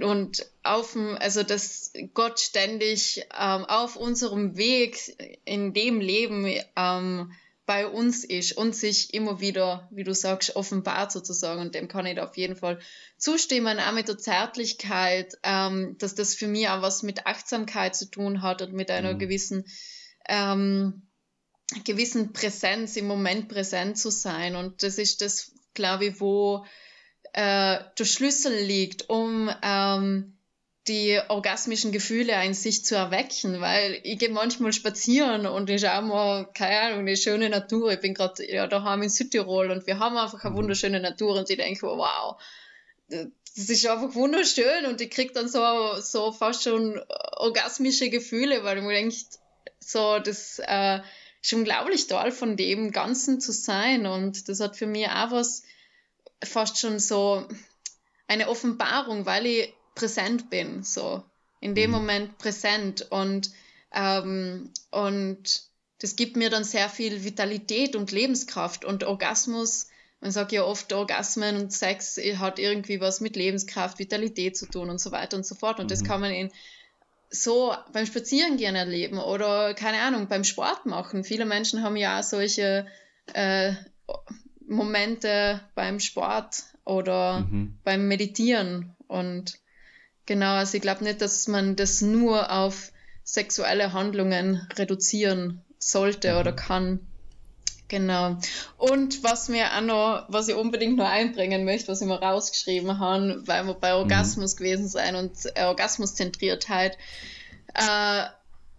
und 0.00 0.46
auf 0.62 0.96
also 1.18 1.42
dass 1.42 1.92
Gott 2.14 2.40
ständig 2.40 3.26
ähm, 3.38 3.64
auf 3.64 3.96
unserem 3.96 4.56
Weg 4.56 5.16
in 5.44 5.72
dem 5.72 6.00
Leben 6.00 6.46
ähm, 6.76 7.32
bei 7.68 7.86
uns 7.86 8.24
ist 8.24 8.52
und 8.52 8.74
sich 8.74 9.12
immer 9.12 9.42
wieder, 9.42 9.86
wie 9.90 10.02
du 10.02 10.14
sagst, 10.14 10.56
offenbart 10.56 11.12
sozusagen. 11.12 11.60
Und 11.60 11.74
dem 11.74 11.86
kann 11.86 12.06
ich 12.06 12.16
da 12.16 12.24
auf 12.24 12.38
jeden 12.38 12.56
Fall 12.56 12.78
zustimmen, 13.18 13.78
auch 13.78 13.92
mit 13.92 14.08
der 14.08 14.16
Zärtlichkeit, 14.16 15.36
ähm, 15.42 15.96
dass 15.98 16.14
das 16.14 16.34
für 16.34 16.46
mich 16.46 16.66
auch 16.70 16.80
was 16.80 17.02
mit 17.02 17.26
Achtsamkeit 17.26 17.94
zu 17.94 18.06
tun 18.06 18.40
hat 18.40 18.62
und 18.62 18.72
mit 18.72 18.90
einer 18.90 19.12
mhm. 19.12 19.18
gewissen, 19.18 19.66
ähm, 20.26 21.02
gewissen 21.84 22.32
Präsenz, 22.32 22.96
im 22.96 23.06
Moment 23.06 23.48
präsent 23.48 23.98
zu 23.98 24.10
sein. 24.10 24.56
Und 24.56 24.82
das 24.82 24.98
ist 24.98 25.20
das, 25.20 25.52
glaube 25.74 26.06
ich, 26.06 26.20
wo 26.20 26.64
äh, 27.32 27.78
der 27.98 28.04
Schlüssel 28.04 28.56
liegt, 28.64 29.08
um 29.10 29.50
ähm, 29.62 30.38
die 30.88 31.20
orgasmischen 31.28 31.92
Gefühle 31.92 32.42
in 32.44 32.54
sich 32.54 32.84
zu 32.84 32.94
erwecken, 32.94 33.60
weil 33.60 34.00
ich 34.02 34.18
gehe 34.18 34.30
manchmal 34.30 34.72
spazieren 34.72 35.46
und 35.46 35.68
ich 35.68 35.82
schaue 35.82 36.02
mal, 36.02 36.50
keine 36.54 36.80
Ahnung, 36.80 37.00
eine 37.00 37.16
schöne 37.16 37.50
Natur. 37.50 37.92
Ich 37.92 38.00
bin 38.00 38.14
gerade 38.14 38.50
ja, 38.50 38.66
daheim 38.66 39.02
in 39.02 39.10
Südtirol 39.10 39.70
und 39.70 39.86
wir 39.86 39.98
haben 39.98 40.16
einfach 40.16 40.42
eine 40.42 40.52
mhm. 40.52 40.58
wunderschöne 40.58 41.00
Natur 41.00 41.38
und 41.38 41.50
ich 41.50 41.58
denke, 41.58 41.86
wow, 41.86 42.40
das 43.08 43.68
ist 43.68 43.86
einfach 43.86 44.14
wunderschön 44.14 44.86
und 44.86 45.00
ich 45.00 45.10
kriege 45.10 45.34
dann 45.34 45.48
so, 45.48 45.60
so 46.00 46.32
fast 46.32 46.62
schon 46.62 46.98
orgasmische 47.36 48.08
Gefühle, 48.08 48.64
weil 48.64 48.78
ich 48.78 48.84
mir 48.84 48.94
denke, 48.94 49.16
so, 49.80 50.18
das 50.18 50.58
äh, 50.60 51.00
ist 51.48 51.54
unglaublich 51.54 52.06
toll, 52.06 52.30
von 52.30 52.56
dem 52.56 52.92
Ganzen 52.92 53.40
zu 53.40 53.52
sein 53.52 54.06
und 54.06 54.48
das 54.48 54.60
hat 54.60 54.76
für 54.76 54.86
mich 54.86 55.08
auch 55.08 55.30
was 55.30 55.62
fast 56.44 56.78
schon 56.78 56.98
so 56.98 57.46
eine 58.26 58.48
Offenbarung, 58.48 59.24
weil 59.24 59.46
ich 59.46 59.74
präsent 59.94 60.50
bin, 60.50 60.84
so 60.84 61.24
in 61.60 61.74
dem 61.74 61.90
mhm. 61.90 61.96
Moment 61.96 62.38
präsent 62.38 63.10
und, 63.10 63.50
ähm, 63.92 64.70
und 64.90 65.62
das 66.00 66.16
gibt 66.16 66.36
mir 66.36 66.50
dann 66.50 66.64
sehr 66.64 66.90
viel 66.90 67.24
Vitalität 67.24 67.96
und 67.96 68.12
Lebenskraft 68.12 68.84
und 68.84 69.02
Orgasmus. 69.04 69.88
Man 70.20 70.30
sagt 70.30 70.52
ja 70.52 70.64
oft, 70.64 70.92
Orgasmen 70.92 71.56
und 71.56 71.72
Sex 71.72 72.20
hat 72.36 72.58
irgendwie 72.58 73.00
was 73.00 73.20
mit 73.20 73.36
Lebenskraft, 73.36 73.98
Vitalität 73.98 74.56
zu 74.56 74.66
tun 74.66 74.90
und 74.90 75.00
so 75.00 75.10
weiter 75.12 75.36
und 75.36 75.46
so 75.46 75.54
fort. 75.54 75.80
Und 75.80 75.86
mhm. 75.86 75.88
das 75.88 76.04
kann 76.04 76.20
man 76.20 76.30
in 76.30 76.52
so 77.30 77.74
beim 77.92 78.06
Spazierengehen 78.06 78.74
erleben 78.74 79.18
oder 79.18 79.74
keine 79.74 80.00
Ahnung, 80.00 80.28
beim 80.28 80.44
Sport 80.44 80.86
machen. 80.86 81.24
Viele 81.24 81.44
Menschen 81.44 81.82
haben 81.82 81.96
ja 81.96 82.22
solche 82.22 82.86
äh, 83.34 83.72
Momente 84.66 85.60
beim 85.74 86.00
Sport 86.00 86.64
oder 86.84 87.40
mhm. 87.40 87.78
beim 87.84 88.08
Meditieren. 88.08 88.94
Und 89.06 89.58
Genau, 90.28 90.56
also 90.56 90.76
ich 90.76 90.82
glaube 90.82 91.04
nicht, 91.04 91.22
dass 91.22 91.48
man 91.48 91.74
das 91.74 92.02
nur 92.02 92.52
auf 92.52 92.92
sexuelle 93.24 93.94
Handlungen 93.94 94.60
reduzieren 94.76 95.64
sollte 95.78 96.34
mhm. 96.34 96.38
oder 96.40 96.52
kann. 96.52 97.00
Genau. 97.88 98.36
Und 98.76 99.22
was 99.22 99.48
mir 99.48 99.74
auch 99.74 99.80
noch, 99.80 100.24
was 100.28 100.48
ich 100.48 100.54
unbedingt 100.54 100.98
noch 100.98 101.08
einbringen 101.08 101.64
möchte, 101.64 101.88
was 101.88 102.02
ich 102.02 102.06
mir 102.06 102.20
rausgeschrieben 102.20 102.98
habe, 102.98 103.42
weil 103.46 103.64
wir 103.64 103.74
bei 103.74 103.94
Orgasmus 103.94 104.54
mhm. 104.54 104.58
gewesen 104.58 104.88
sein 104.88 105.16
und 105.16 105.32
äh, 105.54 105.64
Orgasmuszentriertheit, 105.64 106.98
äh, 107.74 108.24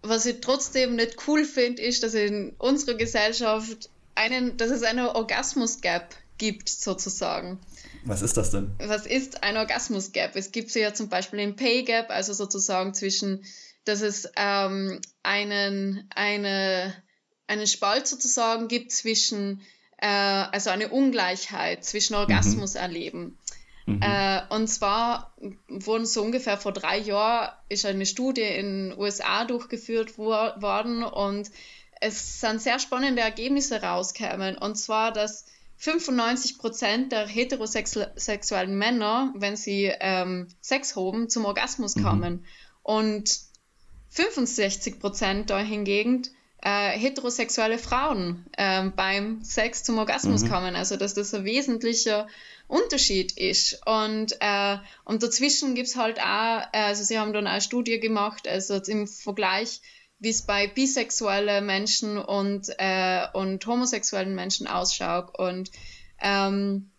was 0.02 0.26
ich 0.26 0.40
trotzdem 0.40 0.96
nicht 0.96 1.16
cool 1.26 1.44
finde, 1.44 1.82
ist, 1.82 2.02
dass 2.02 2.14
in 2.14 2.54
unserer 2.58 2.94
Gesellschaft 2.94 3.90
einen, 4.14 4.56
dass 4.56 4.70
es 4.70 4.82
eine 4.82 5.14
Orgasmus-Gap 5.14 6.14
gibt, 6.38 6.68
sozusagen. 6.68 7.58
Was 8.04 8.22
ist 8.22 8.36
das 8.36 8.50
denn? 8.50 8.74
Was 8.78 9.06
ist 9.06 9.42
ein 9.42 9.56
Orgasmus-Gap? 9.56 10.36
Es 10.36 10.52
gibt 10.52 10.74
ja 10.74 10.94
zum 10.94 11.08
Beispiel 11.08 11.38
den 11.38 11.56
Pay-Gap, 11.56 12.10
also 12.10 12.32
sozusagen 12.32 12.94
zwischen, 12.94 13.44
dass 13.84 14.00
es 14.00 14.28
ähm, 14.36 15.00
einen, 15.22 16.08
eine, 16.14 16.94
einen 17.50 17.66
Spalt 17.66 18.06
sozusagen 18.06 18.68
gibt 18.68 18.92
zwischen, 18.92 19.60
äh, 19.98 20.06
also 20.06 20.70
eine 20.70 20.88
Ungleichheit 20.88 21.84
zwischen 21.84 22.14
Orgasmus 22.14 22.74
mhm. 22.74 22.80
erleben. 22.80 23.38
Mhm. 23.86 24.00
Äh, 24.00 24.42
und 24.50 24.68
zwar 24.68 25.34
wurden 25.68 26.06
so 26.06 26.22
ungefähr 26.22 26.56
vor 26.56 26.72
drei 26.72 26.98
Jahren 26.98 27.52
ist 27.68 27.84
eine 27.84 28.06
Studie 28.06 28.42
in 28.42 28.90
den 28.90 28.98
USA 28.98 29.44
durchgeführt 29.44 30.16
wo, 30.16 30.28
worden 30.28 31.02
und 31.02 31.50
es 32.00 32.40
sind 32.40 32.62
sehr 32.62 32.78
spannende 32.78 33.20
Ergebnisse 33.20 33.82
rausgekommen. 33.82 34.56
Und 34.56 34.76
zwar, 34.76 35.12
dass 35.12 35.44
95 35.78 36.58
Prozent 36.58 37.12
der 37.12 37.26
heterosexuellen 37.26 38.78
Männer, 38.78 39.34
wenn 39.36 39.56
sie 39.56 39.92
ähm, 40.00 40.48
Sex 40.60 40.94
haben, 40.94 41.28
zum 41.28 41.44
Orgasmus 41.44 41.96
mhm. 41.96 42.02
kommen. 42.04 42.44
Und 42.82 43.40
65 44.10 45.00
Prozent 45.00 45.50
dahingegen 45.50 46.26
äh, 46.62 46.90
heterosexuelle 46.90 47.78
Frauen 47.78 48.46
äh, 48.56 48.84
beim 48.84 49.42
Sex 49.42 49.84
zum 49.84 49.98
Orgasmus 49.98 50.42
mhm. 50.42 50.50
kommen. 50.50 50.76
Also, 50.76 50.96
dass 50.96 51.14
das 51.14 51.34
ein 51.34 51.44
wesentlicher 51.44 52.26
Unterschied 52.68 53.32
ist. 53.32 53.80
Und, 53.86 54.36
äh, 54.40 54.76
und 55.04 55.22
dazwischen 55.22 55.74
gibt 55.74 55.88
es 55.88 55.96
halt 55.96 56.20
auch, 56.20 56.62
also 56.72 57.02
sie 57.02 57.18
haben 57.18 57.32
dann 57.32 57.46
auch 57.46 57.52
eine 57.52 57.60
Studie 57.60 57.98
gemacht, 58.00 58.46
also 58.46 58.76
im 58.76 59.06
Vergleich 59.06 59.80
wie 60.20 60.28
es 60.28 60.42
bei 60.42 60.66
bisexuellen 60.66 61.64
Menschen 61.64 62.18
und, 62.18 62.68
äh, 62.78 63.26
und 63.32 63.66
homosexuellen 63.66 64.34
Menschen 64.34 64.66
ausschaut. 64.66 65.36
Und 65.38 65.70
ähm, 66.20 66.90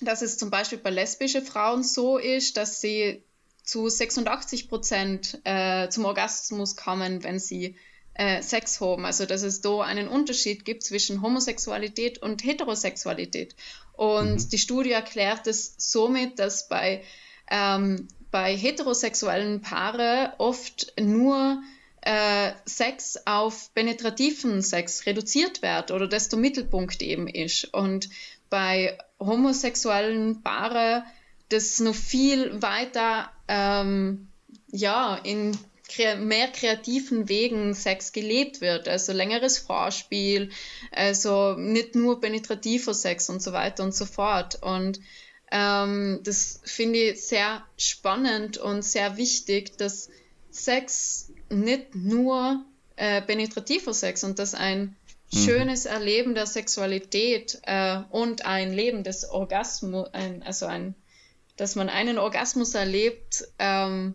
dass 0.00 0.20
es 0.20 0.36
zum 0.36 0.50
Beispiel 0.50 0.78
bei 0.78 0.90
lesbischen 0.90 1.44
Frauen 1.44 1.84
so 1.84 2.18
ist, 2.18 2.56
dass 2.56 2.80
sie 2.80 3.22
zu 3.62 3.88
86 3.88 4.68
Prozent 4.68 5.40
äh, 5.44 5.88
zum 5.88 6.04
Orgasmus 6.04 6.76
kommen, 6.76 7.22
wenn 7.22 7.38
sie 7.38 7.76
äh, 8.16 8.42
Sex 8.42 8.80
haben. 8.80 9.04
Also 9.04 9.26
dass 9.26 9.42
es 9.42 9.60
da 9.60 9.80
einen 9.80 10.08
Unterschied 10.08 10.64
gibt 10.64 10.82
zwischen 10.82 11.22
Homosexualität 11.22 12.22
und 12.22 12.44
Heterosexualität. 12.44 13.54
Und 13.92 14.32
mhm. 14.32 14.48
die 14.50 14.58
Studie 14.58 14.92
erklärt 14.92 15.46
es 15.46 15.74
somit, 15.78 16.38
dass 16.38 16.68
bei, 16.68 17.02
ähm, 17.50 18.08
bei 18.30 18.56
heterosexuellen 18.56 19.60
Paaren 19.60 20.32
oft 20.38 20.92
nur 21.00 21.62
äh, 22.02 22.52
Sex 22.66 23.18
auf 23.26 23.72
penetrativen 23.74 24.62
Sex 24.62 25.06
reduziert 25.06 25.62
wird 25.62 25.90
oder 25.90 26.06
desto 26.06 26.36
Mittelpunkt 26.36 27.02
eben 27.02 27.26
ist. 27.26 27.72
Und 27.74 28.08
bei 28.48 28.96
homosexuellen 29.18 30.42
Paaren 30.42 31.04
das 31.48 31.80
noch 31.80 31.94
viel 31.94 32.60
weiter 32.60 33.30
ähm, 33.48 34.28
ja, 34.70 35.16
in 35.16 35.56
mehr 36.18 36.48
kreativen 36.48 37.28
Wegen 37.28 37.74
Sex 37.74 38.12
gelebt 38.12 38.60
wird, 38.60 38.88
also 38.88 39.12
längeres 39.12 39.58
Vorspiel, 39.58 40.50
also 40.90 41.54
nicht 41.54 41.94
nur 41.94 42.20
penetrativer 42.20 42.92
Sex 42.94 43.30
und 43.30 43.42
so 43.42 43.52
weiter 43.52 43.84
und 43.84 43.94
so 43.94 44.04
fort. 44.04 44.62
Und 44.62 45.00
ähm, 45.50 46.20
das 46.24 46.60
finde 46.64 46.98
ich 46.98 47.22
sehr 47.22 47.64
spannend 47.76 48.58
und 48.58 48.82
sehr 48.82 49.16
wichtig, 49.16 49.78
dass 49.78 50.10
Sex 50.50 51.30
nicht 51.50 51.94
nur 51.94 52.64
äh, 52.96 53.22
penetrativer 53.22 53.94
Sex 53.94 54.24
und 54.24 54.38
dass 54.38 54.54
ein 54.54 54.96
mhm. 55.30 55.38
schönes 55.38 55.86
Erleben 55.86 56.34
der 56.34 56.46
Sexualität 56.46 57.60
äh, 57.62 58.00
und 58.10 58.44
ein 58.44 58.72
Leben 58.72 59.04
des 59.04 59.28
Orgasmus, 59.28 60.08
ein, 60.12 60.42
also 60.42 60.66
ein, 60.66 60.94
dass 61.56 61.76
man 61.76 61.88
einen 61.88 62.18
Orgasmus 62.18 62.74
erlebt, 62.74 63.46
ähm, 63.58 64.14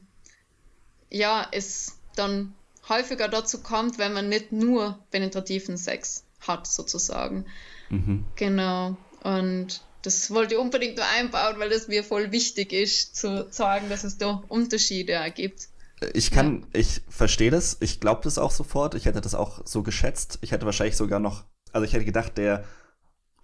ja, 1.12 1.47
es 1.51 1.97
dann 2.16 2.53
häufiger 2.89 3.28
dazu 3.28 3.62
kommt, 3.62 3.97
wenn 3.97 4.14
man 4.14 4.30
nicht 4.30 4.51
nur 4.51 4.99
penetrativen 5.12 5.78
Sex 5.78 6.24
hat, 6.39 6.68
sozusagen. 6.68 7.45
Mhm. 7.89 8.26
Genau. 8.36 8.97
Und 9.24 9.84
das 10.01 10.32
wollte 10.32 10.55
ich 10.55 10.59
unbedingt 10.59 10.97
nur 10.97 11.05
einbauen, 11.05 11.59
weil 11.59 11.70
das 11.70 11.88
mir 11.88 12.03
voll 12.03 12.32
wichtig 12.32 12.74
ist, 12.74 13.16
zu 13.16 13.47
sagen, 13.51 13.89
dass 13.89 14.03
es 14.03 14.18
da 14.18 14.43
Unterschiede 14.47 15.20
gibt. 15.36 15.68
Ich 16.14 16.32
kann, 16.32 16.62
ja. 16.74 16.80
ich 16.80 17.01
verstehe 17.09 17.51
das, 17.51 17.78
ich 17.80 17.99
glaube 17.99 18.22
das 18.24 18.39
auch 18.39 18.49
sofort, 18.49 18.95
ich 18.95 19.05
hätte 19.05 19.22
das 19.22 19.36
auch 19.36 19.62
so 19.66 19.84
geschätzt. 19.84 20.39
Ich 20.41 20.51
hätte 20.51 20.66
wahrscheinlich 20.66 20.97
sogar 20.97 21.20
noch, 21.20 21.43
also 21.72 21.86
ich 21.86 21.93
hätte 21.93 22.05
gedacht, 22.05 22.38
der 22.38 22.64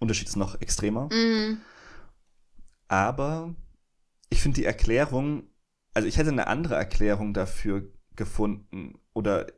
Unterschied 0.00 0.28
ist 0.28 0.36
noch 0.36 0.60
extremer. 0.60 1.08
Mhm. 1.12 1.60
Aber 2.88 3.54
ich 4.30 4.40
finde 4.40 4.56
die 4.56 4.64
Erklärung, 4.64 5.44
also 5.98 6.06
ich 6.06 6.16
hätte 6.16 6.30
eine 6.30 6.46
andere 6.46 6.76
Erklärung 6.76 7.34
dafür 7.34 7.90
gefunden 8.14 9.00
oder 9.14 9.48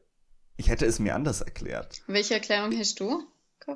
ich 0.56 0.70
hätte 0.70 0.86
es 0.86 0.98
mir 0.98 1.14
anders 1.14 1.42
erklärt. 1.42 2.02
Welche 2.06 2.32
Erklärung 2.32 2.72
hast 2.78 2.98
du? 2.98 3.22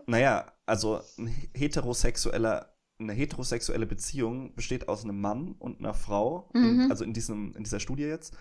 Naja, 0.06 0.50
also 0.64 1.02
ein 1.18 1.28
heterosexueller 1.54 2.74
eine 2.98 3.12
heterosexuelle 3.12 3.84
Beziehung 3.86 4.54
besteht 4.54 4.88
aus 4.88 5.04
einem 5.04 5.20
Mann 5.20 5.52
und 5.58 5.80
einer 5.80 5.92
Frau, 5.92 6.48
Mhm. 6.54 6.64
in, 6.84 6.90
also 6.90 7.04
in, 7.04 7.12
diesem, 7.12 7.54
in 7.54 7.64
dieser 7.64 7.80
Studie 7.80 8.04
jetzt, 8.04 8.34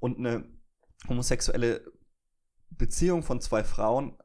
und 0.00 0.18
eine 0.18 0.44
homosexuelle 1.08 1.84
Beziehung 2.70 3.22
von 3.22 3.40
zwei 3.40 3.62
Frauen 3.62 4.16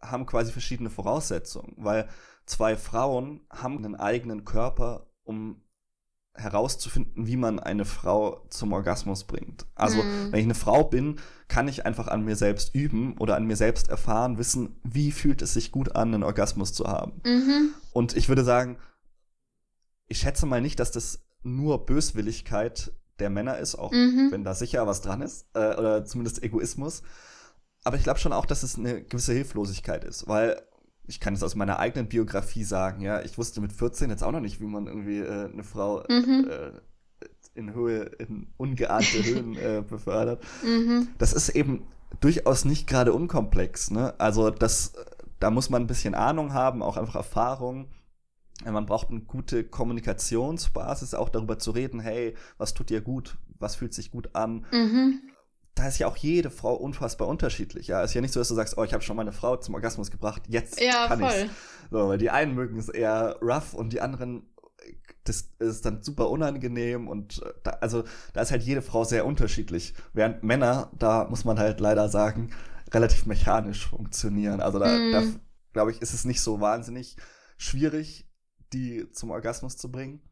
haben 0.00 0.26
quasi 0.26 0.52
verschiedene 0.52 0.90
Voraussetzungen, 0.90 1.74
weil 1.78 2.08
zwei 2.46 2.76
Frauen 2.76 3.44
haben 3.50 3.78
einen 3.78 3.96
eigenen 3.96 4.44
Körper, 4.44 5.10
um 5.24 5.63
herauszufinden, 6.36 7.26
wie 7.26 7.36
man 7.36 7.60
eine 7.60 7.84
Frau 7.84 8.44
zum 8.50 8.72
Orgasmus 8.72 9.24
bringt. 9.24 9.66
Also, 9.74 9.98
Mhm. 9.98 10.32
wenn 10.32 10.40
ich 10.40 10.44
eine 10.46 10.54
Frau 10.54 10.84
bin, 10.84 11.20
kann 11.48 11.68
ich 11.68 11.86
einfach 11.86 12.08
an 12.08 12.24
mir 12.24 12.34
selbst 12.36 12.74
üben 12.74 13.16
oder 13.18 13.36
an 13.36 13.46
mir 13.46 13.56
selbst 13.56 13.88
erfahren, 13.88 14.36
wissen, 14.38 14.80
wie 14.82 15.12
fühlt 15.12 15.42
es 15.42 15.54
sich 15.54 15.70
gut 15.70 15.94
an, 15.94 16.12
einen 16.12 16.22
Orgasmus 16.24 16.72
zu 16.72 16.86
haben. 16.86 17.20
Mhm. 17.24 17.70
Und 17.92 18.16
ich 18.16 18.28
würde 18.28 18.42
sagen, 18.44 18.78
ich 20.08 20.18
schätze 20.18 20.46
mal 20.46 20.60
nicht, 20.60 20.80
dass 20.80 20.90
das 20.90 21.20
nur 21.42 21.86
Böswilligkeit 21.86 22.92
der 23.20 23.30
Männer 23.30 23.58
ist, 23.58 23.76
auch 23.76 23.92
Mhm. 23.92 24.28
wenn 24.32 24.42
da 24.44 24.54
sicher 24.54 24.86
was 24.86 25.02
dran 25.02 25.22
ist, 25.22 25.46
äh, 25.54 25.76
oder 25.76 26.04
zumindest 26.04 26.42
Egoismus. 26.42 27.02
Aber 27.84 27.96
ich 27.96 28.02
glaube 28.02 28.18
schon 28.18 28.32
auch, 28.32 28.46
dass 28.46 28.62
es 28.62 28.76
eine 28.76 29.02
gewisse 29.04 29.34
Hilflosigkeit 29.34 30.02
ist, 30.04 30.26
weil 30.26 30.60
ich 31.06 31.20
kann 31.20 31.34
es 31.34 31.42
aus 31.42 31.54
meiner 31.54 31.78
eigenen 31.78 32.08
Biografie 32.08 32.64
sagen, 32.64 33.00
ja, 33.02 33.20
ich 33.22 33.36
wusste 33.38 33.60
mit 33.60 33.72
14 33.72 34.10
jetzt 34.10 34.22
auch 34.24 34.32
noch 34.32 34.40
nicht, 34.40 34.60
wie 34.60 34.66
man 34.66 34.86
irgendwie 34.86 35.18
äh, 35.20 35.50
eine 35.52 35.64
Frau 35.64 36.02
Mhm. 36.08 36.48
äh, 36.50 36.72
in 37.54 37.72
Höhe, 37.74 38.02
in 38.18 38.48
ungeahnte 38.56 39.22
Höhen 39.24 39.56
äh, 39.56 39.82
befördert 39.88 40.42
Mhm. 40.64 41.08
das 41.18 41.32
ist 41.32 41.50
eben 41.50 41.86
durchaus 42.20 42.64
nicht 42.64 42.86
gerade 42.86 43.12
unkomplex. 43.12 43.90
Ne? 43.90 44.14
Also 44.18 44.50
das, 44.50 44.92
da 45.40 45.50
muss 45.50 45.68
man 45.70 45.82
ein 45.82 45.86
bisschen 45.86 46.14
Ahnung 46.14 46.52
haben, 46.52 46.82
auch 46.82 46.96
einfach 46.96 47.16
Erfahrung. 47.16 47.88
Man 48.64 48.86
braucht 48.86 49.10
eine 49.10 49.20
gute 49.20 49.64
Kommunikationsbasis, 49.64 51.14
auch 51.14 51.28
darüber 51.28 51.58
zu 51.58 51.72
reden, 51.72 52.00
hey, 52.00 52.34
was 52.56 52.72
tut 52.72 52.88
dir 52.90 53.00
gut, 53.00 53.36
was 53.58 53.74
fühlt 53.76 53.92
sich 53.94 54.10
gut 54.10 54.34
an. 54.34 54.64
Mhm. 54.72 55.20
Da 55.74 55.88
ist 55.88 55.98
ja 55.98 56.06
auch 56.06 56.16
jede 56.16 56.50
Frau 56.50 56.74
unfassbar 56.74 57.26
unterschiedlich. 57.26 57.88
Ja, 57.88 58.02
ist 58.02 58.14
ja 58.14 58.20
nicht 58.20 58.32
so, 58.32 58.40
dass 58.40 58.48
du 58.48 58.54
sagst, 58.54 58.78
oh, 58.78 58.84
ich 58.84 58.92
habe 58.92 59.02
schon 59.02 59.16
meine 59.16 59.32
Frau 59.32 59.56
zum 59.56 59.74
Orgasmus 59.74 60.10
gebracht, 60.10 60.42
jetzt 60.46 60.80
Ja, 60.80 61.08
kann 61.08 61.20
ich's. 61.22 61.46
So, 61.90 62.08
weil 62.08 62.18
die 62.18 62.30
einen 62.30 62.54
mögen 62.54 62.78
es 62.78 62.88
eher 62.88 63.38
rough 63.42 63.74
und 63.74 63.92
die 63.92 64.00
anderen, 64.00 64.46
das 65.24 65.50
ist 65.58 65.84
dann 65.84 66.02
super 66.02 66.30
unangenehm 66.30 67.08
und 67.08 67.42
äh, 67.42 67.52
da, 67.64 67.70
also 67.80 68.04
da 68.34 68.42
ist 68.42 68.50
halt 68.52 68.62
jede 68.62 68.82
Frau 68.82 69.04
sehr 69.04 69.26
unterschiedlich. 69.26 69.94
Während 70.12 70.42
Männer, 70.44 70.90
da 70.98 71.24
muss 71.28 71.44
man 71.44 71.58
halt 71.58 71.80
leider 71.80 72.08
sagen, 72.08 72.52
relativ 72.92 73.26
mechanisch 73.26 73.88
funktionieren. 73.88 74.60
Also 74.60 74.78
da, 74.78 74.96
Mhm. 74.96 75.12
da 75.12 75.22
glaube 75.72 75.90
ich, 75.90 76.00
ist 76.00 76.14
es 76.14 76.24
nicht 76.24 76.40
so 76.40 76.60
wahnsinnig 76.60 77.16
schwierig, 77.56 78.28
die 78.72 79.10
zum 79.10 79.30
Orgasmus 79.32 79.76
zu 79.76 79.90
bringen. 79.90 80.22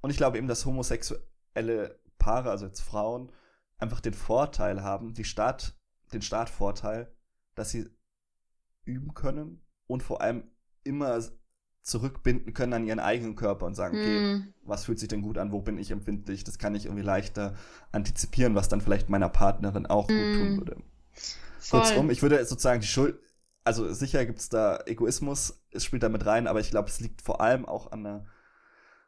Und 0.00 0.10
ich 0.10 0.16
glaube 0.16 0.38
eben, 0.38 0.48
dass 0.48 0.64
homosexuelle 0.66 1.98
Paare, 2.18 2.50
also 2.50 2.66
jetzt 2.66 2.80
Frauen, 2.80 3.30
einfach 3.78 4.00
den 4.00 4.14
Vorteil 4.14 4.82
haben, 4.82 5.14
die 5.14 5.24
Start, 5.24 5.76
den 6.12 6.22
Startvorteil, 6.22 7.12
dass 7.54 7.70
sie 7.70 7.88
üben 8.84 9.14
können 9.14 9.60
und 9.86 10.02
vor 10.02 10.20
allem 10.20 10.44
immer 10.84 11.20
zurückbinden 11.82 12.52
können 12.54 12.72
an 12.74 12.86
ihren 12.86 13.00
eigenen 13.00 13.36
Körper 13.36 13.66
und 13.66 13.74
sagen, 13.74 13.96
okay, 13.98 14.20
Mhm. 14.20 14.54
was 14.62 14.84
fühlt 14.84 14.98
sich 14.98 15.08
denn 15.08 15.22
gut 15.22 15.38
an, 15.38 15.52
wo 15.52 15.62
bin 15.62 15.78
ich 15.78 15.90
empfindlich, 15.90 16.44
das 16.44 16.58
kann 16.58 16.74
ich 16.74 16.84
irgendwie 16.86 17.04
leichter 17.04 17.54
antizipieren, 17.92 18.54
was 18.54 18.68
dann 18.68 18.80
vielleicht 18.80 19.08
meiner 19.08 19.28
Partnerin 19.28 19.86
auch 19.86 20.06
gut 20.08 20.34
tun 20.34 20.52
Mhm. 20.52 20.56
würde. 20.58 20.76
Voll. 21.58 21.80
Kurzum, 21.80 22.10
ich 22.10 22.22
würde 22.22 22.44
sozusagen 22.44 22.80
die 22.80 22.86
Schuld, 22.86 23.18
also 23.64 23.92
sicher 23.92 24.24
gibt 24.26 24.38
es 24.38 24.48
da 24.48 24.80
Egoismus, 24.86 25.62
es 25.70 25.84
spielt 25.84 26.02
da 26.02 26.08
mit 26.08 26.24
rein, 26.26 26.46
aber 26.46 26.60
ich 26.60 26.70
glaube, 26.70 26.88
es 26.88 27.00
liegt 27.00 27.22
vor 27.22 27.40
allem 27.40 27.64
auch 27.66 27.92
an 27.92 28.04
der 28.04 28.26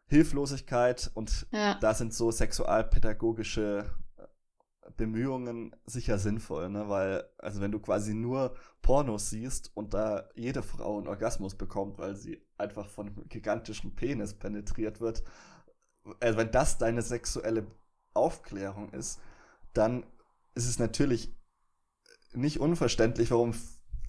Hilflosigkeit 0.06 1.10
und 1.14 1.46
Ja. 1.52 1.74
da 1.80 1.94
sind 1.94 2.12
so 2.14 2.30
sexualpädagogische 2.30 3.90
Bemühungen 4.96 5.74
sicher 5.86 6.18
sinnvoll, 6.18 6.68
ne? 6.68 6.88
Weil, 6.88 7.24
also 7.38 7.60
wenn 7.60 7.72
du 7.72 7.80
quasi 7.80 8.14
nur 8.14 8.54
Pornos 8.82 9.30
siehst 9.30 9.70
und 9.76 9.94
da 9.94 10.28
jede 10.34 10.62
Frau 10.62 10.98
einen 10.98 11.08
Orgasmus 11.08 11.54
bekommt, 11.54 11.98
weil 11.98 12.16
sie 12.16 12.46
einfach 12.58 12.88
von 12.88 13.08
einem 13.08 13.28
gigantischen 13.28 13.94
Penis 13.94 14.34
penetriert 14.34 15.00
wird, 15.00 15.22
also 16.20 16.38
wenn 16.38 16.50
das 16.50 16.78
deine 16.78 17.02
sexuelle 17.02 17.66
Aufklärung 18.14 18.92
ist, 18.92 19.20
dann 19.72 20.04
ist 20.54 20.68
es 20.68 20.78
natürlich 20.78 21.34
nicht 22.32 22.60
unverständlich, 22.60 23.30
warum 23.30 23.54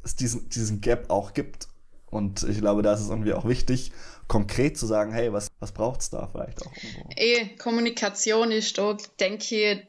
es 0.03 0.15
diesen, 0.15 0.49
diesen 0.49 0.81
Gap 0.81 1.09
auch 1.09 1.33
gibt. 1.33 1.67
Und 2.11 2.43
ich 2.43 2.59
glaube, 2.59 2.81
da 2.81 2.93
ist 2.93 2.99
es 2.99 3.09
irgendwie 3.09 3.33
auch 3.33 3.47
wichtig, 3.47 3.91
konkret 4.27 4.77
zu 4.77 4.85
sagen, 4.85 5.11
hey, 5.13 5.33
was, 5.33 5.47
was 5.59 5.71
braucht 5.71 6.01
es 6.01 6.09
da 6.09 6.27
vielleicht 6.27 6.61
auch 6.61 6.71
irgendwo? 6.75 7.09
Eh, 7.15 7.55
Kommunikation 7.57 8.51
ist 8.51 8.77
da, 8.77 8.97
denke 9.19 9.55
ich, 9.55 9.87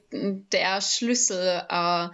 der 0.52 0.80
Schlüssel, 0.80 1.62
äh, 1.68 2.08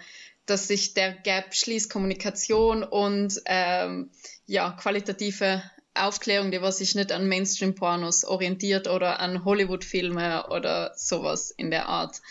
dass 0.47 0.67
sich 0.67 0.95
der 0.95 1.13
Gap 1.13 1.55
schließt, 1.55 1.91
Kommunikation 1.91 2.83
und 2.83 3.41
ähm, 3.45 4.11
ja, 4.47 4.71
qualitative 4.73 5.63
Aufklärung, 5.95 6.51
die 6.51 6.63
was 6.63 6.79
sich 6.79 6.95
nicht 6.95 7.13
an 7.13 7.29
Mainstream-Pornos 7.29 8.25
orientiert 8.25 8.89
oder 8.89 9.21
an 9.21 9.45
Hollywood-Filme 9.45 10.47
oder 10.49 10.93
sowas 10.97 11.51
in 11.51 11.71
der 11.71 11.89
Art, 11.89 12.23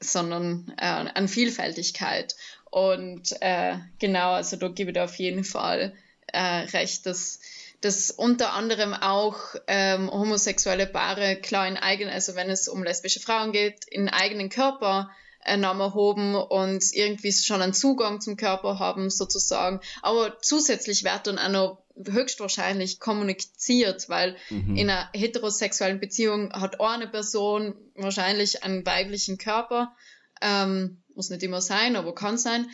sondern 0.00 0.74
äh, 0.78 0.84
an 0.84 1.28
Vielfältigkeit. 1.28 2.36
Und 2.70 3.34
äh, 3.40 3.76
genau, 3.98 4.32
also 4.32 4.56
da 4.56 4.68
gebe 4.68 4.90
ich 4.90 5.00
auf 5.00 5.16
jeden 5.16 5.44
Fall 5.44 5.94
recht, 6.32 7.06
dass 7.06 7.40
dass 7.80 8.10
unter 8.10 8.54
anderem 8.54 8.94
auch 8.94 9.36
ähm, 9.66 10.10
homosexuelle 10.10 10.86
Paare 10.86 11.36
klar 11.36 11.68
in 11.68 11.76
eigenen, 11.76 12.14
also 12.14 12.34
wenn 12.34 12.48
es 12.48 12.66
um 12.66 12.82
lesbische 12.82 13.20
Frauen 13.20 13.52
geht, 13.52 13.84
in 13.90 14.08
eigenen 14.08 14.48
Körper 14.48 15.10
äh, 15.44 15.58
Namen 15.58 15.92
hoben 15.92 16.34
und 16.34 16.82
irgendwie 16.94 17.30
schon 17.30 17.60
einen 17.60 17.74
Zugang 17.74 18.22
zum 18.22 18.38
Körper 18.38 18.78
haben 18.78 19.10
sozusagen. 19.10 19.80
Aber 20.00 20.40
zusätzlich 20.40 21.04
wird 21.04 21.26
dann 21.26 21.38
auch 21.38 21.50
noch 21.50 21.84
höchstwahrscheinlich 22.10 23.00
kommuniziert, 23.00 24.08
weil 24.08 24.36
Mhm. 24.48 24.76
in 24.76 24.88
einer 24.90 25.10
heterosexuellen 25.12 26.00
Beziehung 26.00 26.52
hat 26.54 26.80
eine 26.80 27.06
Person 27.06 27.74
wahrscheinlich 27.94 28.64
einen 28.64 28.86
weiblichen 28.86 29.36
Körper, 29.36 29.94
ähm, 30.40 31.02
muss 31.14 31.28
nicht 31.28 31.42
immer 31.42 31.60
sein, 31.60 31.96
aber 31.96 32.14
kann 32.14 32.38
sein, 32.38 32.66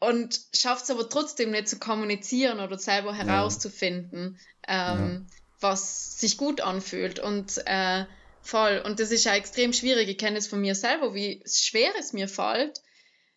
und 0.00 0.40
schafft 0.54 0.84
es 0.84 0.90
aber 0.90 1.08
trotzdem 1.08 1.50
nicht 1.50 1.68
zu 1.68 1.78
kommunizieren 1.78 2.60
oder 2.60 2.78
selber 2.78 3.14
herauszufinden, 3.14 4.38
ähm, 4.66 5.26
was 5.60 6.18
sich 6.18 6.36
gut 6.36 6.60
anfühlt 6.60 7.18
und 7.18 7.60
äh, 7.66 8.04
voll. 8.40 8.82
Und 8.84 9.00
das 9.00 9.10
ist 9.10 9.24
ja 9.24 9.34
extrem 9.34 9.72
schwierig. 9.72 10.08
Ich 10.08 10.18
kenne 10.18 10.38
es 10.38 10.46
von 10.46 10.60
mir 10.60 10.74
selber, 10.74 11.14
wie 11.14 11.42
schwer 11.46 11.90
es 11.98 12.12
mir 12.12 12.28
fällt. 12.28 12.80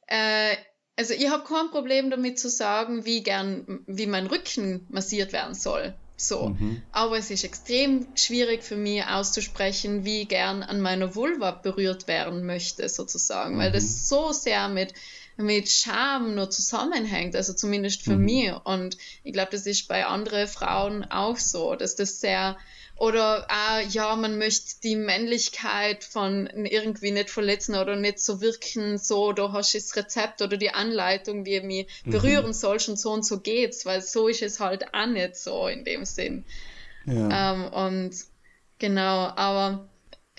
Äh, 0.08 0.56
also 0.96 1.14
ich 1.14 1.30
habe 1.30 1.44
kein 1.46 1.72
Problem 1.72 2.12
damit 2.12 2.40
zu 2.40 2.50
sagen, 2.50 3.06
wie 3.06 3.24
gern, 3.24 3.84
wie 3.88 4.06
mein 4.06 4.28
Rücken 4.28 4.86
massiert 4.90 5.34
werden 5.34 5.56
soll. 5.56 5.96
So. 6.16 6.50
Mhm. 6.50 6.84
Aber 6.92 7.18
es 7.18 7.32
ist 7.32 7.44
extrem 7.44 8.16
schwierig 8.16 8.64
für 8.64 8.76
mich 8.76 9.04
auszusprechen, 9.04 10.06
wie 10.06 10.26
gern 10.26 10.62
an 10.62 10.80
meiner 10.80 11.16
Vulva 11.16 11.52
berührt 11.52 12.08
werden 12.08 12.46
möchte, 12.46 12.88
sozusagen, 12.88 13.58
weil 13.58 13.70
Mhm. 13.70 13.74
das 13.74 14.08
so 14.08 14.32
sehr 14.32 14.68
mit, 14.68 14.94
mit 15.38 15.70
Scham 15.70 16.36
nur 16.36 16.50
zusammenhängt, 16.50 17.36
also 17.36 17.54
zumindest 17.54 18.04
für 18.04 18.16
Mhm. 18.16 18.26
mich. 18.26 18.54
Und 18.66 18.98
ich 19.24 19.34
glaube, 19.34 19.52
das 19.52 19.66
ist 19.66 19.88
bei 19.88 20.06
anderen 20.06 20.48
Frauen 20.48 21.04
auch 21.12 21.38
so, 21.38 21.76
dass 21.76 21.96
das 21.96 22.20
sehr, 22.20 22.58
oder 22.96 23.48
ah, 23.50 23.80
ja, 23.82 24.16
man 24.16 24.38
möchte 24.38 24.80
die 24.84 24.96
Männlichkeit 24.96 26.04
von 26.04 26.48
irgendwie 26.48 27.12
nicht 27.12 27.32
verletzen 27.32 27.76
oder 27.76 27.96
nicht 27.96 28.20
so 28.20 28.42
wirken, 28.42 28.98
so, 29.00 29.32
da 29.34 29.52
hast 29.52 29.74
du 29.74 29.80
das 29.80 29.96
Rezept 29.96 30.42
oder 30.44 30.58
die 30.58 30.72
Anleitung, 30.72 31.46
wie 31.46 31.56
ich 31.58 31.64
mich 31.64 31.88
Mhm. 32.06 32.12
berühren 32.12 32.54
sollst 32.54 32.90
und 32.90 33.00
so 33.00 33.12
und 33.12 33.26
so 33.26 33.40
geht's, 33.40 33.86
weil 33.86 34.02
so 34.02 34.28
ist 34.28 34.44
es 34.44 34.60
halt 34.60 34.94
auch 34.94 35.08
nicht 35.08 35.36
so 35.36 35.68
in 35.68 35.84
dem 35.84 36.06
Sinn. 36.06 36.46
Ja. 37.06 37.54
Ähm, 37.54 37.74
und 37.74 38.16
genau, 38.78 39.32
aber 39.36 39.91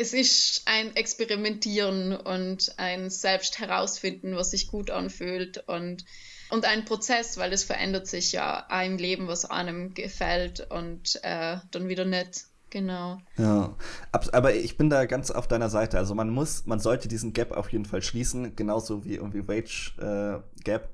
es 0.03 0.12
ist 0.12 0.62
ein 0.66 0.96
Experimentieren 0.96 2.12
und 2.14 2.74
ein 2.76 3.09
Selbst 3.09 3.61
herausfinden, 3.61 4.34
was 4.34 4.50
sich 4.50 4.66
gut 4.66 4.90
anfühlt 4.90 5.59
und, 5.68 6.05
und 6.50 6.64
ein 6.64 6.84
Prozess, 6.84 7.38
weil 7.38 7.53
es 7.53 7.62
verändert 7.62 8.09
sich 8.09 8.32
ja 8.32 8.66
im 8.82 8.98
Leben, 8.98 9.28
was 9.28 9.44
einem 9.44 9.94
gefällt 9.94 10.68
und 10.70 11.20
äh, 11.22 11.59
dann 11.70 11.88
wieder 11.88 12.05
nicht. 12.05 12.44
Genau. 12.70 13.20
Ja, 13.38 13.76
Ab- 14.11 14.28
aber 14.32 14.55
ich 14.55 14.76
bin 14.76 14.90
da 14.90 15.05
ganz 15.07 15.30
auf 15.30 15.46
deiner 15.46 15.70
Seite. 15.70 15.98
Also 15.98 16.14
man 16.14 16.30
muss, 16.30 16.66
man 16.66 16.80
sollte 16.80 17.07
diesen 17.07 17.32
Gap 17.32 17.53
auf 17.53 17.70
jeden 17.70 17.84
Fall 17.84 18.03
schließen, 18.03 18.57
genauso 18.57 19.05
wie 19.05 19.14
irgendwie 19.14 19.46
Wage 19.46 19.92
äh, 19.98 20.62
Gap. 20.64 20.92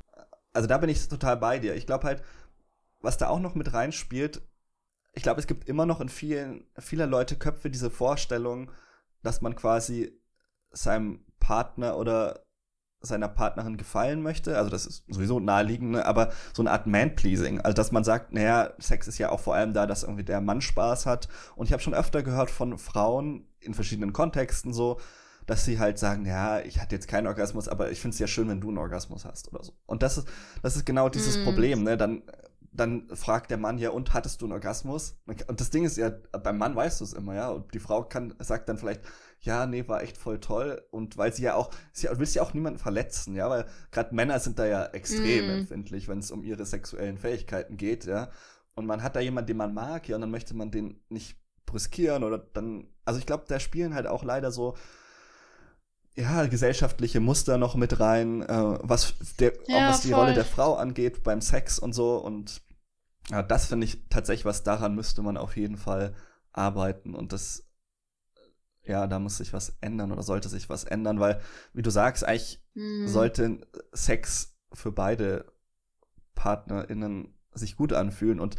Also 0.52 0.68
da 0.68 0.78
bin 0.78 0.90
ich 0.90 1.08
total 1.08 1.36
bei 1.36 1.58
dir. 1.58 1.74
Ich 1.76 1.86
glaube 1.86 2.06
halt, 2.06 2.22
was 3.00 3.16
da 3.16 3.28
auch 3.28 3.40
noch 3.40 3.54
mit 3.54 3.72
reinspielt, 3.72 4.42
ich 5.14 5.22
glaube, 5.22 5.40
es 5.40 5.46
gibt 5.48 5.68
immer 5.68 5.86
noch 5.86 6.00
in 6.00 6.08
vielen, 6.08 6.64
vieler 6.78 7.06
Leute 7.06 7.36
Köpfe 7.36 7.70
diese 7.70 7.90
Vorstellung, 7.90 8.70
dass 9.22 9.40
man 9.40 9.56
quasi 9.56 10.12
seinem 10.70 11.24
Partner 11.40 11.96
oder 11.96 12.44
seiner 13.00 13.28
Partnerin 13.28 13.76
gefallen 13.76 14.22
möchte, 14.22 14.56
also 14.58 14.70
das 14.70 14.84
ist 14.84 15.04
sowieso 15.08 15.38
naheliegend, 15.38 15.92
ne? 15.92 16.04
aber 16.04 16.32
so 16.52 16.62
eine 16.62 16.72
Art 16.72 16.88
Man-Pleasing, 16.88 17.60
also 17.60 17.74
dass 17.74 17.92
man 17.92 18.02
sagt, 18.02 18.32
naja, 18.32 18.72
Sex 18.78 19.06
ist 19.06 19.18
ja 19.18 19.30
auch 19.30 19.38
vor 19.38 19.54
allem 19.54 19.72
da, 19.72 19.86
dass 19.86 20.02
irgendwie 20.02 20.24
der 20.24 20.40
Mann 20.40 20.60
Spaß 20.60 21.06
hat 21.06 21.28
und 21.54 21.66
ich 21.66 21.72
habe 21.72 21.82
schon 21.82 21.94
öfter 21.94 22.24
gehört 22.24 22.50
von 22.50 22.76
Frauen 22.76 23.46
in 23.60 23.74
verschiedenen 23.74 24.12
Kontexten 24.12 24.72
so, 24.72 24.98
dass 25.48 25.64
sie 25.64 25.78
halt 25.78 25.98
sagen, 25.98 26.26
ja, 26.26 26.60
ich 26.60 26.78
hatte 26.78 26.94
jetzt 26.94 27.08
keinen 27.08 27.26
Orgasmus, 27.26 27.68
aber 27.68 27.90
ich 27.90 28.00
finde 28.00 28.14
es 28.14 28.18
ja 28.18 28.26
schön, 28.26 28.48
wenn 28.48 28.60
du 28.60 28.68
einen 28.68 28.78
Orgasmus 28.78 29.24
hast 29.24 29.48
oder 29.48 29.64
so. 29.64 29.72
Und 29.86 30.02
das 30.02 30.18
ist, 30.18 30.28
das 30.62 30.76
ist 30.76 30.84
genau 30.84 31.08
dieses 31.08 31.38
mm. 31.38 31.44
Problem, 31.44 31.82
ne? 31.84 31.96
Dann, 31.96 32.22
dann 32.78 33.08
fragt 33.14 33.50
der 33.50 33.58
Mann 33.58 33.78
ja, 33.78 33.90
und 33.90 34.14
hattest 34.14 34.40
du 34.40 34.46
einen 34.46 34.52
Orgasmus? 34.52 35.18
Und 35.26 35.60
das 35.60 35.70
Ding 35.70 35.84
ist 35.84 35.96
ja, 35.96 36.10
beim 36.42 36.58
Mann 36.58 36.76
weißt 36.76 37.00
du 37.00 37.04
es 37.04 37.12
immer, 37.12 37.34
ja. 37.34 37.50
Und 37.50 37.72
die 37.74 37.78
Frau 37.78 38.04
kann, 38.04 38.34
sagt 38.38 38.68
dann 38.68 38.78
vielleicht, 38.78 39.02
ja, 39.40 39.66
nee, 39.66 39.86
war 39.88 40.02
echt 40.02 40.18
voll 40.18 40.40
toll. 40.40 40.82
Und 40.90 41.16
weil 41.16 41.32
sie 41.32 41.42
ja 41.42 41.54
auch, 41.54 41.70
sie 41.92 42.08
will 42.08 42.28
ja 42.28 42.42
auch 42.42 42.54
niemanden 42.54 42.78
verletzen, 42.78 43.34
ja, 43.34 43.48
weil 43.50 43.66
gerade 43.90 44.14
Männer 44.14 44.38
sind 44.40 44.58
da 44.58 44.66
ja 44.66 44.86
extrem 44.86 45.46
mm. 45.46 45.58
empfindlich, 45.58 46.08
wenn 46.08 46.18
es 46.18 46.30
um 46.30 46.42
ihre 46.42 46.64
sexuellen 46.64 47.18
Fähigkeiten 47.18 47.76
geht, 47.76 48.04
ja. 48.04 48.30
Und 48.74 48.86
man 48.86 49.02
hat 49.02 49.16
da 49.16 49.20
jemanden, 49.20 49.48
den 49.48 49.56
man 49.56 49.74
mag, 49.74 50.08
ja, 50.08 50.16
und 50.16 50.20
dann 50.20 50.30
möchte 50.30 50.54
man 50.54 50.70
den 50.70 51.00
nicht 51.08 51.36
brüskieren 51.66 52.24
oder 52.24 52.38
dann, 52.38 52.88
also 53.04 53.18
ich 53.18 53.26
glaube, 53.26 53.44
da 53.48 53.60
spielen 53.60 53.94
halt 53.94 54.06
auch 54.06 54.24
leider 54.24 54.50
so 54.50 54.74
ja, 56.18 56.46
gesellschaftliche 56.46 57.20
Muster 57.20 57.58
noch 57.58 57.76
mit 57.76 58.00
rein, 58.00 58.42
äh, 58.42 58.78
was, 58.82 59.14
der, 59.38 59.52
ja, 59.68 59.76
auch 59.76 59.90
was 59.90 60.00
die 60.00 60.12
Rolle 60.12 60.34
der 60.34 60.44
Frau 60.44 60.74
angeht 60.74 61.22
beim 61.22 61.40
Sex 61.40 61.78
und 61.78 61.92
so. 61.92 62.16
Und 62.16 62.60
ja, 63.30 63.42
das 63.42 63.66
finde 63.66 63.86
ich 63.86 64.08
tatsächlich, 64.08 64.44
was 64.44 64.62
daran 64.62 64.94
müsste 64.94 65.22
man 65.22 65.36
auf 65.36 65.56
jeden 65.56 65.76
Fall 65.76 66.14
arbeiten. 66.52 67.14
Und 67.14 67.32
das, 67.32 67.68
ja, 68.82 69.06
da 69.06 69.18
muss 69.18 69.38
sich 69.38 69.52
was 69.52 69.76
ändern 69.80 70.12
oder 70.12 70.22
sollte 70.22 70.48
sich 70.48 70.68
was 70.68 70.84
ändern, 70.84 71.20
weil, 71.20 71.40
wie 71.72 71.82
du 71.82 71.90
sagst, 71.90 72.24
eigentlich 72.24 72.62
hm. 72.74 73.08
sollte 73.08 73.66
Sex 73.92 74.56
für 74.72 74.92
beide 74.92 75.52
PartnerInnen 76.34 77.34
sich 77.52 77.76
gut 77.76 77.92
anfühlen 77.92 78.40
und 78.40 78.56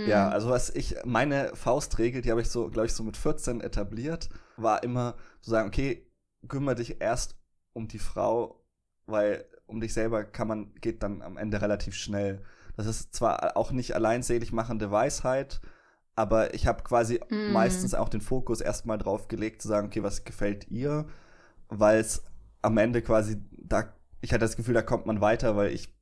ja, 0.00 0.26
mhm. 0.26 0.32
also 0.32 0.48
was 0.48 0.70
ich, 0.70 0.96
meine 1.04 1.54
Faustregel, 1.54 2.22
die 2.22 2.30
habe 2.30 2.40
ich 2.40 2.48
so, 2.48 2.70
glaube 2.70 2.86
ich, 2.86 2.94
so 2.94 3.02
mit 3.02 3.16
14 3.16 3.60
etabliert, 3.60 4.28
war 4.56 4.82
immer 4.82 5.16
zu 5.40 5.50
sagen, 5.50 5.68
okay, 5.68 6.06
kümmere 6.48 6.76
dich 6.76 7.00
erst 7.00 7.36
um 7.72 7.88
die 7.88 7.98
Frau, 7.98 8.64
weil 9.06 9.44
um 9.66 9.80
dich 9.80 9.92
selber 9.92 10.24
kann 10.24 10.48
man, 10.48 10.74
geht 10.76 11.02
dann 11.02 11.22
am 11.22 11.36
Ende 11.36 11.60
relativ 11.60 11.94
schnell. 11.94 12.42
Das 12.76 12.86
ist 12.86 13.14
zwar 13.14 13.56
auch 13.56 13.70
nicht 13.72 13.94
alleinselig 13.94 14.52
machende 14.52 14.90
Weisheit, 14.90 15.60
aber 16.14 16.54
ich 16.54 16.66
habe 16.66 16.82
quasi 16.82 17.20
mm. 17.28 17.52
meistens 17.52 17.94
auch 17.94 18.08
den 18.08 18.20
Fokus 18.20 18.60
erstmal 18.60 18.98
drauf 18.98 19.28
gelegt, 19.28 19.62
zu 19.62 19.68
sagen, 19.68 19.86
okay, 19.86 20.02
was 20.02 20.24
gefällt 20.24 20.70
ihr? 20.70 21.06
Weil 21.68 22.00
es 22.00 22.24
am 22.60 22.78
Ende 22.78 23.02
quasi, 23.02 23.42
da, 23.50 23.94
ich 24.20 24.32
hatte 24.32 24.44
das 24.44 24.56
Gefühl, 24.56 24.74
da 24.74 24.82
kommt 24.82 25.06
man 25.06 25.20
weiter, 25.20 25.56
weil 25.56 25.72
ich, 25.72 25.94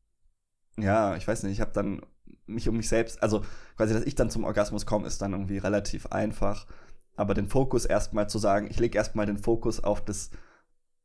ja, 0.77 1.17
ich 1.17 1.27
weiß 1.27 1.43
nicht, 1.43 1.53
ich 1.53 1.61
habe 1.61 1.73
dann 1.73 2.03
mich 2.47 2.69
um 2.69 2.77
mich 2.77 2.89
selbst, 2.89 3.23
also 3.23 3.45
quasi, 3.77 3.95
dass 3.95 4.05
ich 4.05 4.15
dann 4.15 4.31
zum 4.31 4.45
Orgasmus 4.45 4.87
komme, 4.87 5.07
ist 5.07 5.23
dann 5.23 5.33
irgendwie 5.33 5.59
relativ 5.59 6.07
einfach. 6.07 6.67
Aber 7.17 7.35
den 7.35 7.49
Fokus 7.49 7.85
erstmal 7.85 8.29
zu 8.29 8.39
sagen, 8.39 8.69
ich 8.71 8.79
lege 8.79 8.97
erstmal 8.97 9.27
den 9.27 9.39
Fokus 9.39 9.83
auf 9.83 10.05
das, 10.05 10.31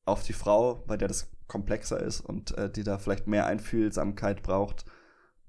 auf 0.05 0.23
die 0.23 0.33
Frau, 0.33 0.83
bei 0.87 0.97
der 0.97 1.07
das 1.07 1.29
komplexer 1.47 1.99
ist 1.99 2.21
und 2.21 2.57
äh, 2.57 2.69
die 2.69 2.83
da 2.83 2.97
vielleicht 2.97 3.27
mehr 3.27 3.45
Einfühlsamkeit 3.45 4.41
braucht. 4.41 4.85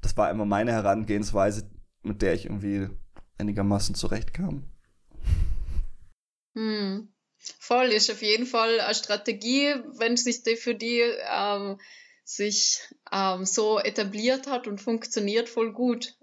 Das 0.01 0.17
war 0.17 0.31
immer 0.31 0.45
meine 0.45 0.73
Herangehensweise, 0.73 1.71
mit 2.03 2.23
der 2.23 2.35
ich 2.35 2.45
irgendwie 2.47 2.89
einigermaßen 3.39 3.95
zurechtkam. 3.95 4.65
Hm. 6.55 7.09
Voll 7.39 7.87
ist 7.87 8.11
auf 8.11 8.23
jeden 8.23 8.47
Fall 8.47 8.81
eine 8.81 8.95
Strategie, 8.95 9.75
wenn 9.99 10.17
sich 10.17 10.43
die 10.43 10.57
für 10.57 10.75
die 10.75 11.03
ähm, 11.31 11.79
sich 12.25 12.81
ähm, 13.13 13.45
so 13.45 13.79
etabliert 13.79 14.49
hat 14.49 14.67
und 14.67 14.81
funktioniert 14.81 15.49
voll 15.49 15.73
gut. 15.73 16.17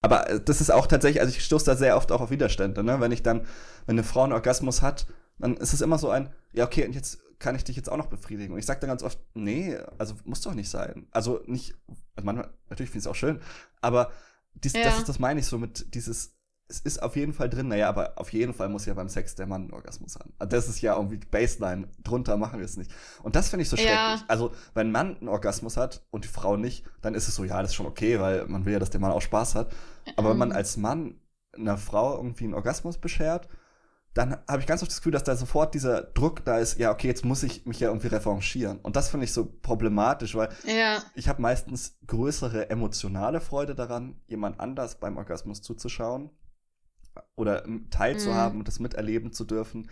Aber 0.00 0.28
äh, 0.28 0.40
das 0.40 0.60
ist 0.60 0.70
auch 0.70 0.86
tatsächlich, 0.86 1.20
also 1.20 1.36
ich 1.36 1.44
stoße 1.44 1.66
da 1.66 1.76
sehr 1.76 1.96
oft 1.96 2.10
auch 2.10 2.20
auf 2.20 2.30
Widerstände, 2.30 2.82
ne? 2.82 3.00
Wenn 3.00 3.12
ich 3.12 3.22
dann, 3.22 3.46
wenn 3.86 3.96
eine 3.96 4.04
Frau 4.04 4.24
einen 4.24 4.32
Orgasmus 4.32 4.82
hat, 4.82 5.06
dann 5.38 5.56
ist 5.56 5.72
es 5.72 5.80
immer 5.80 5.98
so 5.98 6.10
ein, 6.10 6.32
ja, 6.52 6.64
okay, 6.64 6.86
und 6.86 6.94
jetzt 6.94 7.18
kann 7.38 7.56
ich 7.56 7.64
dich 7.64 7.76
jetzt 7.76 7.90
auch 7.90 7.96
noch 7.96 8.06
befriedigen. 8.06 8.52
Und 8.52 8.58
ich 8.58 8.66
sage 8.66 8.80
dann 8.80 8.88
ganz 8.88 9.02
oft, 9.02 9.18
nee, 9.34 9.76
also 9.98 10.14
muss 10.24 10.40
doch 10.42 10.54
nicht 10.54 10.70
sein. 10.70 11.08
Also 11.10 11.40
nicht, 11.46 11.74
also 12.14 12.24
manchmal, 12.24 12.50
natürlich 12.70 12.90
finde 12.90 13.00
ich 13.00 13.06
es 13.06 13.10
auch 13.10 13.16
schön, 13.16 13.40
aber 13.80 14.12
dies, 14.54 14.74
ja. 14.74 14.84
das 14.84 14.98
ist, 14.98 15.08
das 15.08 15.18
meine 15.18 15.40
ich 15.40 15.46
so 15.46 15.58
mit 15.58 15.94
dieses, 15.94 16.36
es 16.68 16.80
ist 16.80 17.02
auf 17.02 17.16
jeden 17.16 17.32
Fall 17.32 17.50
drin, 17.50 17.68
naja, 17.68 17.88
aber 17.88 18.12
auf 18.16 18.32
jeden 18.32 18.54
Fall 18.54 18.68
muss 18.68 18.86
ja 18.86 18.94
beim 18.94 19.08
Sex 19.08 19.34
der 19.34 19.46
Mann 19.46 19.62
einen 19.62 19.72
Orgasmus 19.72 20.16
haben. 20.16 20.32
Also 20.38 20.50
das 20.50 20.68
ist 20.68 20.80
ja 20.80 20.96
irgendwie 20.96 21.18
Baseline, 21.18 21.88
drunter 22.02 22.36
machen 22.36 22.60
wir 22.60 22.64
es 22.64 22.76
nicht. 22.76 22.90
Und 23.22 23.36
das 23.36 23.50
finde 23.50 23.62
ich 23.62 23.68
so 23.68 23.76
schrecklich. 23.76 23.94
Ja. 23.94 24.24
Also, 24.28 24.52
wenn 24.74 24.88
ein 24.88 24.92
Mann 24.92 25.16
einen 25.18 25.28
Orgasmus 25.28 25.76
hat 25.76 26.06
und 26.10 26.24
die 26.24 26.28
Frau 26.28 26.56
nicht, 26.56 26.86
dann 27.02 27.14
ist 27.14 27.28
es 27.28 27.34
so, 27.34 27.44
ja, 27.44 27.60
das 27.60 27.72
ist 27.72 27.74
schon 27.74 27.86
okay, 27.86 28.20
weil 28.20 28.46
man 28.46 28.64
will 28.64 28.72
ja, 28.72 28.78
dass 28.78 28.90
der 28.90 29.00
Mann 29.00 29.12
auch 29.12 29.20
Spaß 29.20 29.54
hat. 29.54 29.72
Aber 30.16 30.30
wenn 30.30 30.38
man 30.38 30.50
mhm. 30.50 30.54
als 30.54 30.76
Mann 30.76 31.20
einer 31.52 31.76
Frau 31.76 32.16
irgendwie 32.16 32.44
einen 32.44 32.54
Orgasmus 32.54 32.98
beschert, 32.98 33.48
dann 34.14 34.36
habe 34.46 34.60
ich 34.60 34.66
ganz 34.66 34.82
oft 34.82 34.90
das 34.90 34.98
Gefühl, 34.98 35.12
dass 35.12 35.24
da 35.24 35.36
sofort 35.36 35.74
dieser 35.74 36.02
Druck 36.02 36.44
da 36.44 36.58
ist, 36.58 36.78
ja, 36.78 36.90
okay, 36.90 37.06
jetzt 37.06 37.24
muss 37.24 37.42
ich 37.42 37.64
mich 37.64 37.80
ja 37.80 37.88
irgendwie 37.88 38.08
revanchieren. 38.08 38.78
Und 38.80 38.96
das 38.96 39.08
finde 39.08 39.24
ich 39.24 39.32
so 39.32 39.46
problematisch, 39.46 40.34
weil 40.34 40.50
ja. 40.64 41.02
ich 41.14 41.28
habe 41.28 41.40
meistens 41.40 41.96
größere 42.06 42.68
emotionale 42.68 43.40
Freude 43.40 43.74
daran, 43.74 44.20
jemand 44.26 44.60
anders 44.60 45.00
beim 45.00 45.16
Orgasmus 45.16 45.62
zuzuschauen 45.62 46.30
oder 47.36 47.64
teilzuhaben 47.90 48.54
mhm. 48.54 48.60
und 48.60 48.68
das 48.68 48.80
miterleben 48.80 49.32
zu 49.32 49.44
dürfen, 49.44 49.90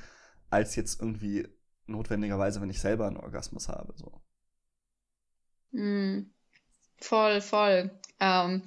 als 0.51 0.77
jetzt 0.77 1.01
irgendwie 1.01 1.49
notwendigerweise, 1.87 2.61
wenn 2.61 2.71
ich 2.71 2.81
selber 2.81 3.07
einen 3.07 3.17
Orgasmus 3.17 3.69
habe. 3.69 3.95
So. 3.97 4.21
Mhm. 5.73 6.31
Voll, 6.99 7.41
voll. 7.41 7.91
Ähm, 8.21 8.63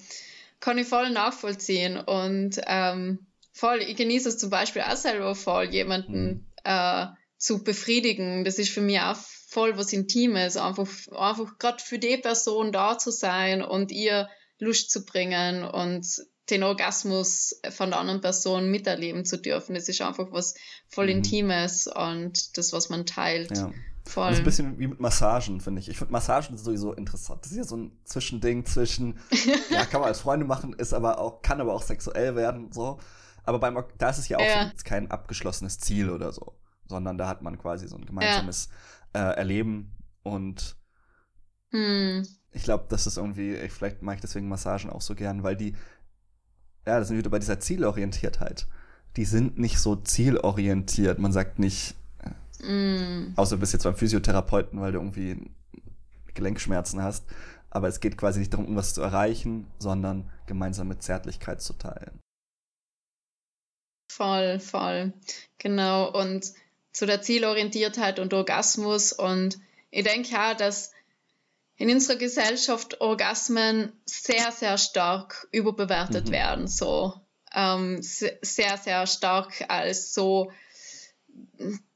kann 0.59 0.77
ich 0.79 0.87
voll 0.87 1.11
nachvollziehen 1.11 1.97
und 1.97 2.59
ähm, 2.65 3.27
voll, 3.53 3.81
ich 3.81 3.95
genieße 3.95 4.29
es 4.29 4.37
zum 4.37 4.49
Beispiel 4.49 4.81
auch 4.81 4.97
selber 4.97 5.35
voll, 5.35 5.65
jemanden 5.65 6.25
mhm. 6.25 6.45
äh, 6.63 7.07
zu 7.37 7.63
befriedigen. 7.63 8.43
Das 8.43 8.59
ist 8.59 8.71
für 8.71 8.81
mich 8.81 8.99
auch 8.99 9.15
voll 9.47 9.77
was 9.77 9.93
Intimes, 9.93 10.57
einfach, 10.57 10.87
einfach 11.15 11.57
gerade 11.59 11.81
für 11.81 11.99
die 11.99 12.17
Person 12.17 12.71
da 12.71 12.97
zu 12.97 13.11
sein 13.11 13.61
und 13.61 13.91
ihr 13.91 14.27
Lust 14.59 14.91
zu 14.91 15.05
bringen 15.05 15.63
und 15.63 16.05
den 16.49 16.63
Orgasmus 16.63 17.61
von 17.69 17.91
der 17.91 17.99
anderen 17.99 18.21
Person 18.21 18.69
miterleben 18.69 19.23
zu 19.23 19.37
dürfen. 19.37 19.75
Das 19.75 19.87
ist 19.87 20.01
einfach 20.01 20.31
was 20.31 20.55
voll 20.89 21.05
mhm. 21.05 21.17
Intimes 21.17 21.87
und 21.87 22.57
das, 22.57 22.73
was 22.73 22.89
man 22.89 23.05
teilt. 23.05 23.55
Ja. 23.55 23.71
Voll. 24.05 24.31
Das 24.31 24.33
ist 24.33 24.41
ein 24.41 24.45
bisschen 24.45 24.79
wie 24.79 24.87
mit 24.87 24.99
Massagen, 24.99 25.61
finde 25.61 25.79
ich. 25.79 25.87
Ich 25.87 25.97
finde 25.97 26.11
Massagen 26.11 26.57
sowieso 26.57 26.91
interessant. 26.91 27.45
Das 27.45 27.51
ist 27.51 27.57
ja 27.57 27.63
so 27.63 27.77
ein 27.77 27.97
Zwischending 28.03 28.65
zwischen, 28.65 29.17
ja, 29.69 29.85
kann 29.85 30.01
man 30.01 30.09
als 30.09 30.19
Freunde 30.19 30.45
machen, 30.45 30.73
ist 30.73 30.93
aber 30.93 31.19
auch, 31.19 31.41
kann 31.41 31.61
aber 31.61 31.73
auch 31.73 31.83
sexuell 31.83 32.35
werden, 32.35 32.71
so. 32.73 32.99
Aber 33.43 33.59
beim, 33.59 33.83
da 33.97 34.09
ist 34.09 34.19
es 34.19 34.29
ja 34.29 34.37
auch 34.37 34.41
ja. 34.41 34.71
Kein 34.83 35.11
abgeschlossenes 35.11 35.79
Ziel 35.79 36.09
oder 36.09 36.31
so, 36.31 36.55
sondern 36.87 37.17
da 37.17 37.27
hat 37.27 37.41
man 37.41 37.57
quasi 37.57 37.87
so 37.87 37.97
ein 37.97 38.05
gemeinsames 38.05 38.69
ja. 39.15 39.31
äh, 39.31 39.35
Erleben 39.35 39.95
und 40.23 40.77
hm. 41.71 42.25
ich 42.51 42.63
glaube, 42.63 42.85
das 42.89 43.07
ist 43.07 43.17
irgendwie, 43.17 43.55
ich, 43.55 43.71
vielleicht 43.71 44.01
mag 44.01 44.15
ich 44.15 44.21
deswegen 44.21 44.47
Massagen 44.47 44.89
auch 44.89 45.01
so 45.01 45.15
gern, 45.15 45.43
weil 45.43 45.55
die 45.55 45.75
ja, 46.85 46.99
das 46.99 47.07
sind 47.07 47.17
wieder 47.17 47.29
bei 47.29 47.39
dieser 47.39 47.59
Zielorientiertheit. 47.59 48.67
Die 49.15 49.25
sind 49.25 49.57
nicht 49.57 49.79
so 49.79 49.95
zielorientiert. 49.95 51.19
Man 51.19 51.31
sagt 51.31 51.59
nicht, 51.59 51.95
mm. 52.61 53.33
außer 53.35 53.55
du 53.55 53.59
bist 53.59 53.73
jetzt 53.73 53.83
beim 53.83 53.95
Physiotherapeuten, 53.95 54.79
weil 54.81 54.91
du 54.91 54.99
irgendwie 54.99 55.51
Gelenkschmerzen 56.33 57.01
hast. 57.01 57.25
Aber 57.69 57.87
es 57.87 57.99
geht 57.99 58.17
quasi 58.17 58.39
nicht 58.39 58.53
darum, 58.53 58.65
irgendwas 58.65 58.93
zu 58.93 59.01
erreichen, 59.01 59.67
sondern 59.79 60.29
gemeinsam 60.45 60.87
mit 60.87 61.01
Zärtlichkeit 61.01 61.61
zu 61.61 61.73
teilen. 61.73 62.19
Voll, 64.15 64.59
voll. 64.59 65.13
Genau. 65.57 66.11
Und 66.11 66.45
zu 66.91 67.07
der 67.07 67.21
Zielorientiertheit 67.21 68.19
und 68.19 68.33
Orgasmus. 68.33 69.11
Und 69.11 69.57
ich 69.89 70.03
denke 70.03 70.29
ja, 70.29 70.53
dass 70.53 70.91
in 71.77 71.89
unserer 71.89 72.17
Gesellschaft 72.17 73.01
Orgasmen 73.01 73.91
sehr, 74.05 74.51
sehr 74.51 74.77
stark 74.77 75.47
überbewertet 75.51 76.27
mhm. 76.27 76.31
werden. 76.31 76.67
So 76.67 77.13
ähm, 77.53 78.01
sehr, 78.01 78.77
sehr 78.77 79.07
stark 79.07 79.65
als 79.67 80.13
so 80.13 80.51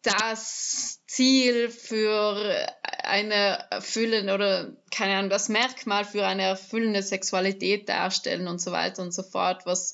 das 0.02 1.02
Ziel 1.06 1.70
für 1.70 2.68
eine 3.04 3.66
erfüllende 3.70 4.34
oder 4.34 4.72
keine 4.92 5.18
Ahnung, 5.18 5.30
das 5.30 5.50
Merkmal 5.50 6.06
für 6.06 6.26
eine 6.26 6.44
erfüllende 6.44 7.04
Sexualität 7.04 7.88
darstellen 7.90 8.48
und 8.48 8.60
so 8.60 8.72
weiter 8.72 9.04
und 9.04 9.14
so 9.14 9.24
fort, 9.24 9.66
was 9.66 9.94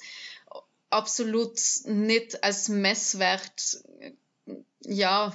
absolut 0.94 1.60
nicht 1.86 2.44
als 2.44 2.70
Messwert 2.70 3.84
ja 4.82 5.34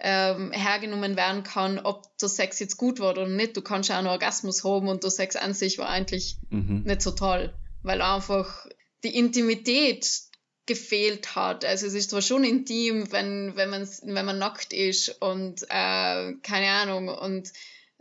ähm, 0.00 0.50
hergenommen 0.50 1.16
werden 1.16 1.44
kann, 1.44 1.78
ob 1.78 2.16
der 2.18 2.28
Sex 2.28 2.58
jetzt 2.58 2.76
gut 2.76 2.98
war 2.98 3.12
oder 3.12 3.28
nicht. 3.28 3.56
Du 3.56 3.62
kannst 3.62 3.88
ja 3.88 3.98
einen 3.98 4.08
Orgasmus 4.08 4.64
haben 4.64 4.88
und 4.88 5.04
der 5.04 5.10
Sex 5.10 5.36
an 5.36 5.54
sich 5.54 5.78
war 5.78 5.88
eigentlich 5.88 6.38
mhm. 6.50 6.82
nicht 6.84 7.02
so 7.02 7.12
toll, 7.12 7.54
weil 7.82 8.02
einfach 8.02 8.66
die 9.04 9.16
Intimität 9.16 10.22
gefehlt 10.66 11.34
hat. 11.34 11.64
Also 11.64 11.86
es 11.86 11.94
ist 11.94 12.10
zwar 12.10 12.22
schon 12.22 12.44
intim, 12.44 13.10
wenn, 13.12 13.56
wenn, 13.56 13.70
man, 13.70 13.88
wenn 14.02 14.24
man 14.24 14.38
nackt 14.38 14.72
ist 14.72 15.20
und 15.20 15.62
äh, 15.64 16.32
keine 16.42 16.70
Ahnung 16.70 17.08
und 17.08 17.52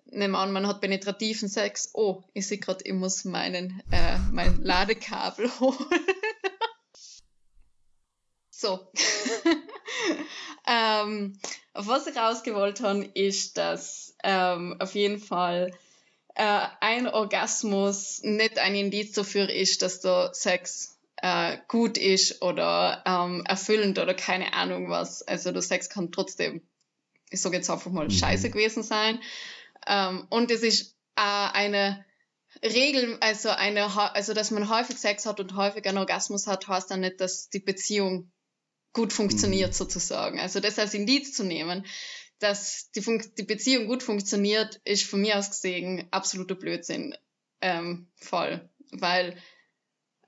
nehmen 0.06 0.36
an, 0.36 0.52
man 0.52 0.68
hat 0.68 0.82
penetrativen 0.82 1.50
Sex. 1.50 1.92
Oh, 1.94 2.24
ich 2.34 2.48
sehe 2.48 2.58
gerade, 2.58 2.84
ich 2.84 2.94
muss 2.94 3.26
meinen, 3.26 3.82
äh, 3.92 4.18
mein 4.32 4.62
Ladekabel 4.64 5.50
holen. 5.60 5.78
So. 8.62 8.92
ähm, 10.68 11.38
was 11.74 12.08
ich 12.08 12.16
rausgewollt 12.16 12.82
habe, 12.82 13.04
ist, 13.14 13.58
dass 13.58 14.16
ähm, 14.24 14.78
auf 14.80 14.96
jeden 14.96 15.20
Fall 15.20 15.72
äh, 16.36 16.68
ein 16.80 17.08
Orgasmus 17.08 18.22
nicht 18.24 18.60
ein 18.60 18.76
Indiz 18.76 19.14
dafür 19.14 19.50
ist, 19.50 19.82
dass 19.82 20.02
der 20.02 20.34
Sex 20.34 20.98
äh, 21.18 21.58
gut 21.68 21.98
ist 21.98 22.42
oder 22.42 23.04
ähm, 23.06 23.44
erfüllend 23.46 24.00
oder 24.00 24.14
keine 24.14 24.54
Ahnung 24.54 24.90
was. 24.90 25.22
Also 25.24 25.52
der 25.52 25.62
Sex 25.62 25.90
kann 25.90 26.12
trotzdem, 26.12 26.62
ich 27.30 27.42
sage 27.42 27.58
jetzt 27.58 27.70
einfach 27.70 27.92
mal, 27.92 28.06
mhm. 28.06 28.12
scheiße 28.12 28.50
gewesen 28.50 28.84
sein. 28.84 29.20
Ähm, 29.88 30.26
und 30.30 30.52
es 30.52 30.62
ist 30.64 30.96
äh, 31.16 31.22
eine 31.22 32.06
Regel, 32.64 33.18
also 33.22 33.50
eine, 33.50 33.96
also 34.16 34.34
dass 34.34 34.52
man 34.52 34.70
häufig 34.70 34.98
Sex 34.98 35.26
hat 35.26 35.40
und 35.40 35.56
häufig 35.56 35.86
einen 35.86 35.98
Orgasmus 35.98 36.48
hat, 36.48 36.68
heißt 36.68 36.92
dann 36.92 37.02
nicht, 37.02 37.22
dass 37.22 37.50
die 37.50 37.60
Beziehung 37.60 38.32
gut 38.94 39.14
funktioniert 39.14 39.70
mhm. 39.70 39.76
sozusagen. 39.76 40.40
Also 40.40 40.60
das 40.60 40.80
als 40.80 40.94
Indiz 40.94 41.34
zu 41.34 41.44
nehmen, 41.44 41.86
dass 42.40 42.92
die, 42.92 43.02
Fun 43.02 43.24
die 43.38 43.44
Beziehung 43.44 43.88
gut 43.88 44.04
funktioniert, 44.04 44.82
ist 44.84 45.06
von 45.06 45.22
mir 45.22 45.38
aus 45.38 45.52
gesehen 45.52 46.08
absoluter 46.12 46.56
Blödsinn. 46.56 47.16
Ähm, 47.62 48.08
voll. 48.16 48.68
Weil 48.92 49.38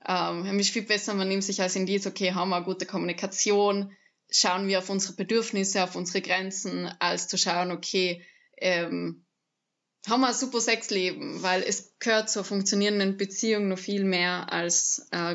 ähm, 0.06 0.46
es 0.46 0.66
ist 0.66 0.72
viel 0.72 0.82
besser, 0.82 1.14
man 1.14 1.28
nimmt 1.28 1.44
sich 1.44 1.60
als 1.60 1.76
Indiz, 1.76 2.06
okay, 2.06 2.32
haben 2.32 2.50
wir 2.50 2.56
eine 2.56 2.64
gute 2.64 2.86
Kommunikation, 2.86 3.94
schauen 4.30 4.68
wir 4.68 4.78
auf 4.78 4.90
unsere 4.90 5.14
Bedürfnisse, 5.14 5.82
auf 5.82 5.96
unsere 5.96 6.22
Grenzen, 6.22 6.86
als 6.98 7.28
zu 7.28 7.36
schauen, 7.36 7.72
okay, 7.72 8.24
ähm, 8.58 9.24
haben 10.06 10.20
wir 10.20 10.28
ein 10.28 10.34
super 10.34 10.60
Sexleben, 10.60 11.42
weil 11.42 11.62
es 11.62 11.94
gehört 11.98 12.28
zur 12.30 12.44
funktionierenden 12.44 13.16
Beziehung 13.16 13.68
noch 13.68 13.78
viel 13.78 14.04
mehr 14.04 14.52
als 14.52 15.06
äh, 15.10 15.34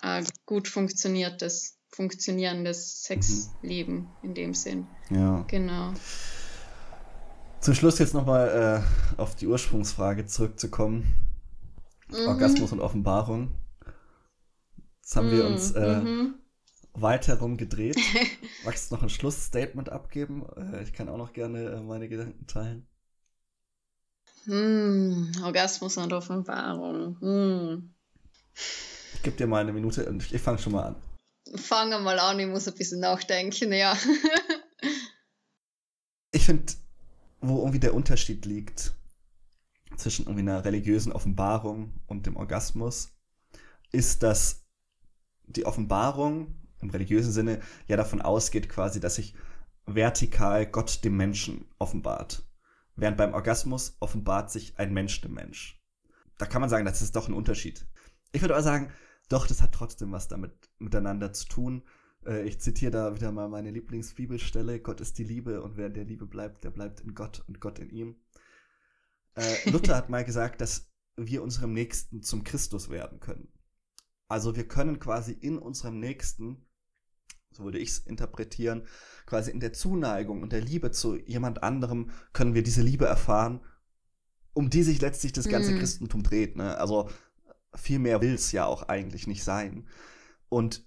ein 0.00 0.26
gut 0.46 0.68
funktioniertes, 0.68 1.78
funktionierendes 1.92 3.04
Sexleben 3.04 4.08
in 4.22 4.34
dem 4.34 4.54
Sinn. 4.54 4.86
Ja. 5.10 5.44
Genau. 5.48 5.92
Zum 7.60 7.74
Schluss 7.74 7.98
jetzt 7.98 8.14
nochmal 8.14 8.82
äh, 9.18 9.20
auf 9.20 9.36
die 9.36 9.46
Ursprungsfrage 9.46 10.26
zurückzukommen. 10.26 11.14
Mhm. 12.08 12.26
Orgasmus 12.26 12.72
und 12.72 12.80
Offenbarung. 12.80 13.52
Jetzt 15.00 15.14
haben 15.14 15.28
mhm. 15.28 15.32
wir 15.32 15.46
uns 15.46 15.70
äh, 15.72 16.00
mhm. 16.00 16.34
weiter 16.94 17.38
rumgedreht. 17.38 17.96
Magst 18.64 18.90
du 18.90 18.96
noch 18.96 19.02
ein 19.02 19.10
Schlussstatement 19.10 19.90
abgeben? 19.90 20.44
Äh, 20.56 20.82
ich 20.82 20.92
kann 20.92 21.08
auch 21.08 21.18
noch 21.18 21.32
gerne 21.32 21.66
äh, 21.66 21.80
meine 21.80 22.08
Gedanken 22.08 22.46
teilen. 22.46 22.86
Hm, 24.44 25.30
Orgasmus 25.44 25.98
und 25.98 26.12
Offenbarung. 26.12 27.16
Hm. 27.20 27.94
Ich 29.14 29.22
gebe 29.22 29.36
dir 29.36 29.46
mal 29.46 29.60
eine 29.60 29.72
Minute 29.72 30.08
und 30.08 30.20
ich, 30.22 30.34
ich 30.34 30.40
fange 30.40 30.58
schon 30.58 30.72
mal 30.72 30.82
an. 30.82 30.96
Fange 31.56 31.98
mal 31.98 32.18
an, 32.18 32.38
ich 32.38 32.46
muss 32.46 32.68
ein 32.68 32.74
bisschen 32.74 33.00
nachdenken, 33.00 33.72
ja. 33.72 33.96
ich 36.32 36.46
finde, 36.46 36.72
wo 37.40 37.58
irgendwie 37.58 37.80
der 37.80 37.94
Unterschied 37.94 38.46
liegt 38.46 38.94
zwischen 39.96 40.26
irgendwie 40.26 40.42
einer 40.42 40.64
religiösen 40.64 41.12
Offenbarung 41.12 42.00
und 42.06 42.26
dem 42.26 42.36
Orgasmus, 42.36 43.12
ist, 43.90 44.22
dass 44.22 44.64
die 45.46 45.66
Offenbarung 45.66 46.54
im 46.80 46.90
religiösen 46.90 47.32
Sinne 47.32 47.60
ja 47.88 47.96
davon 47.96 48.22
ausgeht 48.22 48.68
quasi, 48.68 49.00
dass 49.00 49.16
sich 49.16 49.34
vertikal 49.84 50.66
Gott 50.66 51.04
dem 51.04 51.16
Menschen 51.16 51.66
offenbart 51.78 52.44
während 52.96 53.16
beim 53.16 53.34
Orgasmus 53.34 53.96
offenbart 54.00 54.50
sich 54.50 54.78
ein 54.78 54.92
Mensch 54.92 55.20
dem 55.20 55.34
Mensch. 55.34 55.80
Da 56.38 56.46
kann 56.46 56.60
man 56.60 56.70
sagen, 56.70 56.84
das 56.84 57.02
ist 57.02 57.16
doch 57.16 57.28
ein 57.28 57.34
Unterschied. 57.34 57.86
Ich 58.32 58.40
würde 58.40 58.54
aber 58.54 58.62
sagen, 58.62 58.92
doch, 59.28 59.46
das 59.46 59.62
hat 59.62 59.72
trotzdem 59.72 60.12
was 60.12 60.28
damit 60.28 60.52
miteinander 60.78 61.32
zu 61.32 61.46
tun. 61.46 61.82
Äh, 62.26 62.46
ich 62.46 62.60
zitiere 62.60 62.90
da 62.90 63.14
wieder 63.14 63.32
mal 63.32 63.48
meine 63.48 63.70
Lieblingsbibelstelle. 63.70 64.80
Gott 64.80 65.00
ist 65.00 65.18
die 65.18 65.24
Liebe 65.24 65.62
und 65.62 65.76
wer 65.76 65.86
in 65.86 65.94
der 65.94 66.04
Liebe 66.04 66.26
bleibt, 66.26 66.64
der 66.64 66.70
bleibt 66.70 67.00
in 67.00 67.14
Gott 67.14 67.42
und 67.46 67.60
Gott 67.60 67.78
in 67.78 67.90
ihm. 67.90 68.16
Äh, 69.34 69.70
Luther 69.70 69.96
hat 69.96 70.10
mal 70.10 70.24
gesagt, 70.24 70.60
dass 70.60 70.90
wir 71.16 71.42
unserem 71.42 71.72
Nächsten 71.72 72.22
zum 72.22 72.44
Christus 72.44 72.90
werden 72.90 73.20
können. 73.20 73.48
Also 74.28 74.56
wir 74.56 74.66
können 74.66 74.98
quasi 74.98 75.32
in 75.32 75.58
unserem 75.58 76.00
Nächsten 76.00 76.66
so 77.54 77.64
würde 77.64 77.78
ich 77.78 77.90
es 77.90 77.98
interpretieren, 77.98 78.86
quasi 79.26 79.50
in 79.50 79.60
der 79.60 79.72
Zuneigung 79.72 80.42
und 80.42 80.52
der 80.52 80.60
Liebe 80.60 80.90
zu 80.90 81.16
jemand 81.16 81.62
anderem 81.62 82.10
können 82.32 82.54
wir 82.54 82.62
diese 82.62 82.82
Liebe 82.82 83.06
erfahren, 83.06 83.60
um 84.54 84.70
die 84.70 84.82
sich 84.82 85.00
letztlich 85.00 85.32
das 85.32 85.48
ganze 85.48 85.72
mm. 85.72 85.78
Christentum 85.78 86.22
dreht. 86.22 86.56
Ne? 86.56 86.76
Also 86.78 87.08
viel 87.74 87.98
mehr 87.98 88.20
will 88.20 88.34
es 88.34 88.52
ja 88.52 88.64
auch 88.66 88.88
eigentlich 88.88 89.26
nicht 89.26 89.44
sein. 89.44 89.88
Und 90.48 90.84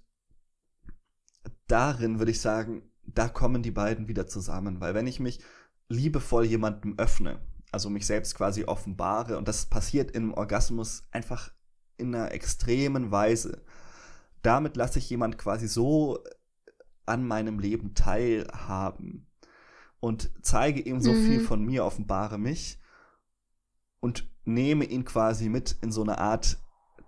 darin 1.66 2.18
würde 2.18 2.30
ich 2.30 2.40
sagen, 2.40 2.82
da 3.02 3.28
kommen 3.28 3.62
die 3.62 3.70
beiden 3.70 4.08
wieder 4.08 4.26
zusammen, 4.26 4.80
weil 4.80 4.94
wenn 4.94 5.06
ich 5.06 5.20
mich 5.20 5.40
liebevoll 5.88 6.44
jemandem 6.44 6.98
öffne, 6.98 7.40
also 7.72 7.90
mich 7.90 8.06
selbst 8.06 8.34
quasi 8.34 8.64
offenbare, 8.64 9.38
und 9.38 9.48
das 9.48 9.66
passiert 9.66 10.10
im 10.12 10.34
Orgasmus 10.34 11.04
einfach 11.10 11.52
in 11.96 12.14
einer 12.14 12.32
extremen 12.32 13.10
Weise, 13.10 13.64
damit 14.42 14.76
lasse 14.76 14.98
ich 14.98 15.10
jemand 15.10 15.38
quasi 15.38 15.66
so 15.66 16.22
an 17.04 17.26
meinem 17.26 17.58
Leben 17.58 17.94
teilhaben 17.94 19.26
und 20.00 20.30
zeige 20.42 20.80
ihm 20.80 21.00
so 21.00 21.12
mhm. 21.12 21.24
viel 21.24 21.40
von 21.40 21.64
mir, 21.64 21.84
offenbare 21.84 22.38
mich 22.38 22.80
und 24.00 24.28
nehme 24.44 24.84
ihn 24.84 25.04
quasi 25.04 25.48
mit 25.48 25.76
in 25.82 25.90
so 25.90 26.02
eine 26.02 26.18
Art 26.18 26.58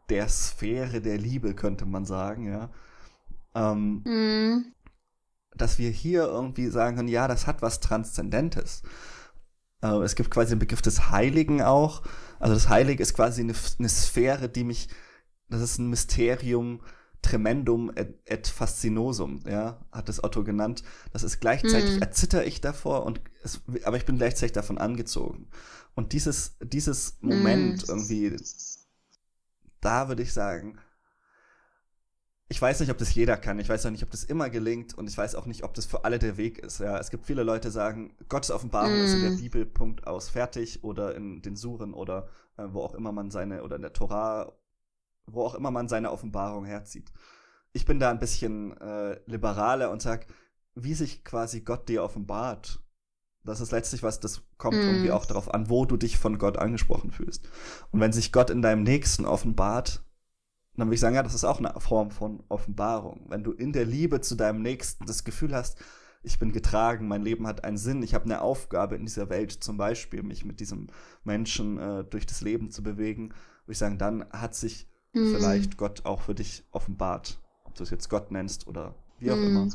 der 0.08 0.28
Sphäre 0.28 1.00
der 1.00 1.18
Liebe, 1.18 1.54
könnte 1.54 1.86
man 1.86 2.04
sagen, 2.04 2.46
ja. 2.46 2.70
Ähm, 3.54 4.02
mhm. 4.04 4.74
Dass 5.54 5.78
wir 5.78 5.90
hier 5.90 6.24
irgendwie 6.24 6.68
sagen 6.68 6.96
können, 6.96 7.08
ja, 7.08 7.28
das 7.28 7.46
hat 7.46 7.62
was 7.62 7.80
Transzendentes. 7.80 8.82
Äh, 9.82 10.02
es 10.02 10.14
gibt 10.14 10.30
quasi 10.30 10.50
den 10.50 10.58
Begriff 10.58 10.82
des 10.82 11.10
Heiligen 11.10 11.62
auch. 11.62 12.02
Also 12.38 12.54
das 12.54 12.68
Heilige 12.68 13.02
ist 13.02 13.14
quasi 13.14 13.42
eine, 13.42 13.54
eine 13.78 13.88
Sphäre, 13.88 14.48
die 14.48 14.64
mich, 14.64 14.88
das 15.48 15.60
ist 15.60 15.78
ein 15.78 15.90
Mysterium, 15.90 16.80
tremendum 17.22 17.90
et, 17.96 18.20
et 18.26 18.46
fascinosum, 18.46 19.42
ja, 19.46 19.84
hat 19.90 20.08
es 20.08 20.22
Otto 20.22 20.44
genannt. 20.44 20.82
Das 21.12 21.22
ist 21.22 21.40
gleichzeitig, 21.40 21.96
mhm. 21.96 22.02
erzitter 22.02 22.46
ich 22.46 22.60
davor 22.60 23.04
und 23.04 23.20
es, 23.42 23.60
aber 23.84 23.96
ich 23.96 24.06
bin 24.06 24.18
gleichzeitig 24.18 24.52
davon 24.52 24.78
angezogen. 24.78 25.48
Und 25.94 26.12
dieses, 26.12 26.56
dieses 26.62 27.18
Moment 27.20 27.82
mhm. 27.82 27.88
irgendwie, 27.88 28.36
da 29.80 30.08
würde 30.08 30.22
ich 30.22 30.32
sagen, 30.32 30.78
ich 32.50 32.60
weiß 32.60 32.80
nicht, 32.80 32.90
ob 32.90 32.96
das 32.96 33.14
jeder 33.14 33.36
kann. 33.36 33.58
Ich 33.58 33.68
weiß 33.68 33.84
auch 33.84 33.90
nicht, 33.90 34.02
ob 34.02 34.10
das 34.10 34.24
immer 34.24 34.48
gelingt 34.48 34.96
und 34.96 35.06
ich 35.06 35.18
weiß 35.18 35.34
auch 35.34 35.44
nicht, 35.44 35.64
ob 35.64 35.74
das 35.74 35.84
für 35.84 36.04
alle 36.04 36.18
der 36.18 36.38
Weg 36.38 36.58
ist. 36.58 36.80
Ja, 36.80 36.98
es 36.98 37.10
gibt 37.10 37.26
viele 37.26 37.42
Leute, 37.42 37.68
die 37.68 37.74
sagen, 37.74 38.16
Gottes 38.30 38.50
Offenbarung 38.50 38.98
mm. 38.98 39.04
ist 39.04 39.14
in 39.14 39.20
der 39.20 39.30
mhm. 39.32 39.36
Bibel 39.36 39.66
Punkt 39.66 40.06
aus 40.06 40.30
fertig 40.30 40.82
oder 40.82 41.14
in 41.14 41.42
den 41.42 41.56
Suren 41.56 41.92
oder 41.92 42.28
äh, 42.56 42.64
wo 42.68 42.80
auch 42.80 42.94
immer 42.94 43.12
man 43.12 43.30
seine 43.30 43.62
oder 43.62 43.76
in 43.76 43.82
der 43.82 43.92
Torah 43.92 44.52
wo 45.32 45.44
auch 45.44 45.54
immer 45.54 45.70
man 45.70 45.88
seine 45.88 46.10
Offenbarung 46.10 46.64
herzieht. 46.64 47.12
Ich 47.72 47.84
bin 47.84 48.00
da 48.00 48.10
ein 48.10 48.18
bisschen 48.18 48.76
äh, 48.78 49.20
liberaler 49.26 49.90
und 49.90 50.02
sag, 50.02 50.26
wie 50.74 50.94
sich 50.94 51.24
quasi 51.24 51.60
Gott 51.60 51.88
dir 51.88 52.02
offenbart. 52.02 52.80
Das 53.44 53.60
ist 53.60 53.72
letztlich 53.72 54.02
was, 54.02 54.20
das 54.20 54.42
kommt 54.58 54.76
mm. 54.76 54.86
irgendwie 54.86 55.12
auch 55.12 55.24
darauf 55.24 55.52
an, 55.52 55.70
wo 55.70 55.84
du 55.84 55.96
dich 55.96 56.18
von 56.18 56.38
Gott 56.38 56.58
angesprochen 56.58 57.10
fühlst. 57.10 57.48
Und 57.90 58.00
wenn 58.00 58.12
sich 58.12 58.32
Gott 58.32 58.50
in 58.50 58.62
deinem 58.62 58.82
Nächsten 58.82 59.24
offenbart, 59.24 60.04
dann 60.76 60.88
würde 60.88 60.94
ich 60.94 61.00
sagen, 61.00 61.16
ja, 61.16 61.22
das 61.22 61.34
ist 61.34 61.44
auch 61.44 61.58
eine 61.58 61.74
Form 61.80 62.10
von 62.10 62.44
Offenbarung. 62.48 63.26
Wenn 63.28 63.42
du 63.42 63.52
in 63.52 63.72
der 63.72 63.84
Liebe 63.84 64.20
zu 64.20 64.36
deinem 64.36 64.62
Nächsten 64.62 65.06
das 65.06 65.24
Gefühl 65.24 65.54
hast, 65.54 65.78
ich 66.22 66.38
bin 66.38 66.52
getragen, 66.52 67.08
mein 67.08 67.22
Leben 67.22 67.46
hat 67.46 67.64
einen 67.64 67.78
Sinn, 67.78 68.02
ich 68.02 68.14
habe 68.14 68.24
eine 68.24 68.40
Aufgabe 68.40 68.96
in 68.96 69.04
dieser 69.04 69.28
Welt, 69.28 69.52
zum 69.52 69.76
Beispiel 69.76 70.22
mich 70.22 70.44
mit 70.44 70.60
diesem 70.60 70.88
Menschen 71.24 71.78
äh, 71.78 72.04
durch 72.04 72.26
das 72.26 72.42
Leben 72.42 72.70
zu 72.70 72.82
bewegen, 72.82 73.30
würde 73.64 73.72
ich 73.72 73.78
sagen, 73.78 73.98
dann 73.98 74.24
hat 74.30 74.54
sich 74.54 74.88
mhm. 75.14 75.34
vielleicht 75.34 75.76
Gott 75.76 76.04
auch 76.04 76.22
für 76.22 76.34
dich 76.34 76.64
offenbart. 76.70 77.40
Ob 77.64 77.74
du 77.74 77.82
es 77.82 77.90
jetzt 77.90 78.08
Gott 78.08 78.30
nennst 78.30 78.66
oder 78.66 78.94
wie 79.18 79.30
auch 79.30 79.36
mhm. 79.36 79.46
immer. 79.46 79.68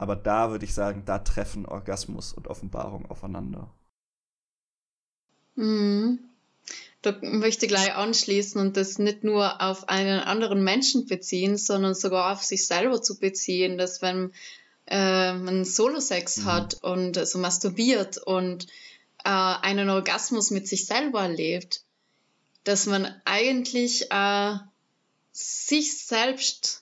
Aber 0.00 0.16
da 0.16 0.50
würde 0.50 0.64
ich 0.64 0.72
sagen, 0.72 1.02
da 1.04 1.18
treffen 1.18 1.66
Orgasmus 1.66 2.32
und 2.32 2.48
Offenbarung 2.48 3.04
aufeinander. 3.10 3.70
Mhm. 5.56 6.20
Da 7.02 7.18
möchte 7.20 7.66
ich 7.66 7.70
gleich 7.70 7.94
anschließen 7.94 8.58
und 8.58 8.78
das 8.78 8.98
nicht 8.98 9.24
nur 9.24 9.60
auf 9.60 9.90
einen 9.90 10.20
anderen 10.20 10.64
Menschen 10.64 11.06
beziehen, 11.06 11.58
sondern 11.58 11.94
sogar 11.94 12.32
auf 12.32 12.42
sich 12.42 12.66
selber 12.66 13.02
zu 13.02 13.18
beziehen, 13.18 13.76
dass 13.76 14.00
wenn 14.00 14.32
äh, 14.86 15.34
man 15.34 15.66
Solo-Sex 15.66 16.38
mhm. 16.38 16.44
hat 16.46 16.82
und 16.82 17.16
so 17.16 17.20
also 17.20 17.38
masturbiert 17.38 18.16
und 18.16 18.68
äh, 19.22 19.28
einen 19.28 19.90
Orgasmus 19.90 20.50
mit 20.50 20.66
sich 20.66 20.86
selber 20.86 21.20
erlebt, 21.24 21.84
dass 22.64 22.86
man 22.86 23.20
eigentlich 23.26 24.10
äh, 24.10 24.54
sich 25.30 25.98
selbst 25.98 26.79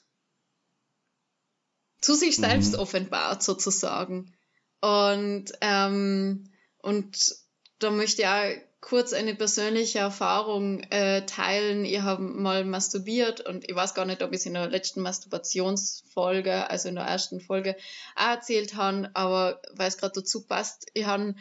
zu 2.01 2.15
sich 2.15 2.37
selbst 2.37 2.75
mhm. 2.75 2.81
offenbart 2.81 3.43
sozusagen. 3.43 4.35
Und, 4.81 5.47
ähm, 5.61 6.51
und 6.83 7.35
da 7.79 7.91
möchte 7.91 8.23
ich 8.23 8.29
auch 8.29 8.55
kurz 8.81 9.13
eine 9.13 9.35
persönliche 9.35 9.99
Erfahrung 9.99 10.81
äh, 10.91 11.27
teilen. 11.27 11.85
Ich 11.85 12.01
habe 12.01 12.23
mal 12.23 12.65
masturbiert 12.65 13.41
und 13.41 13.69
ich 13.69 13.75
weiß 13.75 13.95
gar 13.95 14.05
nicht, 14.05 14.23
ob 14.23 14.33
ich 14.33 14.39
es 14.39 14.47
in 14.47 14.55
der 14.55 14.69
letzten 14.69 15.03
Masturbationsfolge, 15.03 16.71
also 16.71 16.89
in 16.89 16.95
der 16.95 17.05
ersten 17.05 17.41
Folge, 17.41 17.77
auch 18.15 18.31
erzählt 18.31 18.77
habe, 18.77 19.11
aber 19.15 19.61
weil 19.75 19.89
es 19.89 19.99
gerade 19.99 20.21
dazu 20.21 20.47
passt, 20.47 20.87
ich 20.95 21.07
habe 21.07 21.35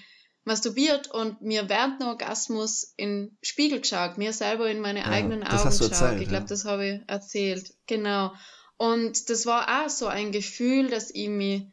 masturbiert 0.46 1.12
und 1.12 1.42
mir 1.42 1.70
während 1.70 2.02
dem 2.02 2.08
Orgasmus 2.08 2.94
in 2.96 3.38
Spiegel 3.44 3.82
geschaut, 3.82 4.18
mir 4.18 4.34
selber 4.34 4.70
in 4.70 4.80
meine 4.80 5.02
ja, 5.02 5.06
eigenen 5.08 5.44
Augen 5.44 5.70
geschaut. 5.70 5.92
Erzählt, 5.92 6.22
ich 6.22 6.30
glaube, 6.30 6.44
ja. 6.44 6.50
das 6.50 6.66
habe 6.66 6.88
ich 6.88 7.02
erzählt. 7.08 7.74
Genau. 7.86 8.34
Und 8.78 9.30
das 9.30 9.46
war 9.46 9.86
auch 9.86 9.90
so 9.90 10.08
ein 10.08 10.32
Gefühl, 10.32 10.90
dass 10.90 11.10
ich 11.10 11.30
mich, 11.30 11.64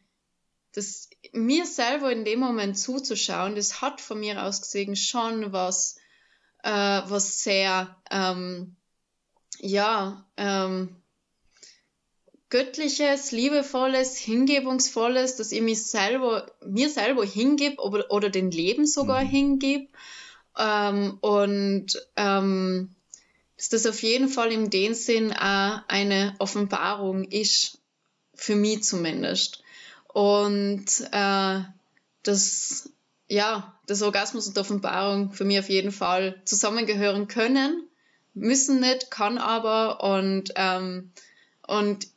dass 0.73 1.09
mir 1.33 1.65
selber 1.65 2.11
in 2.11 2.25
dem 2.25 2.39
Moment 2.39 2.77
zuzuschauen, 2.77 3.55
das 3.55 3.81
hat 3.81 4.01
von 4.01 4.19
mir 4.19 4.43
aus 4.43 4.61
gesehen 4.61 4.95
schon 4.95 5.53
was, 5.53 5.97
äh, 6.63 6.69
was 6.69 7.43
sehr, 7.43 7.95
ähm, 8.09 8.75
ja, 9.59 10.25
ähm, 10.37 10.95
göttliches, 12.49 13.31
liebevolles, 13.31 14.17
hingebungsvolles, 14.17 15.35
dass 15.35 15.51
ich 15.51 15.61
mich 15.61 15.85
selber, 15.85 16.51
mir 16.65 16.89
selber 16.89 17.25
hingib 17.25 17.79
oder, 17.79 18.09
oder 18.11 18.29
den 18.29 18.51
Leben 18.51 18.85
sogar 18.85 19.23
mhm. 19.23 19.29
hingib. 19.29 19.89
Ähm, 20.57 21.17
und 21.21 21.87
ähm, 22.15 22.94
dass 23.57 23.69
das 23.69 23.85
auf 23.85 24.01
jeden 24.03 24.27
Fall 24.27 24.51
in 24.51 24.69
dem 24.69 24.93
Sinn 24.93 25.31
auch 25.31 25.81
eine 25.87 26.35
Offenbarung 26.39 27.23
ist, 27.23 27.79
für 28.33 28.55
mich 28.55 28.83
zumindest. 28.83 29.63
Und 30.07 30.85
äh, 31.11 31.59
das, 32.23 32.89
ja, 33.27 33.79
das 33.87 34.01
Orgasmus 34.01 34.47
und 34.47 34.57
Offenbarung 34.57 35.31
für 35.31 35.45
mich 35.45 35.59
auf 35.59 35.69
jeden 35.69 35.91
Fall 35.91 36.41
zusammengehören 36.45 37.27
können, 37.27 37.87
müssen 38.33 38.81
nicht, 38.81 39.09
kann 39.11 39.37
aber 39.37 40.03
und, 40.03 40.51
ähm, 40.55 41.11
und 41.65 42.07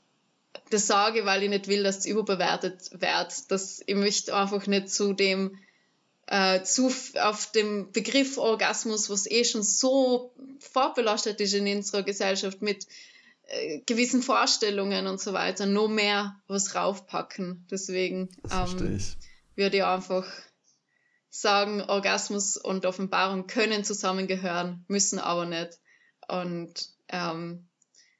das 0.70 0.86
sage, 0.86 1.24
weil 1.24 1.42
ich 1.42 1.48
nicht 1.48 1.68
will, 1.68 1.82
dass 1.82 1.98
es 1.98 2.06
überbewertet 2.06 2.90
wird. 3.00 3.50
Dass 3.50 3.82
ich 3.86 3.94
möchte 3.94 4.36
einfach 4.36 4.66
nicht 4.66 4.90
zu 4.90 5.12
dem 5.12 5.58
äh, 6.30 6.62
zu 6.62 6.92
auf 7.22 7.50
dem 7.52 7.90
Begriff 7.90 8.36
Orgasmus, 8.36 9.08
was 9.08 9.30
eh 9.30 9.44
schon 9.44 9.62
so 9.62 10.34
vorbelastet 10.60 11.40
ist 11.40 11.54
in 11.54 11.66
unserer 11.66 12.02
Gesellschaft 12.02 12.60
mit 12.60 12.86
äh, 13.46 13.80
gewissen 13.86 14.22
Vorstellungen 14.22 15.06
und 15.06 15.20
so 15.20 15.32
weiter 15.32 15.64
noch 15.64 15.88
mehr 15.88 16.38
was 16.46 16.74
raufpacken. 16.74 17.66
Deswegen 17.70 18.28
ähm, 18.52 19.00
würde 19.56 19.76
ich 19.78 19.84
einfach 19.84 20.26
sagen, 21.30 21.80
Orgasmus 21.80 22.58
und 22.58 22.84
Offenbarung 22.84 23.46
können 23.46 23.82
zusammengehören, 23.82 24.84
müssen 24.86 25.18
aber 25.18 25.46
nicht. 25.46 25.78
Und 26.28 26.90
ähm, 27.08 27.68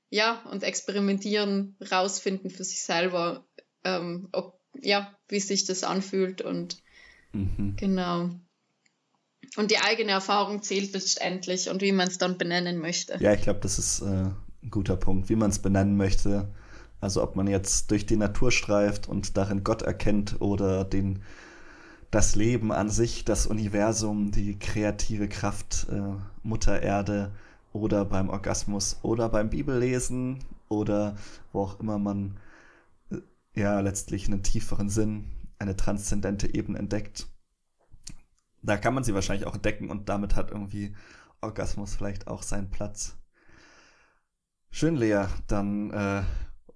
ja, 0.09 0.40
und 0.50 0.62
experimentieren, 0.62 1.76
rausfinden 1.90 2.48
für 2.48 2.64
sich 2.64 2.82
selber, 2.82 3.46
ähm, 3.84 4.30
ob, 4.32 4.59
ja, 4.80 5.14
wie 5.28 5.40
sich 5.40 5.66
das 5.66 5.84
anfühlt 5.84 6.40
und 6.40 6.78
mhm. 7.32 7.74
genau. 7.76 8.30
Und 9.56 9.70
die 9.70 9.78
eigene 9.78 10.12
Erfahrung 10.12 10.62
zählt 10.62 10.92
letztendlich 10.92 11.70
und 11.70 11.80
wie 11.80 11.92
man 11.92 12.08
es 12.08 12.18
dann 12.18 12.38
benennen 12.38 12.78
möchte. 12.78 13.16
Ja, 13.20 13.32
ich 13.32 13.42
glaube, 13.42 13.60
das 13.60 13.78
ist 13.78 14.02
äh, 14.02 14.04
ein 14.04 14.70
guter 14.70 14.96
Punkt, 14.96 15.28
wie 15.28 15.36
man 15.36 15.50
es 15.50 15.58
benennen 15.58 15.96
möchte. 15.96 16.48
Also 17.00 17.22
ob 17.22 17.36
man 17.36 17.46
jetzt 17.46 17.90
durch 17.90 18.06
die 18.06 18.16
Natur 18.16 18.50
streift 18.50 19.08
und 19.08 19.36
darin 19.36 19.62
Gott 19.64 19.82
erkennt 19.82 20.40
oder 20.40 20.84
den, 20.84 21.22
das 22.10 22.34
Leben 22.34 22.72
an 22.72 22.90
sich, 22.90 23.24
das 23.24 23.46
Universum, 23.46 24.32
die 24.32 24.58
kreative 24.58 25.28
Kraft, 25.28 25.86
äh, 25.90 26.14
Mutter 26.42 26.82
Erde 26.82 27.32
oder 27.72 28.04
beim 28.04 28.28
Orgasmus 28.28 28.98
oder 29.02 29.28
beim 29.28 29.50
Bibellesen 29.50 30.40
oder 30.68 31.16
wo 31.52 31.62
auch 31.62 31.80
immer 31.80 31.98
man 31.98 32.36
äh, 33.10 33.18
ja 33.54 33.80
letztlich 33.80 34.26
einen 34.26 34.42
tieferen 34.42 34.88
Sinn, 34.88 35.24
eine 35.59 35.76
transzendente 35.76 36.54
Ebene 36.54 36.78
entdeckt. 36.78 37.26
Da 38.62 38.76
kann 38.76 38.94
man 38.94 39.04
sie 39.04 39.14
wahrscheinlich 39.14 39.46
auch 39.46 39.54
entdecken 39.54 39.90
und 39.90 40.09
damit 40.09 40.34
hat 40.34 40.50
irgendwie 40.50 40.94
Orgasmus 41.40 41.94
vielleicht 41.94 42.26
auch 42.26 42.42
seinen 42.42 42.70
Platz. 42.70 43.16
Schön, 44.70 44.96
Lea. 44.96 45.26
Dann 45.46 45.90
äh, 45.90 46.22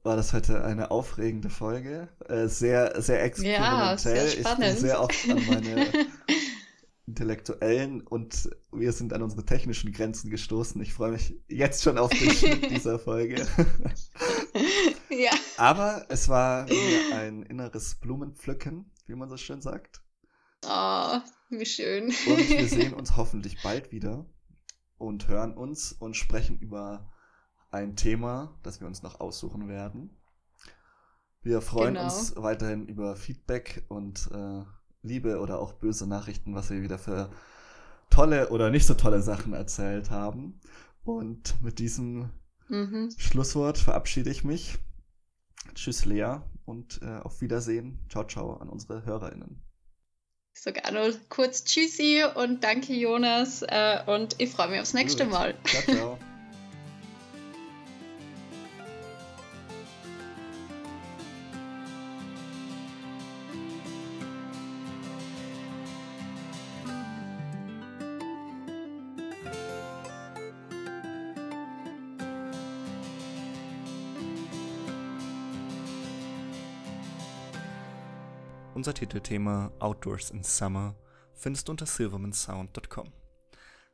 war 0.02 0.16
das 0.16 0.32
heute 0.32 0.64
eine 0.64 0.90
aufregende 0.90 1.50
Folge. 1.50 2.08
Äh, 2.28 2.46
sehr, 2.46 3.00
sehr 3.00 3.22
experimentell. 3.22 3.58
Ja, 3.58 3.96
sehr 3.96 4.26
ich 4.26 4.56
bin 4.56 4.76
sehr 4.76 5.00
oft 5.00 5.28
an 5.28 5.46
meine 5.46 5.86
intellektuellen 7.12 8.00
und 8.00 8.48
wir 8.72 8.92
sind 8.92 9.12
an 9.12 9.20
unsere 9.20 9.44
technischen 9.44 9.92
Grenzen 9.92 10.30
gestoßen. 10.30 10.80
Ich 10.80 10.94
freue 10.94 11.12
mich 11.12 11.38
jetzt 11.46 11.82
schon 11.82 11.98
auf 11.98 12.08
den 12.08 12.30
Schnitt 12.30 12.70
dieser 12.70 12.98
Folge. 12.98 13.46
ja. 15.10 15.30
Aber 15.58 16.06
es 16.08 16.30
war 16.30 16.64
mir 16.64 17.14
ein 17.16 17.42
inneres 17.42 17.96
Blumenpflücken, 17.96 18.90
wie 19.06 19.14
man 19.14 19.28
so 19.28 19.36
schön 19.36 19.60
sagt. 19.60 20.02
Oh, 20.64 21.18
wie 21.50 21.66
schön. 21.66 22.06
Und 22.06 22.48
wir 22.48 22.68
sehen 22.68 22.94
uns 22.94 23.14
hoffentlich 23.14 23.62
bald 23.62 23.92
wieder 23.92 24.24
und 24.96 25.28
hören 25.28 25.52
uns 25.52 25.92
und 25.92 26.16
sprechen 26.16 26.58
über 26.60 27.12
ein 27.70 27.94
Thema, 27.94 28.58
das 28.62 28.80
wir 28.80 28.86
uns 28.86 29.02
noch 29.02 29.20
aussuchen 29.20 29.68
werden. 29.68 30.18
Wir 31.42 31.60
freuen 31.60 31.94
genau. 31.94 32.04
uns 32.04 32.36
weiterhin 32.36 32.86
über 32.86 33.16
Feedback 33.16 33.84
und 33.88 34.30
äh, 34.32 34.62
liebe 35.02 35.40
oder 35.40 35.58
auch 35.58 35.72
böse 35.72 36.06
Nachrichten, 36.06 36.54
was 36.54 36.70
wir 36.70 36.82
wieder 36.82 36.98
für 36.98 37.30
tolle 38.10 38.50
oder 38.50 38.70
nicht 38.70 38.86
so 38.86 38.94
tolle 38.94 39.22
Sachen 39.22 39.52
erzählt 39.52 40.10
haben. 40.10 40.60
Und 41.04 41.60
mit 41.62 41.78
diesem 41.78 42.30
mhm. 42.68 43.10
Schlusswort 43.16 43.78
verabschiede 43.78 44.30
ich 44.30 44.44
mich. 44.44 44.78
Tschüss, 45.74 46.04
Lea, 46.04 46.36
und 46.64 47.00
äh, 47.02 47.18
auf 47.18 47.40
Wiedersehen. 47.40 47.98
Ciao, 48.08 48.24
ciao 48.24 48.54
an 48.54 48.68
unsere 48.68 49.04
HörerInnen. 49.04 49.62
Sogar 50.54 50.92
nur 50.92 51.14
kurz 51.28 51.64
Tschüssi 51.64 52.24
und 52.34 52.62
danke, 52.62 52.92
Jonas. 52.92 53.62
Äh, 53.62 54.02
und 54.06 54.36
ich 54.38 54.50
freue 54.50 54.68
mich 54.68 54.80
aufs 54.80 54.94
nächste 54.94 55.24
Gut. 55.24 55.32
Mal. 55.32 55.54
Ciao, 55.64 55.82
ciao. 55.82 56.18
Unser 78.82 78.94
Titelthema 78.94 79.70
Outdoors 79.78 80.30
in 80.32 80.42
Summer 80.42 80.96
findest 81.34 81.68
du 81.68 81.70
unter 81.70 81.86
silvermansound.com. 81.86 83.12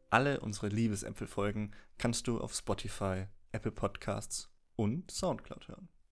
Alle 0.09 0.41
unsere 0.41 0.68
Liebesempfehlfolgen 0.68 1.74
kannst 1.99 2.26
du 2.26 2.41
auf 2.41 2.55
Spotify, 2.55 3.26
Apple 3.53 3.72
Podcasts 3.72 4.49
und 4.76 5.11
Soundcloud 5.11 5.68
hören. 5.68 5.91